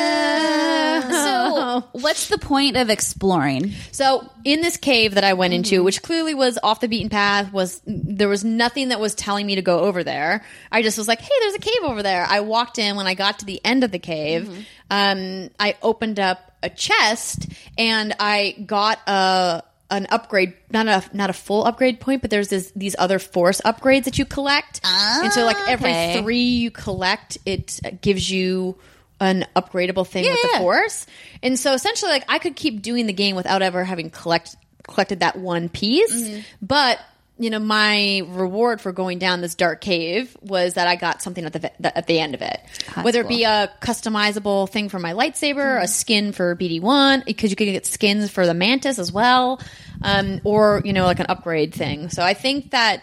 [1.91, 3.73] What's the point of exploring?
[3.91, 5.85] So in this cave that I went into, mm-hmm.
[5.85, 9.55] which clearly was off the beaten path, was there was nothing that was telling me
[9.55, 10.43] to go over there.
[10.71, 12.95] I just was like, "Hey, there's a cave over there." I walked in.
[12.95, 14.61] When I got to the end of the cave, mm-hmm.
[14.89, 17.47] um, I opened up a chest
[17.77, 19.63] and I got a
[19.93, 23.61] an upgrade, not a not a full upgrade point, but there's this these other force
[23.61, 26.21] upgrades that you collect, and so like every ah, okay.
[26.21, 28.75] three you collect, it gives you
[29.19, 31.05] an upgradable thing with the force.
[31.41, 34.55] And so essentially, like I could keep doing the game without ever having collect
[34.87, 36.39] collected that one piece, Mm-hmm.
[36.61, 36.99] but.
[37.39, 41.43] You know, my reward for going down this dark cave was that I got something
[41.43, 42.61] at the at the end of it,
[43.01, 45.83] whether it be a customizable thing for my lightsaber, Mm-hmm.
[45.83, 49.59] a skin for BD one, because you could get skins for the mantis as well,
[50.03, 52.09] um, or you know, like an upgrade thing.
[52.09, 53.01] So I think that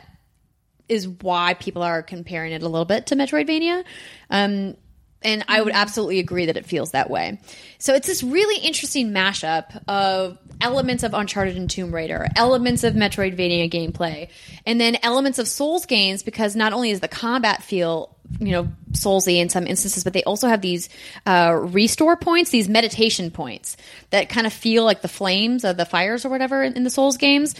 [0.88, 3.84] is why people are comparing it a little bit to Metroidvania.
[4.30, 4.76] Um,
[5.22, 7.38] and I would absolutely agree that it feels that way.
[7.78, 12.94] So it's this really interesting mashup of elements of Uncharted and Tomb Raider, elements of
[12.94, 14.28] Metroidvania gameplay,
[14.64, 18.68] and then elements of Souls games because not only is the combat feel you know
[18.92, 20.88] soulsy in some instances, but they also have these
[21.26, 23.76] uh, restore points, these meditation points
[24.10, 26.90] that kind of feel like the flames of the fires or whatever in, in the
[26.90, 27.54] Souls games.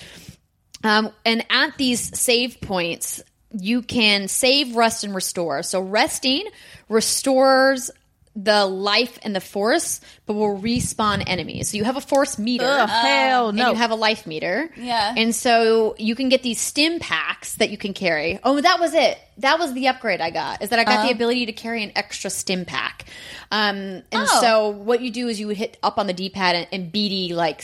[0.82, 3.22] Um, and at these save points,
[3.52, 5.62] you can save, rest, and restore.
[5.62, 6.48] So resting
[6.90, 7.90] restores
[8.36, 11.68] the life and the force, but will respawn enemies.
[11.70, 12.64] So you have a force meter.
[12.64, 14.70] Ugh, hell And you have a life meter.
[14.76, 15.12] Yeah.
[15.16, 18.38] And so you can get these stim packs that you can carry.
[18.44, 19.18] Oh, that was it.
[19.38, 20.62] That was the upgrade I got.
[20.62, 23.06] Is that I got the ability to carry an extra stim pack.
[23.50, 24.40] Um, and Oh.
[24.40, 27.32] so what you do is you hit up on the D pad and, and BD
[27.32, 27.58] like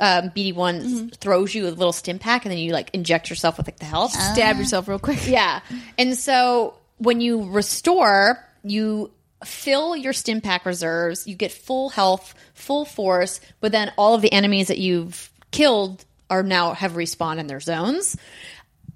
[0.00, 3.56] um, BD one throws you a little stim pack, and then you like inject yourself
[3.56, 4.12] with like the health.
[4.12, 5.26] Stab yourself real quick.
[5.26, 5.60] Yeah.
[5.96, 9.10] And so when you restore, you
[9.44, 14.22] fill your stim pack reserves, you get full health, full force, but then all of
[14.22, 18.16] the enemies that you've killed are now have respawned in their zones.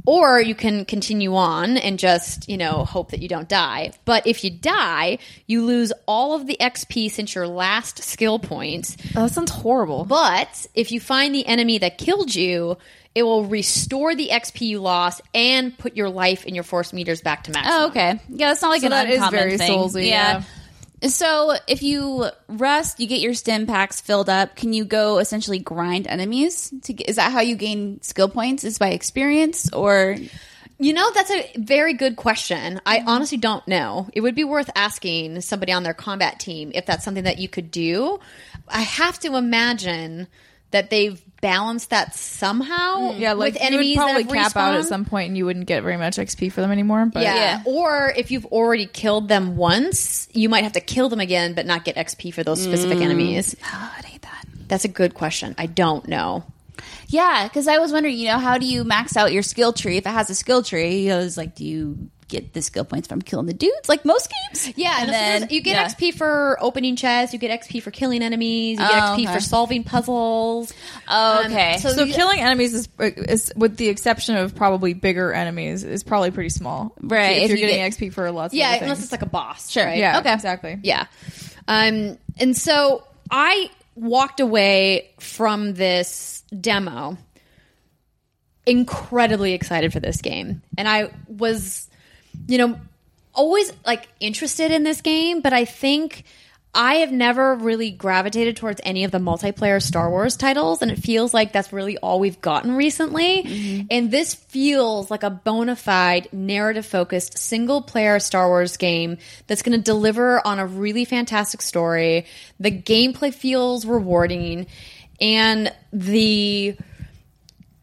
[0.07, 3.93] Or you can continue on and just, you know, hope that you don't die.
[4.07, 8.97] But if you die, you lose all of the XP since your last skill points.
[9.15, 10.07] Oh, that sounds horrible.
[10.07, 12.79] But if you find the enemy that killed you,
[13.19, 17.21] it will restore the XP you lost and put your life and your force meters
[17.21, 17.81] back to maximum.
[17.81, 18.21] Oh, okay.
[18.29, 19.77] Yeah, it's not like So an that is uncommon very thing.
[19.77, 20.45] soulsy, yeah.
[21.03, 24.55] So if you rest, you get your stim packs filled up.
[24.55, 26.73] Can you go essentially grind enemies?
[26.83, 28.63] To get, is that how you gain skill points?
[28.63, 30.17] Is by experience or
[30.79, 32.81] You know, that's a very good question.
[32.87, 34.09] I honestly don't know.
[34.13, 37.49] It would be worth asking somebody on their combat team if that's something that you
[37.49, 38.21] could do.
[38.69, 40.29] I have to imagine
[40.71, 43.13] that they've balanced that somehow.
[43.13, 43.21] Mm.
[43.21, 45.37] Yeah, like with you enemies would probably that have cap out at some point, and
[45.37, 47.07] you wouldn't get very much XP for them anymore.
[47.07, 47.35] But Yeah.
[47.35, 47.63] Yeah.
[47.65, 51.67] Or if you've already killed them once, you might have to kill them again, but
[51.67, 53.03] not get XP for those specific mm.
[53.03, 53.57] enemies.
[53.65, 54.47] Oh, I hate that.
[54.69, 55.55] That's a good question.
[55.59, 56.45] I don't know.
[57.09, 59.97] Yeah, because I was wondering, you know, how do you max out your skill tree?
[59.97, 63.09] If it has a skill tree, I was like, do you get the skill points
[63.09, 64.77] from killing the dudes like most games?
[64.77, 65.89] Yeah, and and then you get yeah.
[65.89, 69.35] XP for opening chests, you get XP for killing enemies, you get Oh, XP okay.
[69.35, 70.73] for solving puzzles.
[71.09, 71.79] Oh, Um, okay.
[71.79, 76.03] so So you- killing enemies is, is, with the exception of probably bigger enemies, is
[76.05, 76.95] probably pretty small.
[77.01, 78.53] Right, If, if you're you getting get- XP for lots.
[78.55, 79.71] Yeah, of other unless it's like a boss.
[79.71, 79.85] Sure.
[79.85, 79.99] right?
[79.99, 80.33] yeah, Okay.
[80.33, 80.79] exactly.
[80.83, 81.07] Yeah.
[81.67, 87.17] Um, and so I walked away from this demo
[88.67, 90.63] incredibly excited for this game.
[90.77, 91.88] And I was,
[92.47, 92.81] you know,
[93.35, 96.25] always like interested in this game, but I think
[96.75, 100.99] I have never really gravitated towards any of the multiplayer Star Wars titles, and it
[100.99, 103.43] feels like that's really all we've gotten recently.
[103.43, 103.87] Mm-hmm.
[103.91, 109.63] And this feels like a bona fide, narrative focused, single player Star Wars game that's
[109.63, 112.27] going to deliver on a really fantastic story.
[112.61, 114.67] The gameplay feels rewarding,
[115.21, 116.77] and the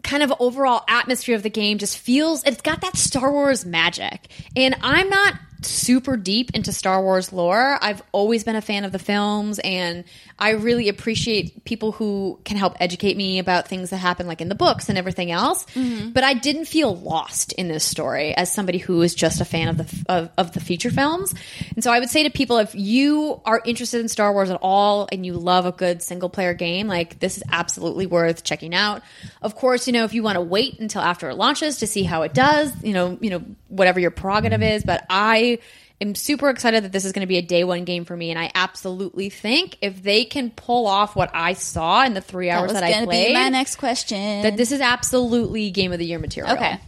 [0.06, 4.28] kind of overall atmosphere of the game just feels it's got that Star Wars magic.
[4.56, 5.34] And I'm not
[5.66, 7.78] super deep into Star Wars lore.
[7.82, 10.04] I've always been a fan of the films and
[10.38, 14.50] I really appreciate people who can help educate me about things that happen like in
[14.50, 15.66] the books and everything else.
[15.76, 16.10] Mm-hmm.
[16.10, 19.70] But I didn't feel lost in this story as somebody who is just a fan
[19.70, 21.34] of the of, of the feature films.
[21.76, 24.60] And so I would say to people if you are interested in Star Wars at
[24.62, 28.76] all and you love a good single player game, like this is absolutely worth checking
[28.76, 29.04] out.
[29.42, 32.04] Of course, you know, if you want to wait until after it launches to see
[32.04, 33.44] how it does, you know, you know,
[33.76, 35.60] whatever your prerogative is, but I
[36.02, 38.30] am super excited that this is going to be a day one game for me
[38.32, 42.48] and I absolutely think if they can pull off what I saw in the 3
[42.48, 44.44] that hours was that, I played my next question.
[44.44, 46.54] that this is absolutely game of the year material.
[46.56, 46.80] Okay.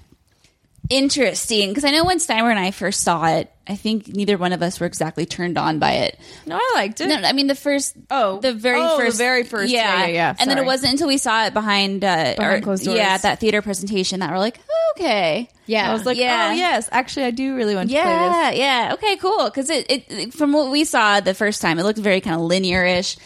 [0.90, 1.70] Interesting.
[1.70, 4.62] Because I know when Steimer and I first saw it, I think neither one of
[4.62, 6.18] us were exactly turned on by it.
[6.46, 7.08] No, I liked it.
[7.08, 7.96] No, no, I mean the first.
[8.10, 8.40] Oh.
[8.40, 9.72] the very Oh, the first, very first.
[9.72, 10.36] Yeah, yeah, yeah.
[10.40, 12.98] And then it wasn't until we saw it behind, uh, Behind or- closed doors.
[12.98, 14.60] Yeah, at that theater presentation that we're like,
[14.96, 15.90] okay, Yeah.
[15.90, 16.50] I was like, Yeah.
[16.52, 18.60] oh yes, actually, I do really want to play yeah, this.
[18.60, 19.46] yeah, okay, cool.
[19.46, 22.36] Because it, it, it- from what we saw the first time, it looked very kind
[22.38, 23.18] of linear-ish,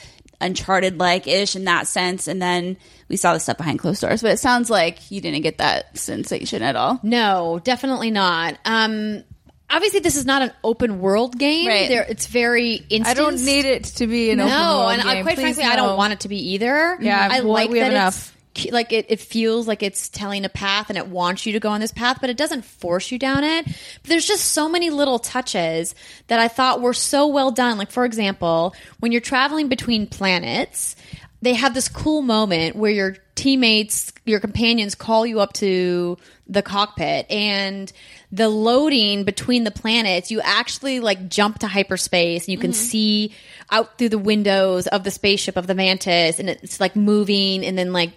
[0.41, 2.77] Uncharted like ish in that sense, and then
[3.07, 4.21] we saw the stuff behind closed doors.
[4.21, 6.99] But it sounds like you didn't get that sensation at all.
[7.03, 8.57] No, definitely not.
[8.65, 9.23] Um,
[9.69, 11.67] obviously, this is not an open world game.
[11.67, 11.87] Right.
[11.87, 13.07] There, it's very instant.
[13.07, 15.23] I don't need it to be an no, open world and I, game.
[15.23, 16.97] quite Please, frankly, I don't want it to be either.
[16.99, 18.30] Yeah, I well, like we have that enough.
[18.71, 21.69] Like it, it feels like it's telling a path and it wants you to go
[21.69, 23.65] on this path, but it doesn't force you down it.
[23.65, 25.95] But there's just so many little touches
[26.27, 27.77] that I thought were so well done.
[27.77, 30.95] Like for example, when you're traveling between planets,
[31.41, 36.17] they have this cool moment where your teammates, your companions call you up to
[36.47, 37.91] the cockpit and
[38.31, 42.79] the loading between the planets, you actually like jump to hyperspace and you can mm-hmm.
[42.79, 43.33] see
[43.69, 47.77] out through the windows of the spaceship of the Mantis and it's like moving and
[47.77, 48.11] then like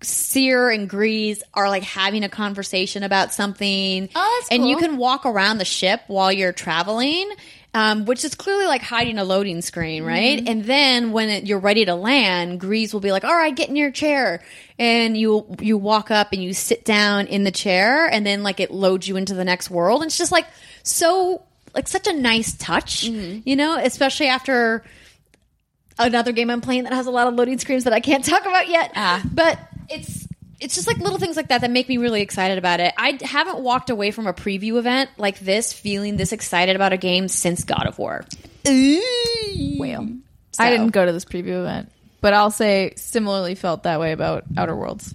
[0.00, 4.08] Cere and Greez are like having a conversation about something.
[4.14, 7.28] Oh, that's And you can walk around the ship while you're traveling,
[7.78, 10.38] um, which is clearly like hiding a loading screen, right?
[10.40, 10.48] Mm-hmm.
[10.48, 13.68] And then when it, you're ready to land, Greez will be like, "All right, get
[13.68, 14.42] in your chair,"
[14.80, 18.58] and you you walk up and you sit down in the chair, and then like
[18.58, 20.02] it loads you into the next world.
[20.02, 20.46] And it's just like
[20.82, 23.48] so like such a nice touch, Mm-hmm.
[23.48, 24.82] you know, especially after
[26.00, 28.42] another game I'm playing that has a lot of loading screens that I can't talk
[28.42, 28.90] about yet.
[28.96, 29.22] Ah.
[29.32, 30.26] But it's
[30.60, 32.92] it's just like little things like that that make me really excited about it.
[32.96, 36.96] I haven't walked away from a preview event like this feeling this excited about a
[36.96, 38.24] game since God of War.
[39.78, 40.08] Well,
[40.58, 41.90] I didn't go to this preview event,
[42.20, 45.14] but I'll say similarly felt that way about Outer Worlds.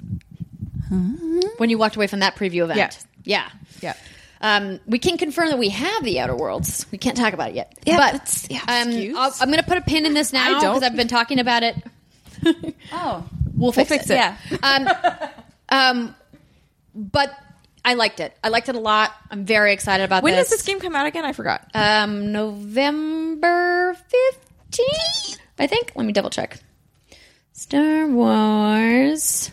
[1.57, 2.77] When you walked away from that preview event.
[2.77, 3.05] Yes.
[3.23, 3.49] Yeah.
[3.81, 3.93] Yeah.
[4.41, 6.85] Um, we can confirm that we have the Outer Worlds.
[6.91, 7.73] We can't talk about it yet.
[7.85, 9.15] Yeah, but that's- yeah, um, excuse.
[9.17, 11.63] I'll, I'm going to put a pin in this now because I've been talking about
[11.63, 11.75] it.
[12.91, 13.25] Oh,
[13.63, 14.13] We'll fix, fix it.
[14.13, 14.17] it.
[14.17, 14.37] yeah.
[14.61, 14.89] Um,
[15.69, 16.15] um,
[16.95, 17.33] but
[17.85, 18.37] I liked it.
[18.43, 19.11] I liked it a lot.
[19.31, 20.49] I'm very excited about When this.
[20.49, 21.25] does this game come out again?
[21.25, 21.67] I forgot.
[21.73, 23.95] Um, November
[24.71, 25.91] 15th, I think.
[25.95, 26.59] Let me double check.
[27.53, 29.51] Star Wars.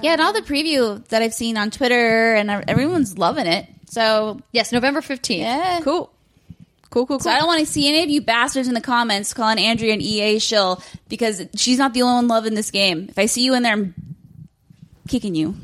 [0.00, 3.66] Yeah, and all the preview that I've seen on Twitter, and everyone's loving it.
[3.88, 5.38] So Yes, November 15th.
[5.38, 6.10] yeah, cool.
[6.92, 7.20] Cool, cool, cool.
[7.20, 9.94] So I don't want to see any of you bastards in the comments calling Andrea
[9.94, 13.06] an EA shill because she's not the only one loving this game.
[13.08, 13.94] If I see you in there, I'm
[15.08, 15.54] kicking you.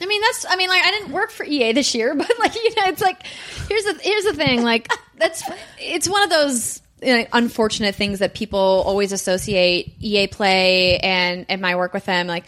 [0.00, 0.46] I mean, that's.
[0.48, 3.02] I mean, like, I didn't work for EA this year, but like, you know, it's
[3.02, 3.26] like,
[3.68, 4.62] here's the here's the thing.
[4.62, 5.42] Like, that's
[5.80, 11.44] it's one of those you know, unfortunate things that people always associate EA Play and
[11.48, 12.28] and my work with them.
[12.28, 12.44] Like,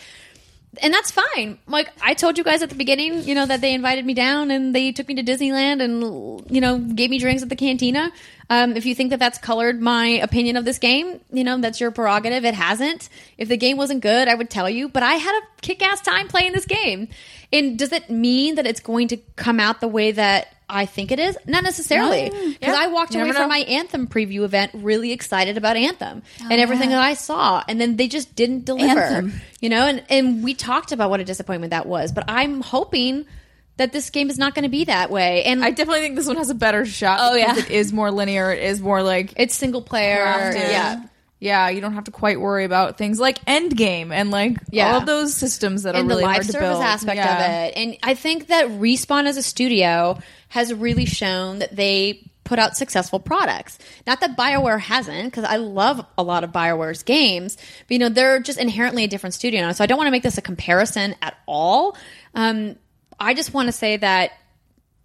[0.78, 1.58] and that's fine.
[1.66, 4.50] Like I told you guys at the beginning, you know, that they invited me down
[4.50, 8.12] and they took me to Disneyland and you know gave me drinks at the cantina.
[8.48, 11.80] Um, if you think that that's colored my opinion of this game, you know that's
[11.80, 12.44] your prerogative.
[12.44, 13.08] It hasn't.
[13.36, 14.88] If the game wasn't good, I would tell you.
[14.88, 17.08] But I had a kick-ass time playing this game.
[17.52, 21.10] And does it mean that it's going to come out the way that I think
[21.12, 21.36] it is?
[21.46, 22.30] Not necessarily.
[22.30, 22.80] Mm, because Yeah.
[22.80, 23.48] I walked away from know.
[23.48, 27.80] my Anthem preview event really excited about Anthem Oh, and everything that I saw, and
[27.80, 29.00] then they just didn't deliver.
[29.00, 29.40] Anthem.
[29.60, 33.26] You know, and and we talked about what a disappointment that was, but I'm hoping
[33.76, 35.42] that this game is not going to be that way.
[35.44, 37.18] And I definitely think this one has a better shot.
[37.22, 37.56] Oh, yeah.
[37.56, 38.52] it is more linear.
[38.52, 40.24] It is more like it's single player.
[40.24, 40.54] crafted.
[40.54, 41.02] Yeah.
[41.40, 41.68] Yeah.
[41.70, 44.92] You don't have to quite worry about things like Endgame and like Yeah.
[44.92, 46.82] all of those systems that are and really the live hard to service build.
[46.84, 47.34] aspect Yeah.
[47.44, 47.76] of it.
[47.76, 50.18] And I think that Respawn as a studio
[50.48, 53.78] has really shown that they put out successful products.
[54.06, 58.08] Not that BioWare hasn't, because I love a lot of BioWare's games, but you know,
[58.08, 59.72] they're just inherently a different studio now.
[59.72, 61.96] So I don't want to make this a comparison at all.
[62.34, 62.76] Um,
[63.20, 64.32] I just want to say that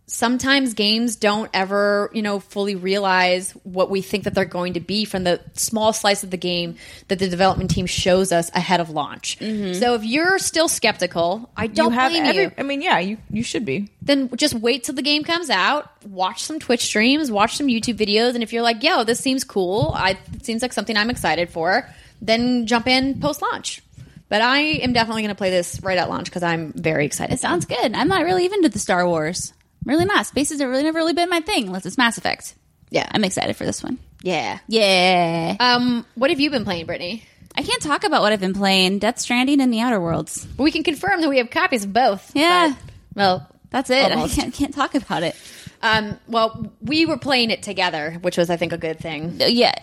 [0.08, 4.80] sometimes games don't ever, you know, fully realize what we think that they're going to
[4.80, 6.76] be from the small slice of the game
[7.08, 9.40] that the development team shows us ahead of launch.
[9.40, 9.74] Mm-hmm.
[9.74, 12.44] So if you're still skeptical, I don't you have blame every.
[12.44, 12.52] you.
[12.58, 13.90] I mean, yeah, you you should be.
[14.02, 17.98] Then just wait till the game comes out, watch some Twitch streams, watch some YouTube
[17.98, 19.92] videos, and if you're like, "Yo, this seems cool.
[19.96, 21.90] I, it seems like something I'm excited for,"
[22.22, 23.82] then jump in post launch.
[24.28, 27.34] But I am definitely going to play this right at launch because I'm very excited.
[27.34, 27.94] It sounds good.
[27.94, 29.54] I'm not really even into the Star Wars.
[29.86, 30.26] I'm really not.
[30.26, 32.56] Spaces have really never really been my thing, unless it's Mass Effect.
[32.90, 33.08] Yeah.
[33.12, 34.00] I'm excited for this one.
[34.22, 34.60] yeah.
[34.68, 35.56] Yeah.
[35.60, 37.24] Um, what have you been playing, Brittany?
[37.58, 39.00] I can't talk about what I've been playing.
[39.00, 40.46] Death Stranding and The Outer Worlds.
[40.58, 42.32] We can confirm that we have copies of both.
[42.36, 42.70] Yeah.
[42.74, 42.78] but-
[43.16, 44.12] well, That's it.
[44.12, 44.38] Almost.
[44.38, 45.36] I can't, can't talk about it.
[45.82, 49.40] Um, well, we were playing it together, which was, I think, a good thing.
[49.42, 49.74] Uh, Yeah.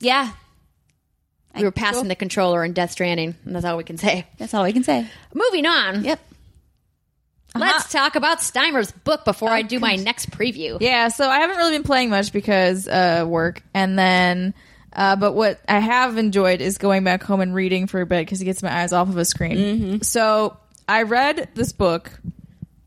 [0.00, 0.32] Yeah.
[1.56, 4.26] We were passing the controller in Death Stranding, and that's all we can say.
[4.38, 5.08] That's all we can say.
[5.32, 6.02] Moving on.
[6.02, 6.20] Yep.
[7.54, 10.78] Let's talk about Steimer's book before I do my next preview.
[10.80, 14.54] Yeah, so I haven't really been playing much because uh, work, and then.
[14.96, 18.20] Uh, but what I have enjoyed is going back home and reading for a bit
[18.20, 20.02] because it gets my eyes off of a screen.
[20.02, 20.56] So
[20.88, 22.12] I read this book.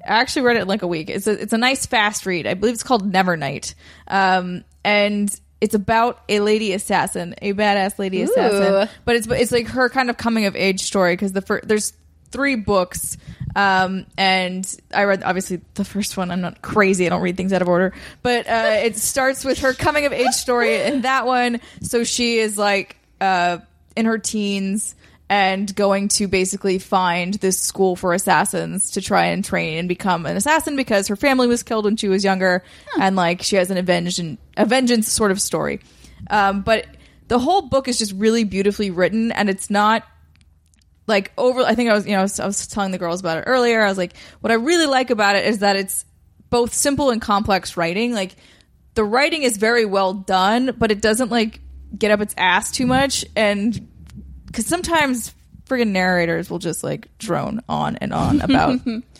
[0.05, 1.09] I actually read it in like a week.
[1.09, 2.47] It's a it's a nice fast read.
[2.47, 3.73] I believe it's called Nevernight,
[4.07, 5.29] um, and
[5.59, 8.71] it's about a lady assassin, a badass lady assassin.
[9.03, 11.91] But it's it's like her kind of coming of age story because the fir- there's
[12.31, 13.17] three books,
[13.57, 16.29] um, and I read obviously the first one.
[16.29, 17.07] I'm not crazy.
[17.07, 20.13] I don't read things out of order, but uh, it starts with her coming of
[20.13, 21.59] age story in that one.
[21.81, 23.57] So she is like uh,
[23.95, 24.93] in her teens
[25.27, 30.27] and going to basically find this school for assassins to try and train and become
[30.27, 32.63] an assassin because her family was killed when she was younger
[32.99, 35.81] and like she has an avenge and a vengeance sort of story
[36.29, 36.85] um, but
[37.27, 40.03] the whole book is just really beautifully written and it's not
[41.07, 43.19] like over i think i was you know I was, I was telling the girls
[43.19, 43.81] about it earlier.
[43.81, 46.05] I was like what i really like about it is that it's
[46.49, 48.13] both simple and complex writing.
[48.13, 48.35] Like
[48.93, 51.59] the writing is very well done but it doesn't like
[51.97, 53.25] get up its ass too much.
[53.35, 53.87] And
[54.45, 55.33] because sometimes
[55.65, 58.79] friggin' narrators will just like drone on and on about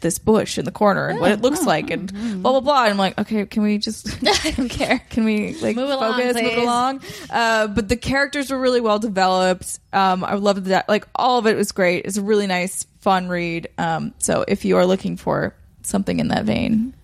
[0.00, 2.12] this bush in the corner and what it looks like and
[2.42, 4.08] blah blah blah and i'm like okay can we just
[4.44, 4.98] I don't care.
[5.10, 7.00] can we like Move along, focus, move along?
[7.30, 9.78] Uh, but the characters were really well developed.
[9.92, 10.88] Um, I loved that.
[10.88, 12.04] Like all of it was great.
[12.04, 13.68] It's a really nice, fun read.
[13.78, 16.94] Um, so if you are looking for something in that vein,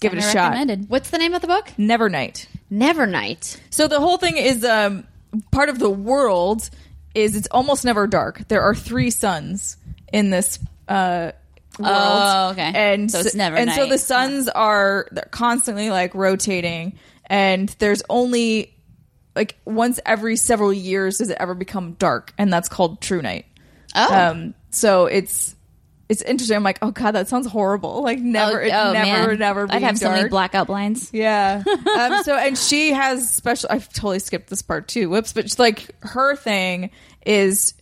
[0.00, 0.68] give it a shot.
[0.88, 1.72] What's the name of the book?
[1.78, 2.48] Never Night.
[2.70, 3.60] Never Night.
[3.70, 5.06] So the whole thing is um,
[5.50, 6.68] part of the world
[7.14, 8.46] is it's almost never dark.
[8.48, 9.76] There are three suns
[10.12, 10.58] in this
[10.88, 11.32] uh,
[11.78, 11.94] world.
[11.94, 12.72] Oh, okay.
[12.74, 18.02] And So it's never and so the suns are they're constantly like rotating, and there's
[18.08, 18.74] only
[19.34, 23.46] like once every several years does it ever become dark, and that's called true night.
[23.94, 24.30] Oh.
[24.30, 25.54] Um, so it's
[26.08, 26.56] it's interesting.
[26.56, 28.02] I'm like, oh god, that sounds horrible.
[28.02, 29.38] Like never, it oh, never, man.
[29.38, 29.66] never.
[29.70, 31.10] I'd have so many blackout blinds.
[31.12, 31.62] Yeah.
[31.98, 33.70] um, so, and she has special.
[33.72, 35.08] I've totally skipped this part too.
[35.08, 35.32] Whoops.
[35.32, 36.90] But like her thing
[37.24, 37.74] is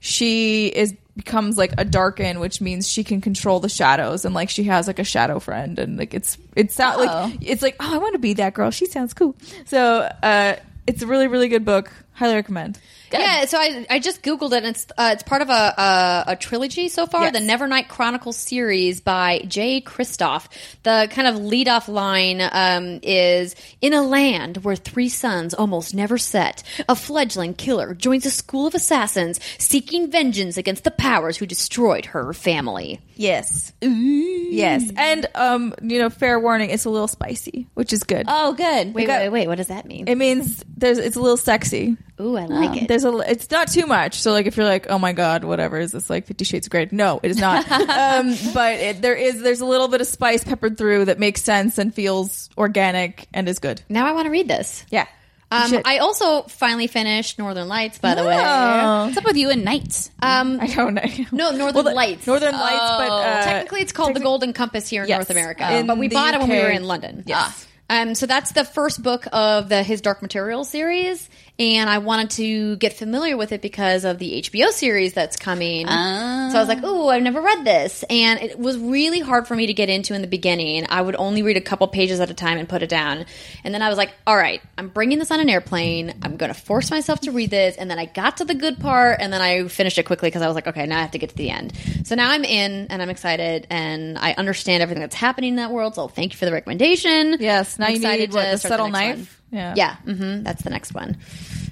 [0.00, 4.48] she is becomes like a darkin, which means she can control the shadows, and like
[4.48, 7.04] she has like a shadow friend, and like it's it's not Oh.
[7.04, 8.70] like it's like oh I want to be that girl.
[8.70, 9.36] She sounds cool.
[9.66, 11.90] So, uh, it's a really really good book.
[12.18, 12.78] Highly recommend.
[13.12, 16.24] Yeah, so I, I just googled it, and it's uh, it's part of a, a
[16.32, 17.32] a trilogy so far, Yes.
[17.32, 20.46] the Nevernight Chronicles series by Jay Kristoff.
[20.82, 25.94] The kind of lead off line um, is in a land where three suns almost
[25.94, 31.38] never set, a fledgling killer joins a school of assassins seeking vengeance against the powers
[31.38, 33.00] who destroyed her family.
[33.16, 33.72] Yes.
[33.80, 34.90] Yes.
[34.96, 38.26] And um, you know, fair warning, it's a little spicy, which is good.
[38.28, 38.92] Oh, good.
[38.92, 40.08] Wait, wait, wait, what does that mean?
[40.08, 41.96] It means there's it's a little sexy.
[42.20, 42.88] Ooh, I like it.
[42.88, 44.20] There's a it's not too much.
[44.20, 46.70] So like if you're like, "Oh my god, whatever, is this like 50 shades of
[46.70, 47.70] gray?" No, it is not.
[47.72, 51.42] um but it, there is there's a little bit of spice peppered through that makes
[51.42, 53.82] sense and feels organic and is good.
[53.88, 54.84] Now I want to read this.
[54.90, 55.06] Yeah.
[55.50, 55.80] Um.
[55.84, 58.36] I also finally finished Northern Lights, by the way.
[58.38, 59.06] Oh.
[59.06, 60.10] What's up with you and nights?
[60.20, 61.02] Um, I don't know.
[61.32, 62.26] no, Northern Well, Lights.
[62.26, 65.16] Northern Lights, but uh, Technically, it's called the Golden Compass here in Yes.
[65.20, 67.22] North America, but we bought it when we were in London.
[67.26, 67.66] Yes.
[67.88, 72.30] Um, so that's the first book of the His Dark Materials series, and I wanted
[72.30, 75.86] to get familiar with it because of the HBO series that's coming.
[75.86, 79.56] So I was like, "Ooh, I've never read this," and it was really hard for
[79.56, 80.86] me to get into in the beginning.
[80.88, 83.26] I would only read a couple pages at a time and put it down,
[83.64, 86.14] and then I was like, "All right, I'm bringing this on an airplane.
[86.22, 88.78] I'm going to force myself to read this." And then I got to the good
[88.78, 91.10] part, and then I finished it quickly because I was like, "Okay, now I have
[91.12, 91.72] to get to the end."
[92.04, 95.72] So now I'm in, and I'm excited, and I understand everything that's happening in that
[95.72, 95.96] world.
[95.96, 97.36] So thank you for the recommendation.
[97.40, 99.16] Yes, now I'm you excited need what, to the subtle next knife.
[99.16, 99.37] one.
[99.50, 99.74] Yeah.
[99.76, 101.16] Yeah, Mm-hmm, that's the next one.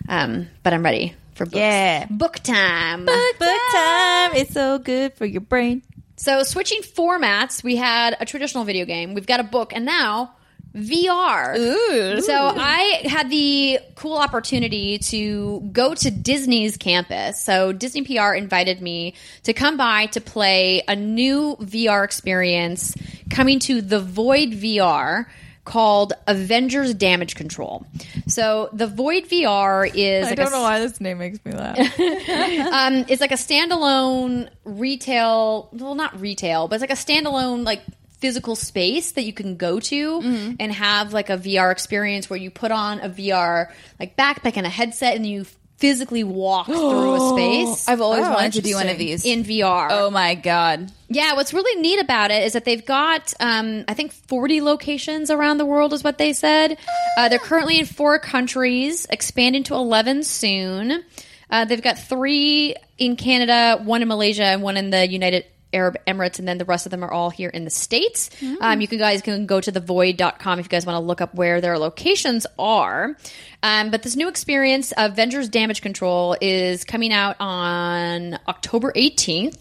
[0.09, 1.57] Um, but I'm ready for books.
[1.57, 2.07] Yeah.
[2.11, 3.05] book time.
[3.05, 4.35] Book time.
[4.35, 5.83] It's so good for your brain.
[6.17, 10.33] So switching formats, we had a traditional video game, we've got a book, and now
[10.75, 11.57] VR.
[11.57, 12.21] Ooh.
[12.21, 17.43] So I had the cool opportunity to go to Disney's campus.
[17.43, 22.95] So Disney PR invited me to come by to play a new VR experience
[23.31, 25.27] coming to the Void VR
[25.67, 27.85] called Avengers Damage Control.
[28.27, 31.53] So the Void VR is I like don't a know why this name makes me
[31.53, 31.77] laugh.
[32.01, 35.69] um, it's like a standalone retail.
[35.73, 37.83] Well, not retail, but it's like a standalone like
[38.19, 40.55] physical space that you can go to Mm-hmm.
[40.59, 43.71] and have like a VR experience where you put on a VR
[44.01, 45.45] like backpack and a headset and you
[45.77, 49.25] physically walk through a space I've always Oh, wanted to do one of these.
[49.27, 49.89] in VR.
[49.91, 50.91] oh my god.
[51.09, 55.31] Yeah, what's really neat about it is that they've got, um, I think, 40 locations
[55.31, 56.79] around the world, is what they said.
[57.17, 61.05] Uh, they're currently in four countries, expanding to 11 soon.
[61.49, 65.97] Uh, they've got three in Canada, one in Malaysia, and one in the United Arab
[66.07, 68.31] Emirates, and then the rest of them are all here in the States.
[68.61, 71.35] Um, you can guys can go to thevoid.com if you guys want to look up
[71.35, 73.17] where their locations are.
[73.63, 79.59] Um, but this new experience, of Avengers Damage Control, is coming out on October 18th.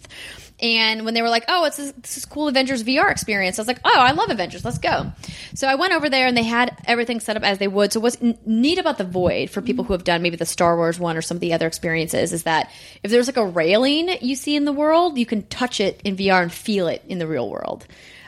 [0.61, 3.61] And when they were like, "Oh, it's this, this is cool Avengers VR experience," I
[3.61, 4.63] was like, "Oh, I love Avengers.
[4.63, 5.11] Let's go."
[5.53, 7.91] So I went over there, and they had everything set up as they would.
[7.91, 9.87] So what's n- neat about the Void for people mm-hmm.
[9.87, 12.43] who have done maybe the Star Wars one or some of the other experiences is
[12.43, 12.71] that
[13.03, 16.15] if there's like a railing you see in the world, you can touch it in
[16.15, 17.85] VR and feel it in the real world.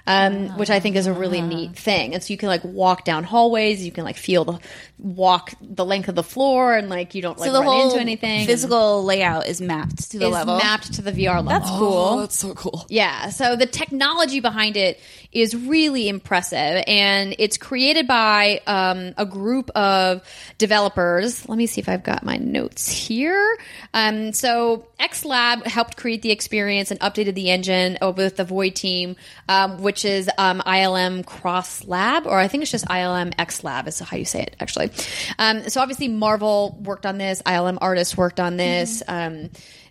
[0.09, 2.13] Um, which I think is a really neat thing.
[2.13, 4.59] And so you can like walk down hallways, you can like feel the
[4.97, 7.89] walk the length of the floor, and like you don't like So the run whole
[7.89, 8.45] into anything.
[8.47, 10.57] physical layout is mapped to the is level.
[10.59, 11.49] mapped to the VR level.
[11.49, 12.17] That's cool.
[12.19, 12.85] that's so cool.
[12.89, 14.97] Yeah, so the technology behind it
[15.33, 20.21] is really impressive, and it's created by um, a group of
[20.57, 21.47] developers.
[21.49, 23.57] Let me see if I've got my notes here.
[23.93, 28.43] Um, so X Lab helped create the experience and updated the engine uh, with the
[28.45, 29.15] Void team,
[29.49, 33.87] um, which is um, ILM Cross Lab, or I think it's just ILM X Lab
[33.87, 34.91] is how you say it actually.
[35.39, 39.03] Um, so obviously Marvel worked on this, ILM artists worked on this.
[39.07, 39.49] Um,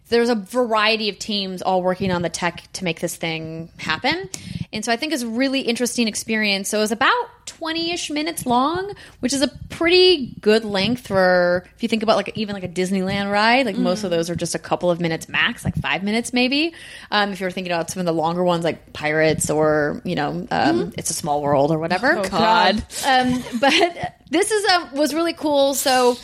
[0.08, 4.28] there's a variety of teams all working on the tech to make this thing happen.
[4.72, 6.68] And so I think it's a really interesting experience.
[6.68, 11.66] So it was about 20 ish minutes long, which is a pretty good length for,
[11.74, 14.36] if you think about like even like a Disneyland ride, like most of those are
[14.36, 16.72] just a couple of minutes max, like five minutes maybe.
[17.10, 20.46] Um, if you're thinking about some of the longer ones like Pirates or, you know,
[20.50, 22.22] um, It's a Small World or whatever.
[22.28, 22.84] God.
[23.06, 25.74] Um, but this is um, was really cool.
[25.74, 26.16] So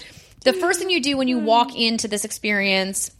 [0.42, 3.10] the first thing you do when you walk into this experience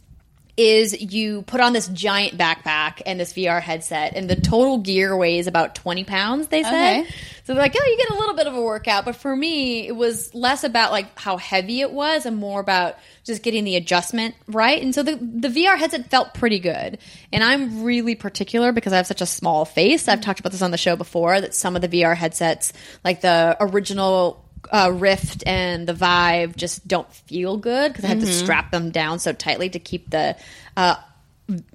[0.55, 5.17] is you put on this giant backpack and this VR headset, and the total gear
[5.17, 7.01] weighs about 20 pounds, they said.
[7.01, 7.09] Okay.
[7.43, 9.03] So they're like, oh, you get a little bit of a workout.
[9.03, 12.95] But for me, it was less about like how heavy it was and more about
[13.25, 14.81] just getting the adjustment right.
[14.81, 16.99] And so the, the VR headset felt pretty good.
[17.31, 20.07] And I'm really particular because I have such a small face.
[20.07, 22.73] I've talked about this on the show before that some of the VR headsets,
[23.03, 28.19] like the original uh, Rift and the Vive just don't feel good because I have
[28.19, 30.35] to strap them down so tightly to keep the
[30.77, 30.95] uh,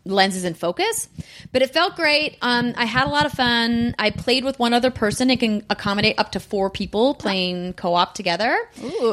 [0.04, 1.08] lenses in focus.
[1.52, 2.38] But it felt great.
[2.42, 3.94] Um, I had a lot of fun.
[3.98, 5.30] I played with one other person.
[5.30, 8.56] It can accommodate up to four people playing co-op together.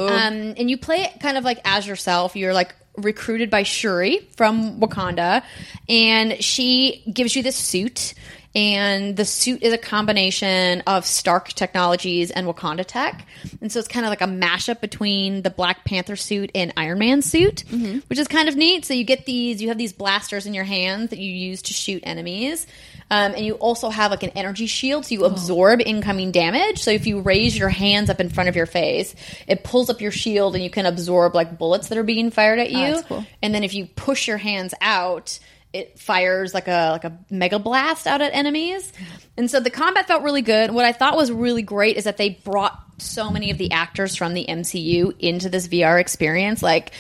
[0.08, 2.36] Um, and you play it kind of like as yourself.
[2.36, 5.44] You're like recruited by Shuri from Wakanda,
[5.90, 8.14] and she gives you this suit.
[8.56, 13.28] And the suit is a combination of Stark Technologies and Wakanda tech.
[13.60, 17.00] And so it's kind of like a mashup between the Black Panther suit and Iron
[17.00, 17.66] Man suit,
[18.08, 18.86] which is kind of neat.
[18.86, 21.74] So you get these, you have these blasters in your hands that you use to
[21.74, 22.66] shoot enemies.
[23.12, 26.82] Um, and you also have like an energy shield, so you absorb incoming damage.
[26.82, 29.14] So if you raise your hands up in front of your face,
[29.48, 32.60] it pulls up your shield and you can absorb like bullets that are being fired
[32.60, 32.94] at you.
[32.94, 33.26] that's cool.
[33.44, 35.40] And then if you push your hands out,
[35.76, 38.92] it fires like a like a mega blast out at enemies.
[39.36, 40.72] And so the combat felt really good.
[40.72, 44.16] What I thought was really great is that they brought so many of the actors
[44.16, 46.64] from the MCU into this VR experience.
[46.64, 46.92] Like,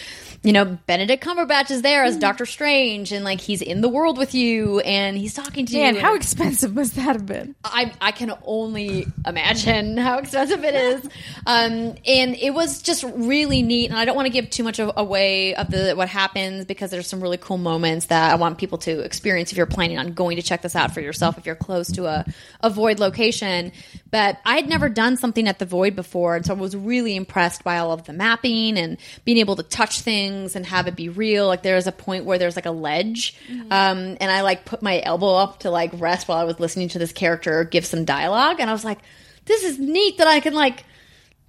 [0.46, 4.20] you know, Benedict Cumberbatch is there as Doctor Strange, and like he's in the world
[4.20, 5.82] with you, and he's talking to you.
[5.82, 7.56] And- how expensive must that have been?
[7.64, 11.04] I, I can only imagine how expensive it is.
[11.48, 13.90] Um, and it was just really neat.
[13.90, 16.92] And I don't want to give too much of, away of the what happens because
[16.92, 20.14] there's some really cool moments that I want people to experience if you're planning on
[20.14, 22.24] going to check this out for yourself if you're close to a,
[22.62, 23.72] a void location.
[24.12, 27.16] But I had never done something at the void before, and so I was really
[27.16, 30.96] impressed by all of the mapping and being able to touch things and have it
[30.96, 31.48] be real.
[31.48, 35.02] Like there's a point where there's like a ledge, um, and I like put my
[35.04, 38.58] elbow up to like rest while I was listening to this character give some dialogue,
[38.60, 39.00] and I was like,
[39.46, 40.84] "This is neat that I can like."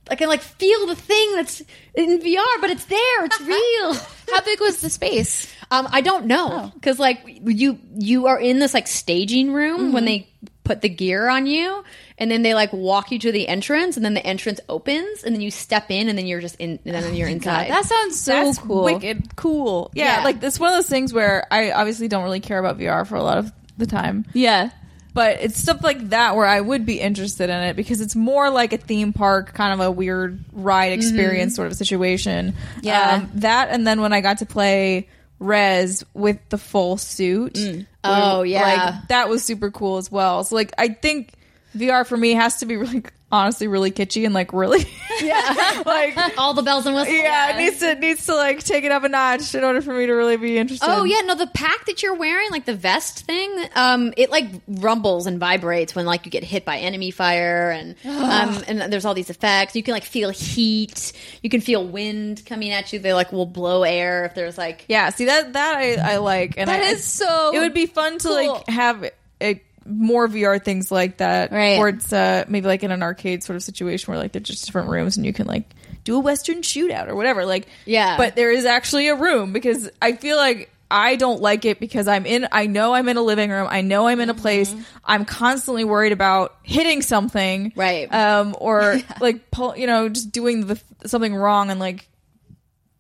[0.09, 1.63] I can like feel the thing that's
[1.95, 3.25] in VR, but it's there.
[3.25, 3.95] It's real.
[4.33, 5.53] How big was the space?
[5.69, 10.05] Um, I don't know because like you you are in this like staging room when
[10.05, 10.29] they
[10.67, 11.85] put the gear on you,
[12.19, 15.35] and then they like walk you to the entrance, and then the entrance opens, and
[15.35, 17.71] then you step in, and then you're just in, and then you're inside.
[17.71, 18.85] That sounds so That's cool.
[18.85, 19.91] wicked cool.
[19.95, 20.25] Yeah, Yeah.
[20.25, 23.15] like it's one of those things where I obviously don't really care about VR for
[23.17, 24.27] a lot of the time.
[24.33, 24.71] Yeah.
[25.15, 28.51] But it's stuff like that where I would be interested in it because it's more
[28.51, 32.53] like a theme park, kind of a weird ride experience sort of situation.
[32.53, 32.81] Mm-hmm.
[32.83, 33.11] Yeah.
[33.23, 37.55] Um, that and then when I got to play Rez with the full suit.
[37.55, 37.87] Mm.
[38.05, 38.63] Oh, yeah.
[38.63, 40.45] Like that was super cool as well.
[40.45, 41.33] So like I think
[41.77, 44.87] VR for me has to be really honestly really kitschy and like really
[45.21, 45.83] Yeah.
[45.87, 47.17] like All the bells and whistles.
[47.17, 49.81] yeah, it needs to it needs to like take it up a notch in order
[49.83, 50.87] for me to really be interested.
[50.89, 54.47] Oh yeah, no, the pack that you're wearing, like the vest thing, um, it like
[54.69, 59.05] rumbles and vibrates when like you get hit by enemy fire, and um, and there's
[59.05, 59.75] all these effects.
[59.75, 61.13] You can like feel heat,
[61.43, 62.99] you can feel wind coming at you.
[62.99, 66.55] They like will blow air if there's like Yeah, see that that I, I like,
[66.59, 68.53] and That I, is so It would be fun to cool.
[68.55, 71.79] like have a, more VR things like that, Right.
[71.79, 74.65] Or it's uh, maybe like in an arcade sort of situation where like they're just
[74.67, 75.69] different rooms and you can like
[76.05, 77.45] do a Western shootout or whatever.
[77.47, 78.17] Like, Yeah.
[78.17, 80.71] but there is actually a room because I feel like.
[80.89, 82.47] I don't like it because I'm in.
[82.53, 83.67] I know I'm in a living room.
[83.69, 84.73] I know I'm in a place.
[85.05, 88.07] I'm constantly worried about hitting something, Right.
[88.15, 92.09] Um, or like pull, you know, just doing the something wrong, and like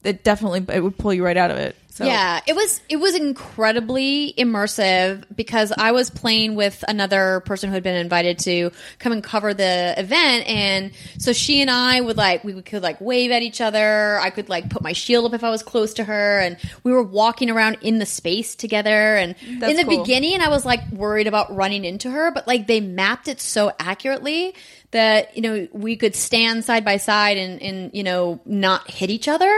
[0.02, 1.76] it definitely it would pull you right out of it.
[1.96, 7.70] So Yeah, it was it was incredibly immersive because I was playing with another person
[7.70, 12.02] who had been invited to come and cover the event, and so she and I
[12.02, 14.18] would like we could like wave at each other.
[14.20, 16.92] I could like put my shield up if I was close to her, and we
[16.92, 19.16] were walking around in the space together.
[19.16, 20.02] And That's in the cool.
[20.04, 23.72] beginning, I was like worried about running into her, but like they mapped it so
[23.78, 24.54] accurately
[24.92, 29.10] that you know we could stand side by side and and you know not hit
[29.10, 29.50] each other.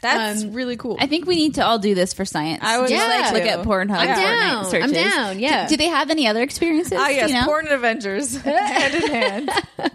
[0.00, 0.96] that's Um, really cool.
[1.00, 2.60] I think we need to all do this for science.
[2.62, 3.48] I would Just love like look to.
[3.50, 3.96] at Pornhub.
[3.96, 4.82] I'm Fortnite down.
[4.82, 5.64] I'm down, yeah.
[5.66, 6.98] Do, do they have any other experiences?
[7.00, 7.46] Ah, yes, Do you know?
[7.46, 9.50] porn and Avengers hand in hand.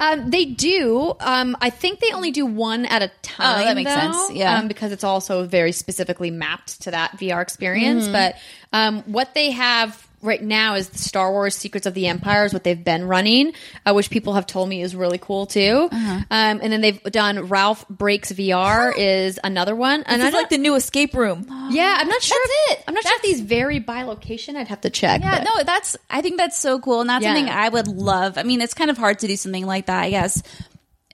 [0.00, 1.14] Um, they do.
[1.20, 3.60] Um, I think they only do one at a time.
[3.60, 4.32] Oh, that makes though, sense.
[4.32, 4.58] Yeah.
[4.58, 7.40] um, because it's also very specifically mapped to that VR Mm-hmm.
[7.40, 8.08] experience.
[8.08, 8.36] But
[8.72, 12.52] um, what they have right now is the Star Wars Secrets of the Empire is
[12.52, 13.52] what they've been running,
[13.86, 15.88] uh, which people have told me is really cool too.
[15.90, 16.14] Uh-huh.
[16.30, 20.02] Um, and then they've done Ralph Breaks VR is another one.
[20.04, 21.46] And I like the new escape room.
[21.70, 22.38] yeah, I'm not sure.
[22.68, 24.56] That's if, I'm not sure if these vary by location.
[24.56, 25.22] I'd have to check.
[25.22, 25.96] Yeah, but- no, that's.
[26.10, 27.34] I think that's so cool, and that's Yeah.
[27.34, 28.36] something I would love.
[28.38, 30.42] I mean, it's kind of hard to do something like that, I guess.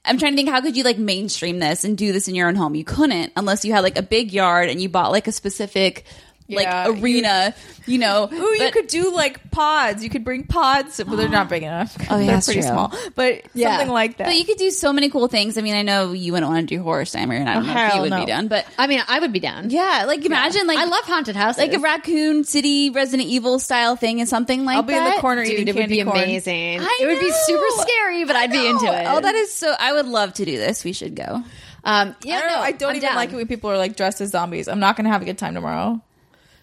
[0.04, 2.48] I'm trying to think, how could you like mainstream this and do this in your
[2.48, 2.74] own home?
[2.74, 6.04] You couldn't unless you had like a big yard and you bought like a specific
[6.52, 7.54] like Yeah, arena.
[7.84, 10.04] You, know, Ooh, you could do like pods.
[10.04, 11.96] You could bring pods, but they're not big enough.
[11.98, 12.68] Oh, yeah, they're that's pretty true.
[12.70, 12.92] small.
[13.16, 13.70] But Yeah.
[13.76, 14.26] something like that.
[14.28, 15.58] But you could do so many cool things.
[15.58, 17.74] I mean, I know you wouldn't want to do horror stammer, and I don't Oh,
[17.74, 18.20] know if you would no.
[18.20, 19.70] be done, but I mean, I would be down.
[19.70, 21.58] yeah, like imagine like I love haunted houses.
[21.60, 25.08] like a Raccoon City Resident Evil style thing and something like I'll be that.
[25.08, 26.16] in the corner Dude, eating it would be corn.
[26.16, 26.78] amazing.
[26.80, 29.06] I it would be super scary, but I I'd be into it.
[29.08, 29.74] Oh, that is so.
[29.78, 30.84] I would love to do this.
[30.84, 31.42] We should go.
[31.84, 33.16] Um, yeah, I don't no, I don't even down.
[33.16, 34.68] like it when people are like dressed as zombies.
[34.68, 36.00] I'm not going to have a good time tomorrow.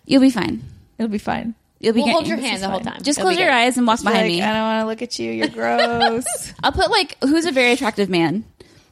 [0.09, 0.61] You'll be fine.
[0.97, 1.55] It'll be fine.
[1.79, 2.93] You'll be We'll hold your This hand is the whole fine.
[2.95, 3.03] time.
[3.03, 3.55] Just It'll be close your good.
[3.55, 4.41] eyes and walk behind Like, me.
[4.41, 5.31] I don't want to look at you.
[5.31, 5.47] You're
[6.09, 6.25] gross.
[6.61, 8.43] I'll put like who's a very attractive man.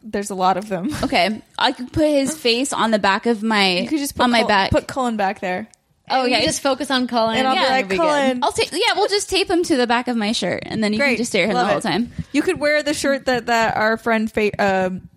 [0.03, 0.89] There's a lot of them.
[1.03, 4.23] Okay, I could put his face on the back of my You could just put
[4.23, 4.72] on my Cul- back.
[4.72, 5.68] Put Cullen back there.
[6.10, 7.35] oh yeah, just focus on Cullen.
[7.38, 8.07] And I'll be Yeah, like, it'll good.
[8.07, 8.39] Cullen.
[8.41, 8.69] I'll tape.
[8.72, 11.10] Yeah, we'll just tape him to the back of my shirt, and then you Great.
[11.15, 11.81] can just stare at him Love the whole it.
[11.81, 12.14] time.
[12.31, 15.10] You could wear the shirt that that our friend fa- um,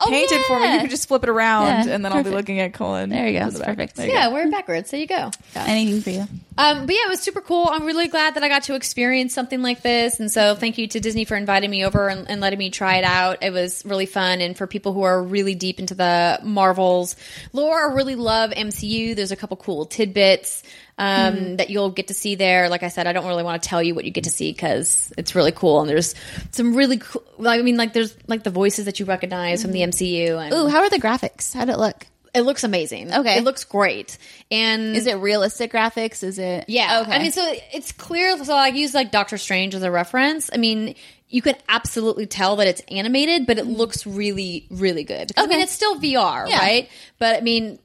[0.00, 0.72] Oh, painted for me.
[0.72, 3.10] You can just flip it around, Yeah, and then I'll be looking at Cullen.
[3.10, 3.44] There you go.
[3.46, 3.76] from the It's back.
[3.76, 3.96] perfect.
[3.96, 4.90] There you Yeah, wear it backwards.
[4.90, 5.30] There you go.
[5.56, 6.26] Anything for you?
[6.56, 7.68] Um, but yeah, it was super cool.
[7.70, 10.20] I'm really glad that I got to experience something like this.
[10.20, 12.96] And so thank you to Disney for inviting me over and, and letting me try
[12.96, 13.42] it out.
[13.42, 14.40] It was really fun.
[14.40, 17.16] And for people who are really deep into the Marvels
[17.52, 20.62] lore or really love MCU, there's a couple cool tidbits
[20.98, 21.56] um, hmm.
[21.56, 22.68] that you'll get to see there.
[22.68, 24.52] Like I said, I don't really want to tell you what you get to see
[24.52, 25.80] because it's really cool.
[25.80, 26.14] And there's
[26.52, 29.82] some really cool, I mean, like there's like the voices that you recognize from the
[29.82, 29.90] hmm.
[29.90, 30.42] MCU.
[30.42, 31.54] And Ooh, how are the graphics?
[31.54, 32.06] How'd it look?
[32.34, 33.14] it looks amazing.
[33.14, 33.38] Okay.
[33.38, 34.18] It looks great.
[34.50, 36.24] And Is it realistic graphics?
[36.24, 36.64] Is it?
[36.66, 37.02] yeah.
[37.02, 37.12] Okay.
[37.12, 38.42] I mean, so it's clear.
[38.44, 40.50] So I use like Doctor Strange as a reference.
[40.52, 40.96] I mean,
[41.28, 43.72] you can absolutely tell that it's animated, but it hmm.
[43.72, 45.30] looks really, really good.
[45.36, 46.58] I mean, it's still VR, Yeah.
[46.58, 46.88] right?
[47.18, 47.78] But I mean,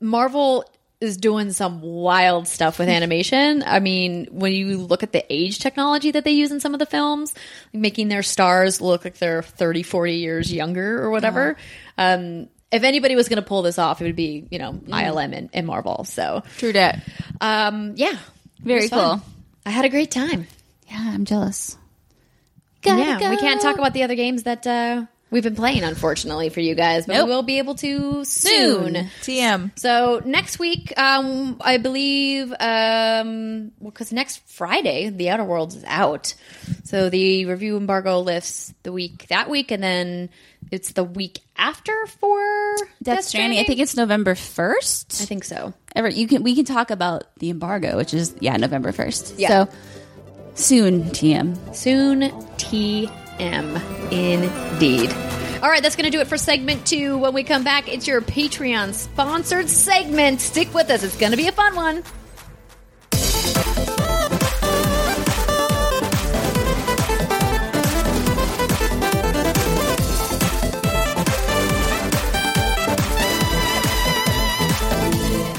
[0.00, 0.64] Marvel
[1.00, 3.62] is doing some wild stuff with animation.
[3.64, 6.80] I mean, when you look at the age technology that they use in some of
[6.80, 7.34] the films,
[7.72, 11.56] making their stars look like they're 30, 40 years younger or whatever.
[11.96, 15.34] Um, if anybody was going to pull this off, it would be, you know, ILM
[15.36, 16.04] and, and Marvel.
[16.04, 17.00] So, True dat.
[17.40, 18.18] um, yeah,
[18.60, 19.18] Very was fun.
[19.20, 19.28] cool.
[19.64, 20.46] I had a great time.
[20.90, 21.76] Yeah, I'm jealous.
[22.84, 26.60] yeah, we can't talk about the other games that uh, we've been playing, unfortunately, for
[26.60, 27.28] you guys, but Nope.
[27.28, 28.94] we will be able to soon.
[28.94, 28.94] Soon.
[29.22, 29.78] TM.
[29.78, 35.84] So next week, um, I believe, um, well, because next Friday, The Outer Worlds is
[35.86, 36.34] out.
[36.84, 40.30] So the review embargo lifts the week that week, and then
[40.70, 43.58] it's the week after for Death Stranding.
[43.58, 45.20] I think it's November first.
[45.22, 45.72] I think so.
[45.94, 49.38] Ever you can we can talk about the embargo, which is yeah November first.
[49.38, 49.64] Yeah.
[49.66, 49.72] So
[50.54, 51.74] soon, TM.
[51.74, 52.22] Soon
[52.56, 55.12] TM indeed.
[55.62, 57.18] All right, that's going to do it for segment two.
[57.18, 60.40] When we come back, it's your Patreon sponsored segment.
[60.40, 62.04] Stick with us, it's going to be a fun one.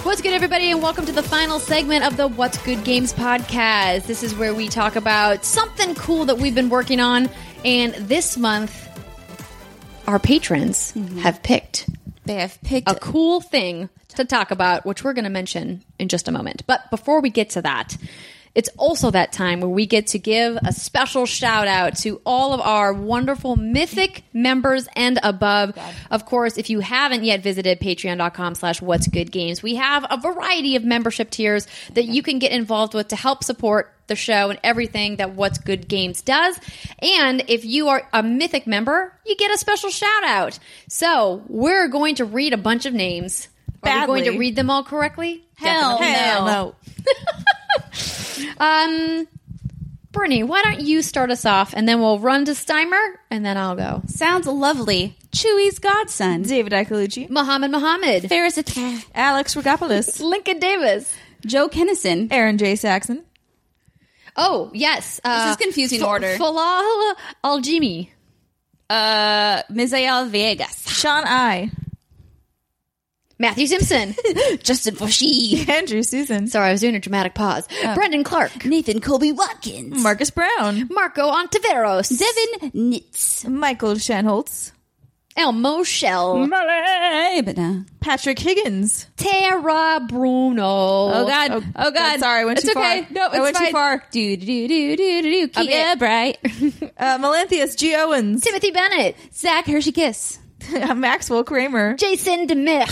[0.04, 4.06] What's good, everybody, and welcome to the final segment of the What's Good Games podcast.
[4.06, 7.30] This is where we talk about something cool that we've been working on,
[7.66, 8.88] and this month,
[10.08, 11.20] our patrons mm-hmm.
[11.20, 11.90] have picked
[12.26, 16.10] They have picked a cool thing to talk about, which we're going to mention in
[16.10, 16.64] just a moment.
[16.68, 17.96] But before we get to that,
[18.56, 22.54] it's also that time where we get to give a special shout out to all
[22.54, 25.78] of our wonderful mythic members and above.
[26.10, 30.18] Of course, if you haven't yet visited patreon.com slash what's good games, we have a
[30.20, 34.50] variety of membership tiers that you can get involved with to help support the show
[34.50, 36.60] and everything that What's Good Games does.
[37.02, 40.60] And if you are a Mythic member, you get a special shout out.
[40.90, 43.48] So we're going to read a bunch of names.
[43.84, 45.46] Are we going to read them all correctly?
[45.56, 46.52] Hell Hell no.
[46.52, 46.76] no.
[48.58, 49.28] Um,
[50.12, 53.58] Brittany, why don't you start us off and then we'll run to Steimer and then
[53.58, 54.02] I'll go.
[54.08, 55.16] sounds lovely.
[55.32, 56.42] Chewy's godson.
[56.42, 57.30] David Icolucci.
[57.30, 59.06] Muhammad Muhammad, Ferris Attack.
[59.14, 60.20] Alex Rogopoulos.
[60.20, 61.14] Lincoln Davis.
[61.46, 62.32] Joe Kennison.
[62.32, 62.76] Aaron J.
[62.76, 63.24] Saxon.
[64.42, 65.20] Oh, yes.
[65.24, 66.36] Uh, This is confusing F- order.
[66.38, 67.14] Falal
[67.44, 68.10] Aljimi.
[68.90, 70.88] Uh Misael Viegas.
[70.90, 71.70] Sean I.
[73.38, 74.16] Matthew Simpson.
[74.64, 75.66] Justin Bushy.
[75.70, 76.48] Andrew Susan.
[76.48, 77.68] Sorry, I was doing a dramatic pause.
[77.96, 78.66] Brendan Clark.
[78.66, 80.02] Nathan Colby Watkins.
[80.04, 80.88] Marcus Brown.
[80.92, 82.10] Marco Ontiveros.
[82.18, 83.48] Devin Nitz.
[83.48, 84.72] Michael Shanholtz.
[85.38, 86.48] Elmo Shell.
[86.50, 87.84] But no.
[88.02, 89.06] Patrick Higgins.
[89.16, 90.64] Tara Bruno.
[90.66, 91.52] Oh God!
[91.52, 92.20] Oh, Oh, God!
[92.20, 92.84] sorry, I went too far.
[92.84, 93.14] it's too okay.
[93.14, 93.14] far.
[93.14, 94.04] No, it's I went too far.
[94.12, 95.50] Do do do do do do.
[95.56, 96.38] I'll Kia Bright.
[97.00, 97.96] Uh, Melanthius G.
[97.96, 98.44] Owens.
[98.44, 99.16] Timothy Bennett.
[99.34, 100.38] Zach Hershey Kiss.
[100.96, 101.94] Maxwell Kramer.
[101.96, 102.90] Jason DeMich.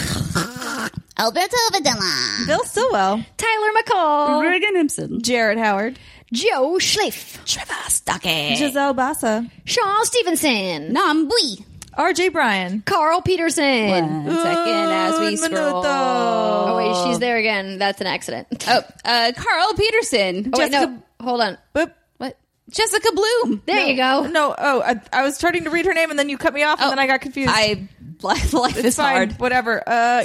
[1.19, 2.47] Alberto Videla.
[2.47, 3.25] Bill Stillwell.
[3.35, 4.41] Tyler McCall.
[4.49, 5.21] Regan Simpson.
[5.21, 5.99] Jared Howard.
[6.31, 7.43] Joe Schliff.
[7.45, 8.55] Trevor Stockey.
[8.55, 9.49] Giselle Bassa.
[9.65, 10.93] Sean Stevenson.
[10.93, 11.65] Nam Bui.
[11.97, 12.29] R.J.
[12.29, 12.81] Bryan.
[12.85, 13.87] Carl Peterson.
[13.89, 15.83] One second as we scroll.
[15.83, 15.83] minuto.
[15.85, 17.77] Oh, wait, she's there again.
[17.79, 18.47] That's an accident.
[18.69, 20.51] Oh, uh, Carl Peterson.
[20.53, 21.03] Oh, wait, Jessica- no.
[21.25, 21.57] Hold on.
[21.73, 21.91] Boop.
[22.17, 22.37] What?
[22.69, 23.61] Jessica Bloom.
[23.65, 24.27] There you go.
[24.27, 26.63] No, oh, I, I was starting to read her name and then you cut me
[26.63, 27.49] off and Oh, then I got confused.
[27.51, 27.87] I
[28.21, 29.15] life, life it's is fine.
[29.15, 29.39] hard.
[29.39, 29.81] Whatever.
[29.87, 30.23] Uh,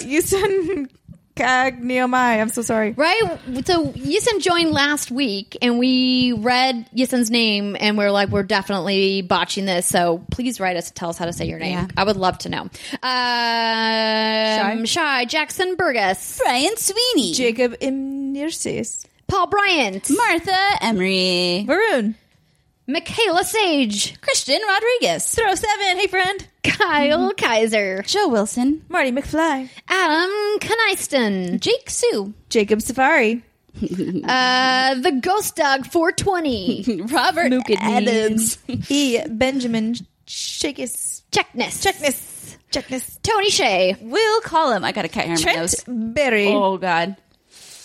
[1.36, 2.40] Yusun Kagniomai.
[2.40, 2.92] I'm so sorry.
[2.92, 3.20] Right?
[3.64, 9.22] So Yisun joined last week and we read Yisun's name and we're like, we're definitely
[9.22, 9.86] botching this.
[9.86, 11.72] So please write us and tell us how to say your name.
[11.72, 11.86] Yeah.
[11.96, 12.68] I would love to know.
[13.02, 15.24] Um, Shy.
[15.26, 16.40] Jackson Burgess.
[16.42, 17.32] Brian Sweeney.
[17.32, 19.06] Jacob Im- Nurses.
[19.28, 22.14] Paul Bryant, Martha Emery, Varun.
[22.86, 25.98] Michaela Sage, Christian Rodriguez, Throw seven.
[25.98, 26.46] Hey, friend.
[26.62, 29.68] Kyle Kaiser, Joe Wilson, Marty McFly.
[29.88, 33.42] Adam Kniston, Jake Sue, Jacob Safari.
[33.82, 38.58] uh, the Ghost Dog 420, Robert Mookie Adams,
[38.88, 39.18] E.
[39.28, 39.94] Benjamin
[40.26, 41.22] Shakis.
[41.32, 42.58] Checkness, Checkness.
[42.70, 43.18] Checkness.
[43.22, 43.96] Tony Shea.
[44.00, 44.84] Will Collum.
[44.84, 45.84] I got a cat hair in my Trent nose.
[45.86, 46.48] Berry.
[46.48, 47.16] Oh God.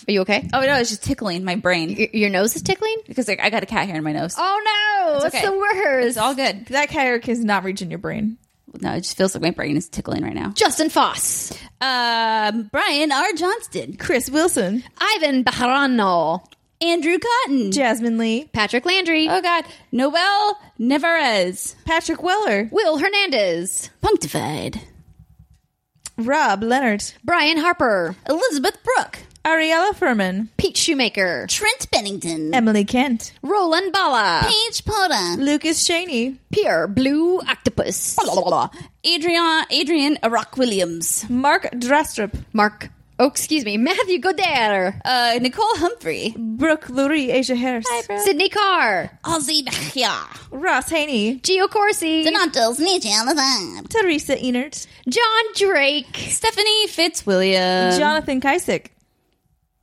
[0.08, 0.48] Are you okay?
[0.54, 2.96] Oh no, it's just tickling my brain Y- your nose is tickling?
[3.06, 4.34] because like, I got a cat hair in my nose.
[4.38, 5.44] Oh no, it's, okay.
[5.44, 6.08] the worst.
[6.08, 6.66] It's all good.
[6.66, 8.38] That kayak is not reaching your brain.
[8.80, 10.50] No, it just feels like my brain is tickling right now.
[10.50, 13.32] Justin Foss, Um, Brian R.
[13.34, 14.84] Johnston, Chris Wilson.
[15.00, 16.44] Ivan Bajarano,
[16.80, 17.72] Andrew Cotton.
[17.72, 18.44] Jasmine Lee.
[18.52, 22.68] Patrick Landry, oh God, Noel Nevarez, Patrick Weller.
[22.70, 24.80] Will Hernandez, Punctified,
[26.16, 27.04] Rob Leonard.
[27.24, 30.48] Brian Harper, Elizabeth Brooke, Ariella Furman.
[30.56, 33.32] Pete Shoemaker, Trent Bennington, Emily Kent.
[33.42, 36.36] Roland Bala, Paige Poda, Lucas Cheney.
[36.50, 38.16] Pierre Blue Octopus,
[39.04, 42.34] Adrian Adrian Rock Williams, Mark Drastrup.
[42.52, 42.90] Mark.
[43.20, 47.30] Oh, excuse me, Matthew Goder, uh, Nicole Humphrey, Brooke Lurie.
[47.30, 47.84] Asia Harris.
[48.22, 50.14] Sydney Carr, Ozzy Bechia,
[50.52, 51.40] Ross Haney.
[51.40, 54.86] Gio Corsi, Donatos Nietzsche on the vibe, Teresa Enert.
[55.08, 58.86] John Drake, Stephanie Fitzwilliam, Jonathan Kysick.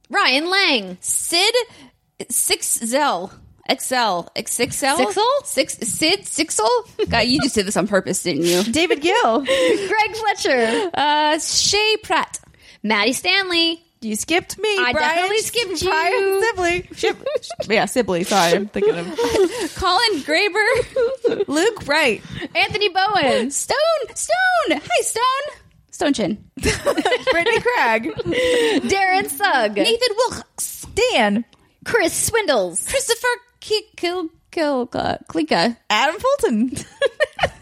[0.10, 1.56] Ryan Lang, Sid
[2.30, 3.32] Six Zell.
[3.68, 5.26] XL, Sixel, Sixel?
[5.44, 6.70] Six Sid Sixel.
[7.10, 8.62] God, you just did this on purpose, didn't you?
[8.72, 9.42] David Gill.
[9.44, 12.40] Greg Fletcher, Uh, Shay Pratt,
[12.84, 14.70] Maddie Stanley, You skipped me.
[14.78, 15.16] I Brian.
[15.16, 15.90] definitely skipped you.
[15.90, 16.82] Brian Sibley.
[16.94, 17.26] Shib-
[17.74, 18.24] yeah, Sibley.
[18.24, 19.06] Sorry, I'm thinking of
[19.78, 22.22] Colin Graber, Luke Wright.
[22.54, 23.78] Anthony Bowen, Stone,
[24.14, 24.80] Stone.
[24.80, 25.62] Hi, Stone.
[25.96, 28.12] Stone Chin, Brittany Craig.
[28.84, 31.46] Darren Sugg, Nathan Wilcox, Dan.
[31.86, 33.28] Chris Swindles, Christopher
[33.62, 36.72] Ki- Kil Kil Klika, Adam Fulton.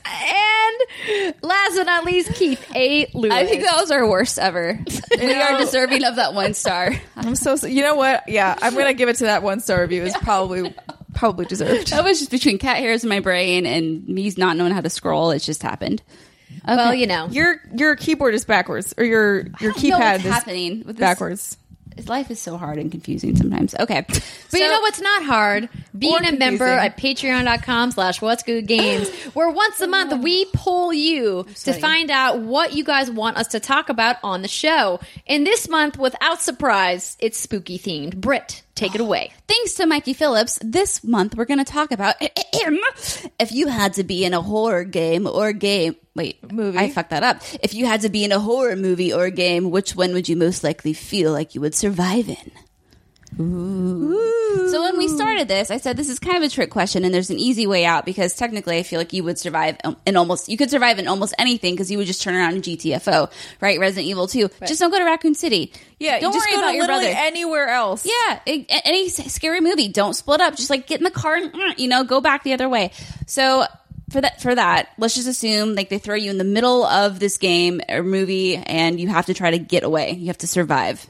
[0.06, 3.06] and last but not least, Keith A.
[3.14, 3.36] Lewis.
[3.36, 4.80] I think that was our worst ever.
[5.20, 6.90] we are deserving of that one star.
[7.16, 7.68] I'm so.
[7.68, 8.28] You know what?
[8.28, 10.02] Yeah, I'm gonna give it to that one star review.
[10.02, 10.74] Is probably
[11.14, 11.92] probably deserved.
[11.92, 14.90] That was just between cat hairs in my brain and me not knowing how to
[14.90, 15.30] scroll.
[15.30, 16.02] It just happened.
[16.68, 20.00] Well, you know, Your your keyboard is backwards, or your your I don't know keypad
[20.14, 21.00] what's is happening with this.
[21.00, 21.58] backwards.
[22.08, 23.76] Life is so hard and confusing sometimes.
[23.76, 25.70] Okay, But you know what's not hard?
[25.96, 27.38] Being a member confusing.
[27.38, 32.10] at patreon.com slash what's good games, where once a month we poll you to find
[32.10, 35.02] out what you guys want us to talk about on the show.
[35.28, 38.16] And this month, without surprise, it's spooky themed.
[38.16, 39.32] Britt, take it away.
[39.48, 44.04] Thanks to Mikey Phillips, this month we're going to talk about if you had to
[44.04, 45.96] be in a horror game or game.
[46.16, 46.78] Wait, Movie.
[46.78, 47.42] I fucked that up.
[47.62, 50.36] If you had to be in a horror movie or game, which one would you
[50.36, 52.52] most likely feel like you would survive in?
[53.38, 57.14] So when we started this, I said this is kind of a trick question, and
[57.14, 60.50] there's an easy way out because technically, I feel like you would survive in almost
[60.50, 63.32] you could survive in almost anything because you would just turn around in GTFO,
[63.62, 63.80] right?
[63.80, 64.50] Resident Evil 2.
[64.68, 65.74] Just don't go to Raccoon City.
[66.00, 67.08] Yeah, don't worry about your brother.
[67.08, 68.06] anywhere else.
[68.06, 70.56] Yeah, a- any scary movie, don't split up.
[70.56, 72.92] Just like get in the car and mm, you know go back the other way.
[73.28, 73.66] So
[74.12, 77.20] for that, for that, let's just assume like they throw you in the middle of
[77.20, 80.12] this game or movie, and you have to try to get away.
[80.12, 81.06] You have to survive.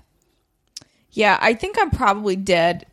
[1.14, 1.38] Yeah.
[1.41, 2.85] I think I'm probably dead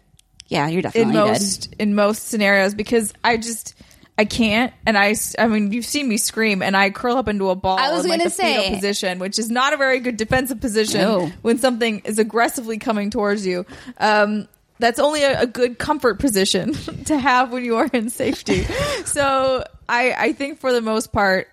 [0.49, 1.27] Yeah, you're in definitely dead.
[1.27, 3.75] most in most scenarios because I just
[4.19, 7.27] I can't and I s- I mean you've seen me scream and I curl up
[7.29, 9.73] into a ball I was in like gonna a fetal say- position which is not
[9.73, 11.33] a very good defensive position No.
[11.43, 13.65] when something is aggressively coming towards you
[13.99, 14.47] um
[14.79, 16.73] that's only a, a good comfort position
[17.05, 18.65] to have when you are in safety
[19.07, 21.49] so I I think for the most part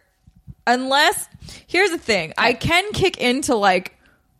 [0.65, 1.27] unless
[1.68, 3.96] here's the thing I can kick into like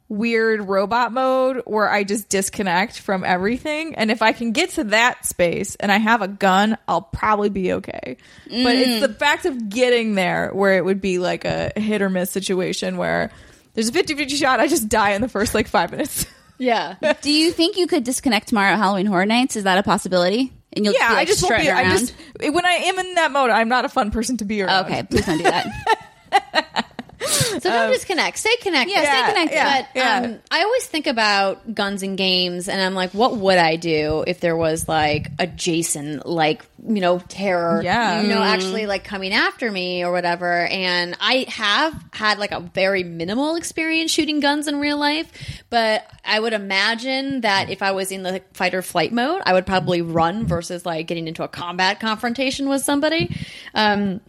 [0.10, 3.96] weird robot mode where I just disconnect from everything.
[3.96, 7.50] And if I can get to that space and I have a gun, I'll probably
[7.50, 8.18] be okay.
[8.46, 9.02] But it's mm.
[9.02, 12.98] the fact of getting there where it would be like a hit or miss situation
[12.98, 13.32] where
[13.74, 16.26] there's a 50 50 shot, I just die in the first like five minutes.
[16.60, 16.96] Yeah.
[17.22, 19.56] Do you think you could disconnect tomorrow at Halloween Horror Nights?
[19.56, 20.52] Is that a possibility?
[20.74, 21.70] And you'll yeah, be, like, I just won't be.
[21.70, 21.92] around?
[21.92, 24.86] just when I am in that mode, I'm not a fun person to be around.
[24.86, 25.04] okay.
[25.04, 26.86] Please don't do that.
[27.48, 28.38] So don't disconnect.
[28.38, 28.92] Stay connected.
[28.92, 29.56] Yeah, stay Yeah, connected.
[29.96, 30.20] yeah.
[30.22, 33.78] But um, I always think about guns and games, and I'm like, what would I
[33.78, 38.22] do if there was like a Jason, like you know, terror, Yeah.
[38.22, 40.68] you know, actually like coming after me or whatever?
[40.68, 46.06] And I have had like a very minimal experience shooting guns in real life, but
[46.24, 49.66] I would imagine that if I was in the fight or flight mode, I would
[49.66, 53.36] probably run versus like getting into a combat confrontation with somebody.
[53.74, 54.22] Um,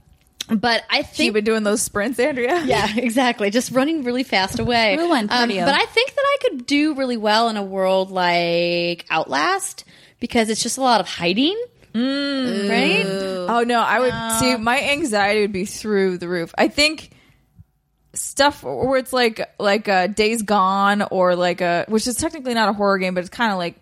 [0.48, 2.62] but I think you've been doing those sprints, Andrea?
[2.66, 3.50] yeah, exactly.
[3.50, 4.96] Just running really fast away.
[4.96, 8.10] True one, Um, but I think that I could do really well in a world
[8.10, 9.84] like Outlast
[10.20, 11.60] because it's just a lot of hiding.
[11.94, 13.04] Right?
[13.06, 16.54] Oh no, I would see my anxiety would be through the roof.
[16.56, 17.10] I think
[18.14, 22.68] stuff where it's like like uh, Days Gone or like a which is technically not
[22.68, 23.80] a horror game, but it's kind of like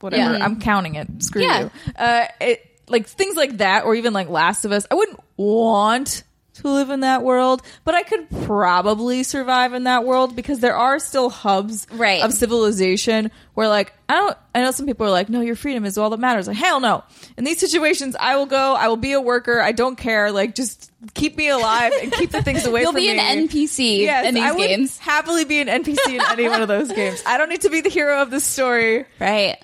[0.00, 0.36] whatever.
[0.38, 0.44] Yeah.
[0.44, 1.08] I'm counting it.
[1.22, 1.60] Screw Yeah.
[1.62, 1.70] you.
[1.96, 4.86] Uh, it like things like that, or even like Last of Us.
[4.90, 10.04] I wouldn't want to live in that world, but I could probably survive in that
[10.04, 12.22] world because there are still hubs Right.
[12.22, 15.86] of civilization where like I don't I know some people are like, no, your freedom
[15.86, 16.48] is all that matters.
[16.48, 17.02] Like, hell no.
[17.38, 20.54] In these situations I will go, I will be a worker, I don't care, like
[20.54, 24.26] just keep me alive and keep the things away You'll from be an NPC Yes,
[24.26, 24.98] in these I would games.
[24.98, 27.22] happily be an NPC in any one of those games.
[27.24, 29.06] I don't need to be the hero of the story.
[29.18, 29.56] Right.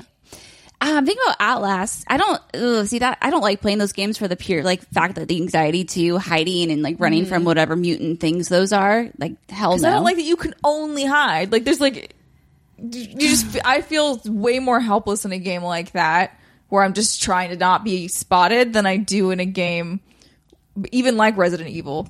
[0.80, 2.04] Um, thinking about Outlast.
[2.06, 3.18] I don't ugh, see that.
[3.22, 6.18] I don't like playing those games for the pure like fact that the anxiety to
[6.18, 9.08] hiding and like running from whatever mutant things those are.
[9.18, 9.88] Like hell no.
[9.88, 11.50] I don't like that you can only hide.
[11.50, 12.14] Like there's like
[12.78, 16.38] you just I feel way more helpless in a game like that
[16.68, 20.00] where I'm just trying to not be spotted than I do in a game
[20.92, 22.08] even like Resident Evil.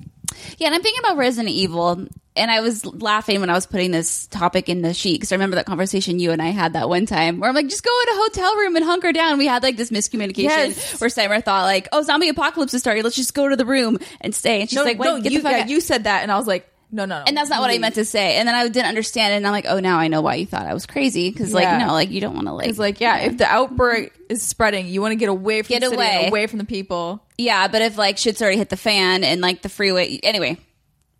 [0.57, 2.07] Yeah, and I'm thinking about Resident Evil,
[2.37, 5.35] and I was laughing when I was putting this topic in the sheet because I
[5.35, 7.91] remember that conversation you and I had that one time where I'm like, just go
[8.03, 9.37] in a hotel room and hunker down.
[9.37, 11.01] We had like this miscommunication Yes.
[11.01, 13.03] where Summer thought like, oh, zombie apocalypse is starting.
[13.03, 14.61] Let's just go to the room and stay.
[14.61, 15.69] And she's no, like, wait, no, get you, the fuck yeah, out.
[15.69, 17.23] you said that and I was like, no, no, no.
[17.27, 18.37] and that's not what I meant to say.
[18.37, 20.65] And then I didn't understand and I'm like, oh, now I know why you thought
[20.65, 21.79] I was crazy because like, Yeah.
[21.85, 24.87] no, like you don't want to like, It's like, yeah, if the outbreak is spreading,
[24.87, 26.27] you want to get away from Get the city away.
[26.29, 27.21] away from the people.
[27.37, 30.57] Yeah, but if like shit's already hit the fan and like the freeway, anyway,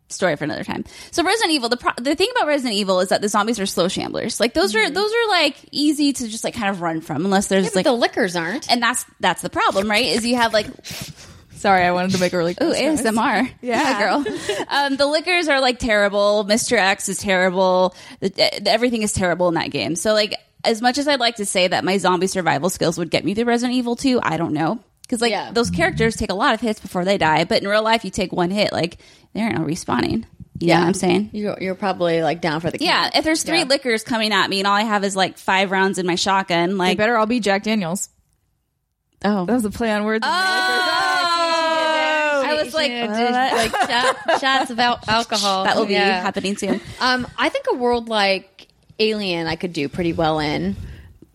[0.10, 0.86] story for another time.
[1.12, 3.66] So Resident Evil, the pro- the thing about Resident Evil is that the zombies are
[3.66, 4.40] slow shamblers.
[4.40, 7.48] Like those are those are like easy to just like kind of run from unless
[7.48, 8.72] there's But like the Lickers aren't.
[8.72, 10.06] and that's that's the problem, right?
[10.06, 10.68] Is you have like
[11.56, 13.02] Sorry, I wanted to make a really ooh gross noise.
[13.02, 14.00] ASMR, Yeah.
[14.00, 14.26] girl.
[14.70, 16.44] um, the Lickers are like terrible.
[16.44, 17.96] Mister X is terrible.
[18.20, 19.96] The, the- everything is terrible in that game.
[19.96, 23.10] So like as much as I'd like to say that my zombie survival skills would
[23.10, 24.80] get me through Resident Evil 2, I don't know.
[25.08, 25.52] Because like Yeah.
[25.52, 28.12] those characters take a lot of hits before they die, but in real life, you
[28.12, 28.98] take one hit, like
[29.34, 30.26] there ain't no respawning.
[30.60, 31.30] You know what I'm saying?
[31.34, 33.66] You're, you're probably like down for the Yeah, if there's three Yeah.
[33.66, 36.70] Lickers coming at me and all I have is like five rounds in my shotgun,
[36.70, 38.10] They like better all be Jack Daniels.
[39.24, 40.26] oh, That was a play on words.
[41.30, 43.72] I was like, Yeah, what?
[43.72, 45.64] like shot, shots of al- alcohol.
[45.66, 46.22] that will be Yeah.
[46.22, 46.82] happening soon.
[47.00, 48.68] Um, I think a world like
[49.00, 50.76] Alien, I could do pretty well in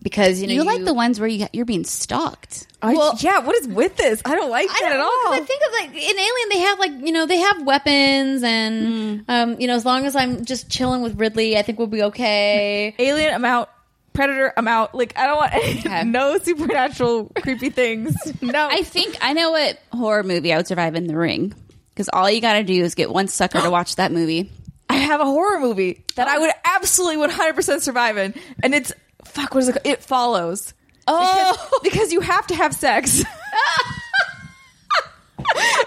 [0.03, 2.67] because you know You like the ones where you you're being stalked.
[2.81, 4.21] I, Well- yeah, what is with this?
[4.25, 5.33] I don't like I that don't at know, 'cause all.
[5.33, 9.23] I think of like in Alien, they have like you know they have weapons and
[9.29, 12.03] um, you know as long as I'm just chilling with Ripley, I think we'll be
[12.03, 12.93] okay.
[12.99, 13.69] Alien, I'm out.
[14.13, 14.93] Predator, I'm out.
[14.93, 16.03] Like I don't want any, Okay.
[16.05, 18.15] no supernatural creepy things.
[18.43, 21.53] No, I think I know what horror movie I would survive in the ring.
[21.89, 24.51] Because all you got to do is get one sucker to watch that movie.
[24.89, 28.91] I have a horror movie that I would absolutely 100% survive in, and it's
[29.33, 29.53] fuck.
[29.53, 29.73] What is it?
[29.73, 29.85] called?
[29.87, 30.73] It follows.
[31.07, 31.51] Oh,
[31.83, 33.23] because, because you have to have sex.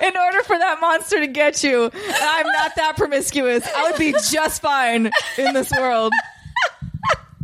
[0.02, 3.66] In order for that monster to get you, I'm not that promiscuous.
[3.74, 6.12] I would be just fine in this world.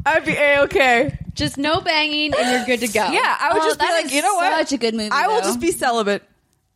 [0.05, 1.19] I'd be a okay.
[1.35, 3.11] Just no banging and you're good to go.
[3.11, 4.59] Yeah, I would Oh, just be like, you know what?
[4.59, 5.43] such a good movie, I will though.
[5.49, 6.23] just be celibate.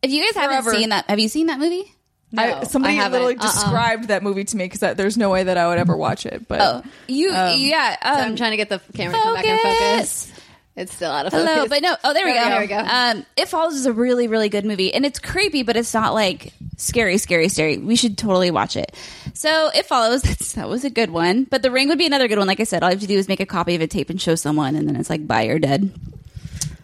[0.03, 0.75] if you guys haven't Forever.
[0.79, 1.93] seen that, have you seen that movie?
[2.37, 3.43] I, somebody I literally Uh-uh.
[3.43, 6.47] described that movie to me because there's no way that I would ever watch it.
[6.49, 7.97] But Oh, you, yeah.
[8.03, 10.33] So Um, I'm trying to get the camera to come back and focus.
[10.75, 11.49] It's still out of focus.
[11.49, 11.97] Hello, but no.
[12.05, 12.61] Oh, there we There go.
[12.61, 12.77] we go.
[12.79, 16.13] Um, it Follows is a really, really good movie, and it's creepy, but it's not
[16.13, 17.79] like scary, scary, scary.
[17.79, 18.95] We should totally watch it.
[19.33, 20.21] So, It Follows.
[20.25, 22.47] That's, that was a good one, but The Ring would be another good one.
[22.47, 24.11] Like I said, all you have to do is make a copy of a tape
[24.11, 25.91] and show someone, and then it's like, bye, you're dead.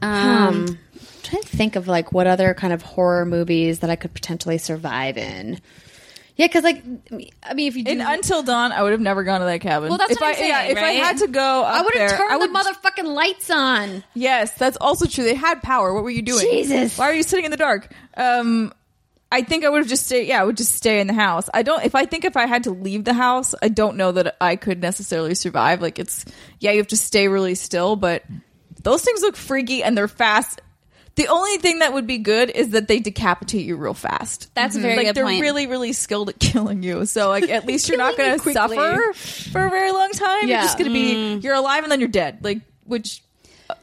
[0.00, 0.78] Um, I'm
[1.22, 4.58] trying to think of like what other kind of horror movies that I could potentially
[4.58, 5.60] survive in.
[6.36, 6.82] Yeah, because like
[7.42, 9.60] I mean, if you do, in Until Dawn, I would have never gone to that
[9.60, 9.90] cabin.
[9.90, 11.82] Well, that's if what I'm I, yeah, saying, if I had to go, up I
[11.82, 14.02] would have turned I would, the motherfucking lights on.
[14.14, 15.24] Yes, that's also true.
[15.24, 15.92] They had power.
[15.92, 16.40] What were you doing?
[16.40, 16.96] Jesus.
[16.96, 17.92] Why are you sitting in the dark?
[18.16, 18.72] Um,
[19.30, 20.26] I think I would have just stayed.
[20.26, 21.50] Yeah, I would just stay in the house.
[21.52, 21.84] I don't.
[21.84, 24.56] If I think if I had to leave the house, I don't know that I
[24.56, 25.82] could necessarily survive.
[25.82, 26.24] Like it's
[26.60, 28.24] yeah, you have to stay really still, but
[28.82, 30.60] those things look freaky and they're fast.
[31.14, 34.52] The only thing that would be good is that they decapitate you real fast.
[34.54, 34.82] That's a mhm.
[34.82, 35.42] very like they're point.
[35.42, 37.04] really really skilled at killing you.
[37.04, 40.48] So like at least you're not going to suffer for a very long time.
[40.48, 40.56] Yeah.
[40.56, 41.40] You're just going to be mm-hmm.
[41.40, 42.38] you're alive and then you're dead.
[42.42, 43.22] Like which
[43.68, 43.74] uh,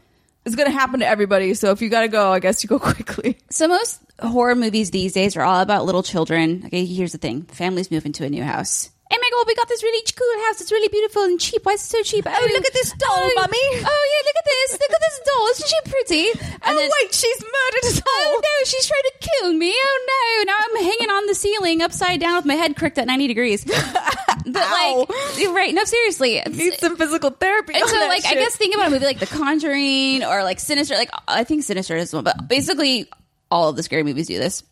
[0.45, 1.53] is going to happen to everybody.
[1.53, 3.37] So if you got to go, I guess you go quickly.
[3.51, 6.63] So most horror movies these days are all about little children.
[6.65, 9.67] Okay, here's the thing: families move into a new house, Oh my god, we got
[9.67, 10.61] this really cool house.
[10.61, 11.65] It's really beautiful and cheap.
[11.65, 12.25] Why is it so cheap?
[12.27, 13.57] Oh, look at this doll, oh, Mummy.
[13.57, 14.71] Oh yeah, look at this.
[14.73, 15.47] Look at this doll.
[15.47, 16.25] Isn't she pretty?
[16.61, 18.33] Oh, and oh wait, she's murdered us oh, all.
[18.35, 19.73] Oh no, she's trying to kill me.
[19.75, 20.53] Oh no.
[20.53, 23.65] Now I'm hanging on the ceiling upside down with my head cricked at 90 degrees.
[24.45, 25.09] but like,
[25.49, 25.73] right.
[25.73, 26.41] No, seriously.
[26.47, 27.73] Need some physical therapy.
[27.75, 30.93] and so, like, I guess think about a movie like The Conjuring or like Sinister.
[30.93, 33.09] Like, I think Sinister is one, but basically,
[33.49, 34.63] all of the scary movies do this.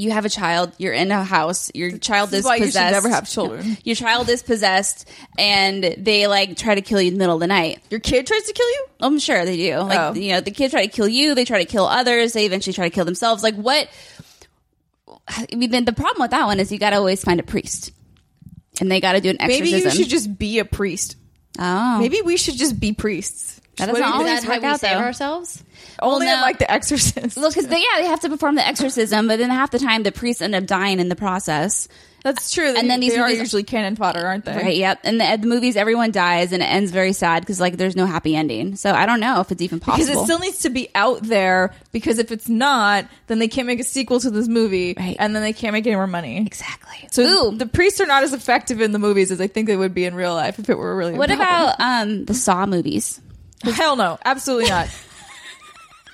[0.00, 0.72] You have a child.
[0.78, 1.70] You're in a house.
[1.74, 2.92] Your child is is why you possessed.
[2.92, 3.76] never have children.
[3.84, 5.06] Your child is possessed,
[5.36, 7.82] and they like try to kill you in the middle of the night.
[7.90, 8.86] your kid tries to kill you.
[9.00, 9.76] I'm sure they do.
[9.78, 10.14] Like, Oh.
[10.14, 11.34] you know, the kid try to kill you.
[11.34, 12.32] They try to kill others.
[12.32, 13.42] They eventually try to kill themselves.
[13.42, 13.88] Like, what?
[15.28, 17.42] I mean, then the problem with that one is you got to always find a
[17.42, 17.92] priest,
[18.80, 19.64] and they got to do an exorcism.
[19.72, 21.16] Maybe you should just be a priest.
[21.58, 23.60] oh, Maybe we should just be priests.
[23.76, 24.50] That What doesn't do you always Is think?
[24.52, 25.04] how work we out, save though.
[25.04, 25.64] ourselves?
[26.02, 26.34] Only no.
[26.40, 27.36] like The Exorcist.
[27.36, 30.02] Well, because they, yeah, they have to perform the exorcism, but then half the time
[30.02, 31.88] the priests end up dying in the process.
[32.22, 32.74] That's true.
[32.76, 34.54] And then these they are movies- usually cannon fodder, aren't they?
[34.54, 34.76] Right.
[34.76, 35.00] Yep.
[35.04, 38.04] And the, the movies, everyone dies, and it ends very sad because like there's no
[38.04, 38.76] happy ending.
[38.76, 40.04] So I don't know if it's even possible.
[40.06, 41.72] Because it still needs to be out there.
[41.92, 45.16] Because if it's not, then they can't make a sequel to this movie, Right.
[45.18, 46.44] and then they can't make any more money.
[46.46, 47.08] exactly.
[47.10, 47.56] So Ooh.
[47.56, 50.04] the priests are not as effective in the movies as I think they would be
[50.04, 51.14] in real life if it were really.
[51.14, 53.18] what about about um the Saw movies?
[53.62, 54.88] Hell no, absolutely not.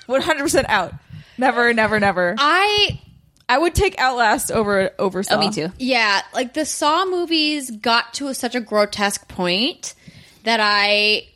[0.07, 0.93] One hundred percent out.
[1.37, 2.35] Never, never, never.
[2.37, 2.99] I
[3.47, 5.23] I would take Outlast over over.
[5.23, 5.35] Saw.
[5.35, 5.71] Oh, me too.
[5.77, 9.93] Yeah, like the Saw movies got to such a grotesque point
[10.43, 11.27] that I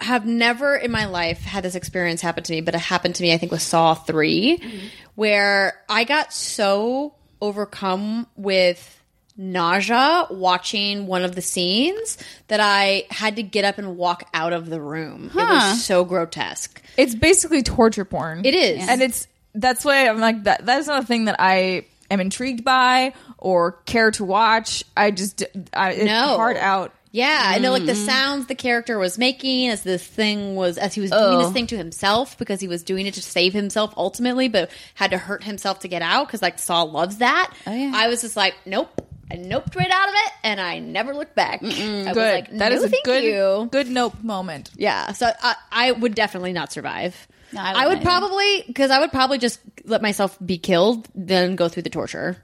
[0.00, 3.22] have never in my life had this experience happen to me, but it happened to
[3.22, 4.86] me, I think, with Saw 3, mm-hmm.
[5.14, 9.00] where I got so overcome with
[9.36, 12.18] nausea watching one of the scenes
[12.48, 15.30] that I had to get up and walk out of the room.
[15.30, 16.80] It was so grotesque.
[16.96, 18.44] It's basically torture porn.
[18.44, 18.88] It is.
[18.88, 20.66] and it's that's why I'm like that.
[20.66, 24.84] That is not a thing that I am intrigued by or care to watch.
[24.96, 25.42] I just
[25.72, 26.36] I, it's No.
[26.36, 26.92] hard out.
[27.12, 28.06] Yeah, I know like the mm-hmm.
[28.06, 31.52] sounds the character was making as this thing was as he was doing this Oh.
[31.52, 35.18] thing to himself because he was doing it to save himself ultimately, but had to
[35.18, 37.54] hurt himself to get out because like Saul loves that.
[37.68, 37.92] Oh, yeah.
[37.94, 39.00] I was just like, nope.
[39.34, 41.62] I noped right out of it, and I never looked back.
[41.62, 42.16] I was Good.
[42.16, 43.68] like, that no, is a thank good you.
[43.70, 44.70] good nope moment.
[44.76, 47.28] Yeah, so I, I would definitely not survive.
[47.52, 48.10] No, I I, wouldn't either.
[48.10, 52.36] probably because I would probably just let myself be killed, then go through the torture.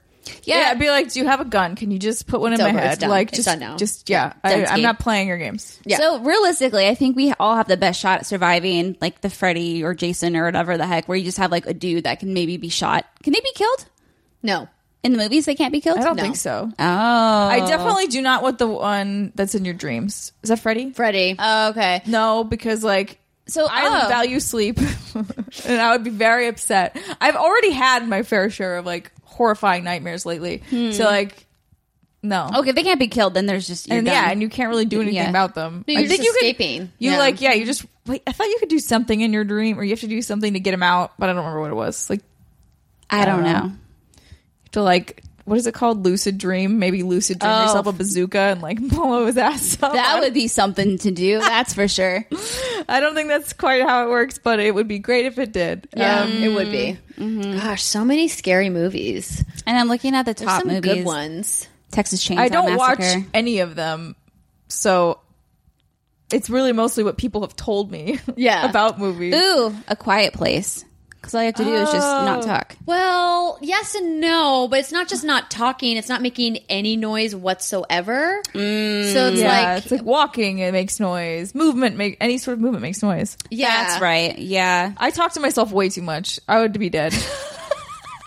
[0.43, 0.69] Yeah.
[0.71, 1.75] I'd be like, "Do you have a gun?
[1.75, 2.79] Can you just put one It's in my over.
[2.79, 2.99] It's head?
[2.99, 3.09] done.
[3.09, 3.75] Like, It's just, done now.
[3.75, 4.33] just yeah.
[4.45, 5.79] Yeah, I, done I'm not playing your games.
[5.83, 5.97] Yeah.
[5.97, 9.83] So realistically, I think we all have the best shot at surviving, like the Freddy
[9.83, 12.33] or Jason or whatever the heck, where you just have like a dude that can
[12.35, 13.05] maybe be shot.
[13.23, 13.85] Can they be killed
[14.43, 14.67] No,
[15.03, 15.45] in the movies?
[15.45, 15.99] They can't be killed.
[15.99, 16.23] I don't No.
[16.23, 16.69] think so.
[16.77, 20.31] Oh, I definitely do not want the one that's in your dreams.
[20.43, 20.91] Is that Freddy?
[20.91, 21.35] Freddy.
[21.39, 22.01] Oh, okay.
[22.05, 24.07] No, because like So I oh.
[24.09, 24.77] value sleep,
[25.65, 26.95] and I would be very upset.
[27.19, 30.61] I've already had my fair share of like horrifying nightmares lately.
[30.69, 30.91] Hmm.
[30.91, 31.45] So like,
[32.23, 32.49] no.
[32.57, 34.13] Okay, if they can't be killed, then there's just you're and done.
[34.13, 35.29] yeah, and you can't really do anything Yeah.
[35.29, 35.83] about them.
[35.87, 36.81] No, I you're think just you could- escaping.
[36.99, 37.17] you Yeah.
[37.17, 37.85] like, yeah, you just.
[38.07, 40.21] Wait, I thought you could do something in your dream, or you have to do
[40.21, 42.09] something to get him out, but I don't remember what it was.
[42.09, 42.21] Like,
[43.09, 43.75] I don't I don't know.
[44.75, 44.81] Know.
[44.81, 46.05] you have to like, what is it called?
[46.05, 46.77] Lucid dream?
[46.79, 47.61] Maybe lucid dream Oh.
[47.63, 49.93] yourself a bazooka and like blow his ass up.
[49.93, 51.39] That would be something to do.
[51.41, 52.25] That's for sure.
[52.87, 55.51] I don't think that's quite how it works, but it would be great if it
[55.51, 55.87] did.
[55.95, 56.97] Yeah, Um, it would be.
[57.57, 59.43] Gosh, so many scary movies.
[59.65, 60.93] And I'm looking at the There's top some movies.
[60.95, 61.67] good ones.
[61.91, 63.01] Texas Chainsaw I don't Massacre.
[63.19, 64.15] watch any of them,
[64.69, 65.19] so
[66.31, 68.19] it's really mostly what people have told me.
[68.37, 68.67] Yeah.
[68.69, 69.35] about movies.
[69.35, 70.85] Ooh, A Quiet Place.
[71.21, 72.47] Because all you have to do is just not Oh.
[72.47, 72.75] talk.
[72.87, 77.35] Well, yes and no, but it's not just not talking; it's not making any noise
[77.35, 78.41] whatsoever.
[78.53, 80.57] so it's Yeah, like, it's like walking.
[80.59, 81.53] It makes noise.
[81.53, 83.37] Movement make any sort of movement makes noise.
[83.51, 84.35] yeah, That's right.
[84.37, 84.93] Yeah.
[84.97, 86.39] I talk to myself way too much.
[86.47, 87.13] I would be dead.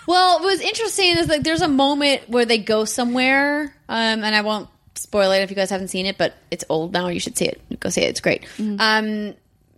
[0.07, 4.35] Well, what was interesting is like there's a moment where they go somewhere, um, and
[4.35, 7.09] I won't spoil it if you guys haven't seen it, but it's old now.
[7.09, 7.81] You should see it.
[7.81, 8.11] Go see it.
[8.11, 8.45] It's great.
[8.59, 9.33] Um,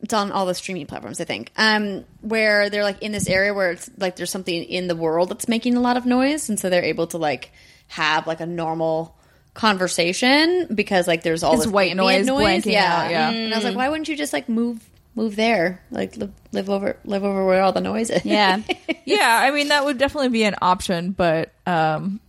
[0.07, 1.51] it's on all the streaming platforms, I think.
[1.57, 5.31] Um, where they're like in this area where it's like there's something in the world
[5.31, 7.51] that's making a lot of noise, and so they're able to like
[7.89, 9.17] have like a normal
[9.53, 13.03] conversation because like there's all It's this white noise blanking yeah.
[13.03, 13.31] out, yeah.
[13.31, 14.79] And I was like, why wouldn't you just like move
[15.17, 18.25] move there, like live, live over live over where all the noise is?
[18.25, 18.63] Yeah.
[19.05, 22.21] yeah, I mean that would definitely be an option, but um,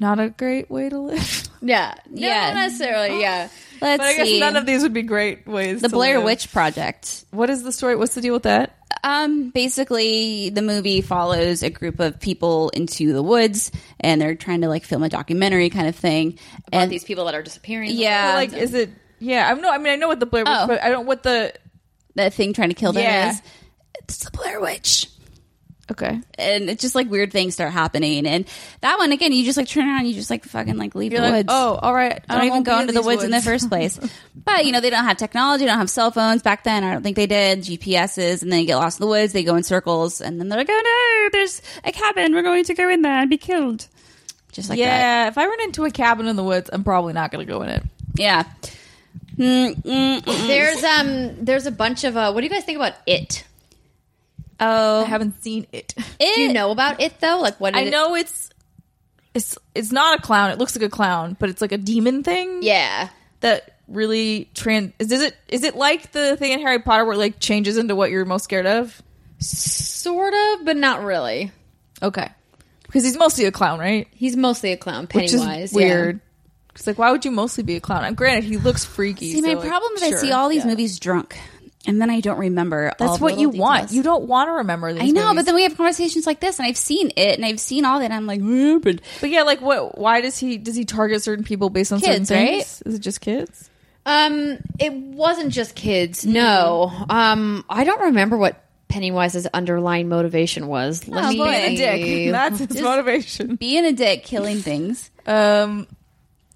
[0.00, 1.47] not a great way to live.
[1.60, 1.94] Yeah.
[2.10, 2.46] No, Yeah.
[2.52, 3.20] not necessarily.
[3.20, 3.48] Yeah.
[3.80, 4.40] Let's but I guess see.
[4.40, 5.80] none of these would be great ways.
[5.82, 6.24] the to Blair live.
[6.24, 7.24] Witch Project.
[7.30, 7.94] What is the story?
[7.96, 8.76] What's the deal with that?
[9.04, 13.70] Um, basically, the movie follows a group of people into the woods,
[14.00, 16.38] and they're trying to like film a documentary kind of thing.
[16.68, 17.90] About and these people that are disappearing.
[17.92, 18.32] Yeah.
[18.34, 18.90] Like, is it?
[19.20, 19.70] Yeah, I'm no.
[19.70, 20.66] I mean, I know what the Blair Witch, Oh.
[20.66, 21.52] but I don't what the.
[22.16, 23.30] that thing trying to kill them Yeah.
[23.32, 23.42] is
[24.00, 25.06] it's the Blair Witch.
[25.90, 26.20] Okay.
[26.38, 28.26] and it's just like weird things start happening.
[28.26, 28.46] And
[28.82, 31.22] that one again, you just like turn around, you just like fucking like leave You're
[31.22, 31.48] the like, woods.
[31.50, 32.22] oh, all right.
[32.28, 33.98] I don't even won't go be into the these woods, in the first place.
[34.44, 36.84] but you know, they don't have technology, don't have cell phones back then.
[36.84, 39.32] I don't think they did GPSs, and then you get lost in the woods.
[39.32, 42.34] They go in circles, and then they're like, "Oh no, there's a cabin.
[42.34, 43.86] We're going to go in there and be killed."
[44.52, 44.84] Just like that.
[44.84, 47.52] yeah, if I run into a cabin in the woods, I'm probably not going to
[47.52, 47.82] go in it.
[48.14, 48.44] Yeah.
[49.36, 50.46] Mm, mm, mm.
[50.48, 53.44] There's um there's a bunch of uh what do you guys think about it?
[54.60, 55.94] Oh, I haven't seen it.
[56.18, 57.38] it, Do you know about it though?
[57.40, 58.50] Like what I it- know it's
[59.34, 60.50] it's it's not a clown.
[60.50, 62.62] It looks like a clown, but it's like a demon thing.
[62.62, 63.08] Yeah.
[63.40, 64.92] that really trans.
[64.98, 67.76] Is, is it is it like the thing in Harry Potter where it like changes
[67.76, 69.00] into what you're most scared of?
[69.38, 71.52] Sort of, but not really.
[72.02, 72.28] Okay,
[72.82, 74.08] because he's mostly a clown, right?
[74.12, 75.70] He's mostly a clown, Which Pennywise.
[75.70, 76.20] is weird.
[76.74, 78.04] It's like, why would you mostly be a clown?
[78.04, 79.32] And granted, he looks freaky.
[79.32, 80.70] see, my so, like, problem is I see all these yeah.
[80.70, 81.36] movies drunk,
[81.86, 82.92] and then I don't remember.
[82.98, 83.92] That's the what you little want.
[83.92, 85.02] You don't want to remember these.
[85.02, 85.36] I know, movies.
[85.36, 87.98] but then we have conversations like this, and I've seen it, and I've seen all
[88.00, 88.06] that.
[88.06, 89.96] And I'm like, "Eh, but But yeah, like what?
[89.98, 92.50] Why does he does he target certain people based on Kids, certain right?
[92.64, 92.82] things?
[92.84, 93.70] Is it just kids?
[94.06, 96.24] Um, it wasn't just kids.
[96.24, 96.90] No.
[97.10, 101.06] Um, I don't remember what Pennywise's underlying motivation was.
[101.06, 101.44] Let Oh, me boy.
[101.44, 102.32] Being a dick.
[102.32, 103.56] That's his Just- motivation.
[103.56, 105.10] being a dick, killing things.
[105.26, 105.86] Um,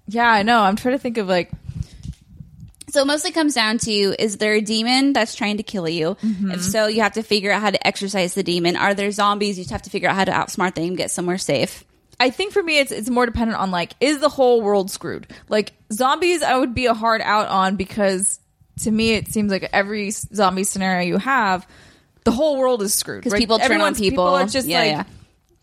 [0.07, 0.61] yeah, I know.
[0.61, 1.51] I'm trying to think of like
[2.93, 6.11] So it mostly comes down to is there a demon that's trying to kill you?
[6.11, 6.59] If mm-hmm.
[6.59, 8.75] so, you have to figure out how to exercise the demon.
[8.75, 9.57] Are there zombies?
[9.57, 11.83] You just have to figure out how to outsmart them, get somewhere safe.
[12.19, 15.25] I think for me, it's it's more dependent on like, is the whole world screwed?
[15.49, 18.39] Like zombies, I would be a hard out on because
[18.81, 21.67] to me, it seems like every zombie scenario you have,
[22.25, 23.39] the whole world is screwed 'Cause right?
[23.39, 24.23] people turn on Everyone's- people.
[24.27, 24.91] are just Yeah, like.
[24.91, 25.03] yeah.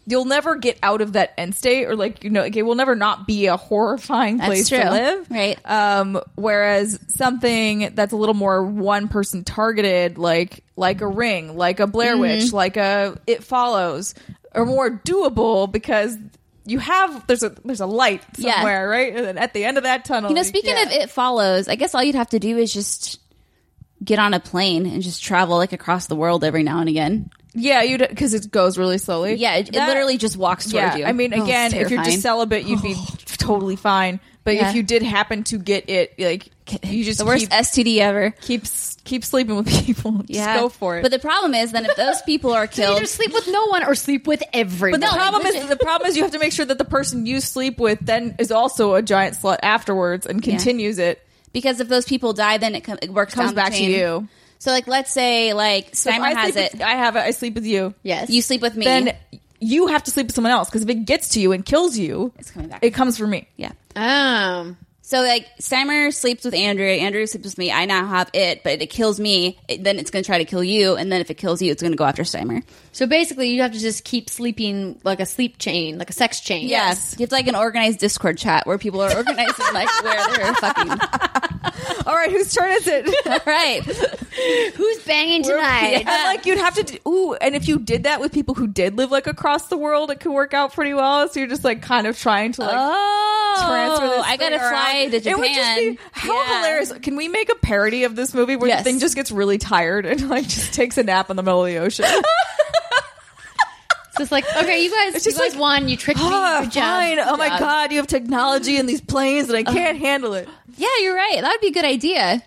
[0.07, 2.75] You'll never get out of that end state, or like you know, like, it will
[2.75, 5.59] never not be a horrifying place to live, Right.
[5.65, 11.79] Um, whereas something that's a little more one person targeted, like like a Ring, like
[11.81, 12.21] a Blair Mm-hmm.
[12.23, 14.15] Witch, like a It Follows,
[14.53, 16.17] are more doable because
[16.65, 18.55] you have there's a there's a light Yeah.
[18.55, 19.15] somewhere, right?
[19.15, 20.85] And then at the end of that tunnel, You know, speaking yeah.
[20.85, 23.21] of it follows, I guess all you'd have to do is just
[24.03, 27.31] get on a plane and just travel like across the world every now and again.
[27.53, 29.35] Yeah, you because it goes really slowly.
[29.35, 31.05] Yeah, it, it That- literally just walks towards Yeah, you.
[31.05, 32.95] I mean, Oh, again, if you're just celibate, you'd be
[33.39, 34.21] totally fine.
[34.43, 34.71] But Yeah.
[34.71, 36.49] if you did happen to get it, like
[36.83, 38.31] you just the worst keep, STD ever.
[38.41, 38.63] keep
[39.05, 40.13] keep sleeping with people.
[40.13, 41.03] Just Yeah, go for it.
[41.03, 43.85] But the problem is, then if those people are killed, Either sleep with no one
[43.85, 45.01] or sleep with everyone.
[45.01, 47.27] But the problem is the problem is you have to make sure that the person
[47.27, 51.21] you sleep with then is also a giant slut afterwards and continues it.
[51.53, 53.79] because if those people die, then it, com- it works Comes down the back to
[53.79, 53.91] chain.
[53.91, 54.29] you.
[54.61, 56.73] So, like, let's say like So Steimer I has it.
[56.75, 57.21] with- I have it.
[57.21, 57.93] I sleep with you.
[58.03, 58.31] yes.
[58.31, 58.85] You sleep with me.
[58.85, 59.17] Then
[59.59, 61.99] you have to sleep with someone else because if it gets to you and kills
[61.99, 62.85] you, It's coming back.
[62.85, 63.49] It comes for me.
[63.57, 63.73] yeah.
[63.97, 64.77] um.
[65.11, 67.73] So like Steimer sleeps with Andrew, Andrew sleeps with me.
[67.73, 69.59] I now have it, but it kills me.
[69.67, 71.73] It, then it's going to try to kill you, and then if it kills you,
[71.73, 72.63] it's going to go after Steimer.
[72.93, 76.41] So basically, you have to just keep sleeping like a sleep chain, like a sex
[76.41, 76.69] chain.
[76.69, 80.37] Yes, you have to like an organized Discord chat where people are organizing like where
[80.37, 80.91] they're fucking.
[82.07, 83.27] All right, whose turn is it?
[83.27, 83.85] All right,
[84.75, 86.05] Who's banging tonight?
[86.07, 88.67] And like you'd have to do, ooh, and if you did that with people who
[88.67, 91.29] did live like across the world, it could work out pretty well.
[91.29, 94.25] So you're just like kind of trying to like oh, transfer this.
[94.27, 94.69] I gotta thing
[95.09, 95.33] fly to Japan.
[95.35, 96.57] It would just be how Yeah.
[96.59, 96.93] hilarious.
[97.03, 98.81] Can we make a parody of this movie where Yes.
[98.81, 101.65] the thing just gets really tired and like just takes a nap in the middle
[101.65, 102.05] of the ocean?
[104.13, 105.89] It's just like, okay, you guys, It's you just guys like, won.
[105.89, 106.27] You tricked me.
[106.29, 106.73] Ah, job.
[106.73, 107.19] fine.
[107.21, 110.49] Oh my god, you have technology and these planes, and I can't handle it.
[110.77, 111.41] Yeah, you're right.
[111.41, 112.43] That would be a good idea.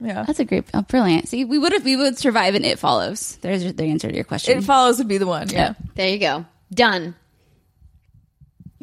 [0.00, 1.28] Yeah, That's a great, oh, brilliant.
[1.28, 3.36] See, we would have, we would survive, and it follows.
[3.40, 4.58] There's the answer to your question.
[4.58, 5.48] it follows would be the one.
[5.48, 5.74] Yeah.
[5.96, 6.44] There you go.
[6.72, 7.14] Done.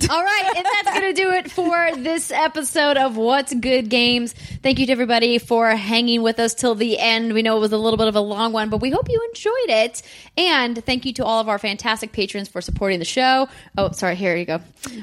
[0.10, 4.34] All right, and that's going to do it for this episode of What's Good Games.
[4.34, 7.34] Thank you to everybody for hanging with us till the end.
[7.34, 9.22] We know it was a little bit of a long one, but we hope you
[9.30, 10.02] enjoyed it.
[10.38, 13.50] And thank you to all of our fantastic patrons for supporting the show.
[13.78, 14.62] Oh, sorry, here you go.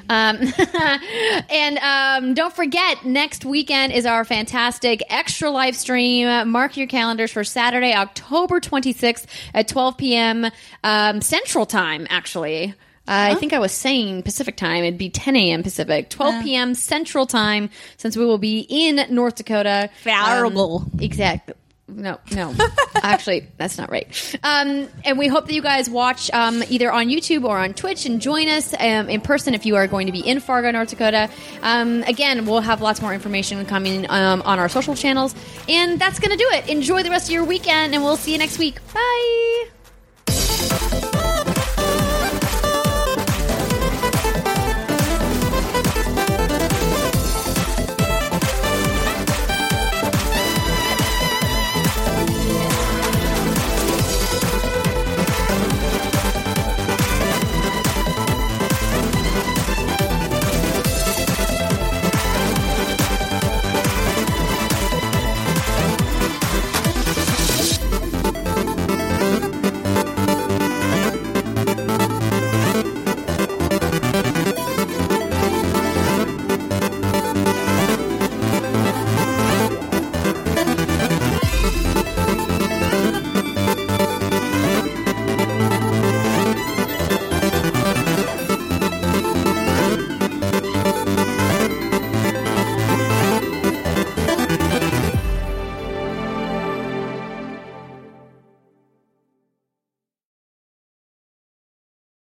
[0.08, 0.38] Um,
[1.50, 6.48] and um, don't forget, next weekend is our fantastic Extra Life stream.
[6.48, 10.46] Mark your calendars for Saturday, October 26th at 12 p.m.
[10.82, 12.74] Um, Central Time, actually.
[13.08, 14.84] Uh, I think I was saying Pacific time.
[14.84, 15.62] It'd be 10 a.m.
[15.62, 16.74] Pacific, 12 p.m.
[16.74, 19.90] Central time, since we will be in North Dakota.
[20.02, 20.78] Fargo.
[20.78, 21.54] Um, exactly.
[21.88, 22.52] No, no.
[22.96, 24.38] Actually, that's not right.
[24.42, 28.06] Um, and we hope that you guys watch um, either on YouTube or on Twitch
[28.06, 30.90] and join us um, in person if you are going to be in Fargo, North
[30.90, 31.30] Dakota.
[31.62, 35.34] Um, again, we'll have lots more information coming um, on our social channels.
[35.68, 36.68] And that's going to do it.
[36.68, 38.80] Enjoy the rest of your weekend, and we'll see you next week.
[38.92, 39.66] Bye.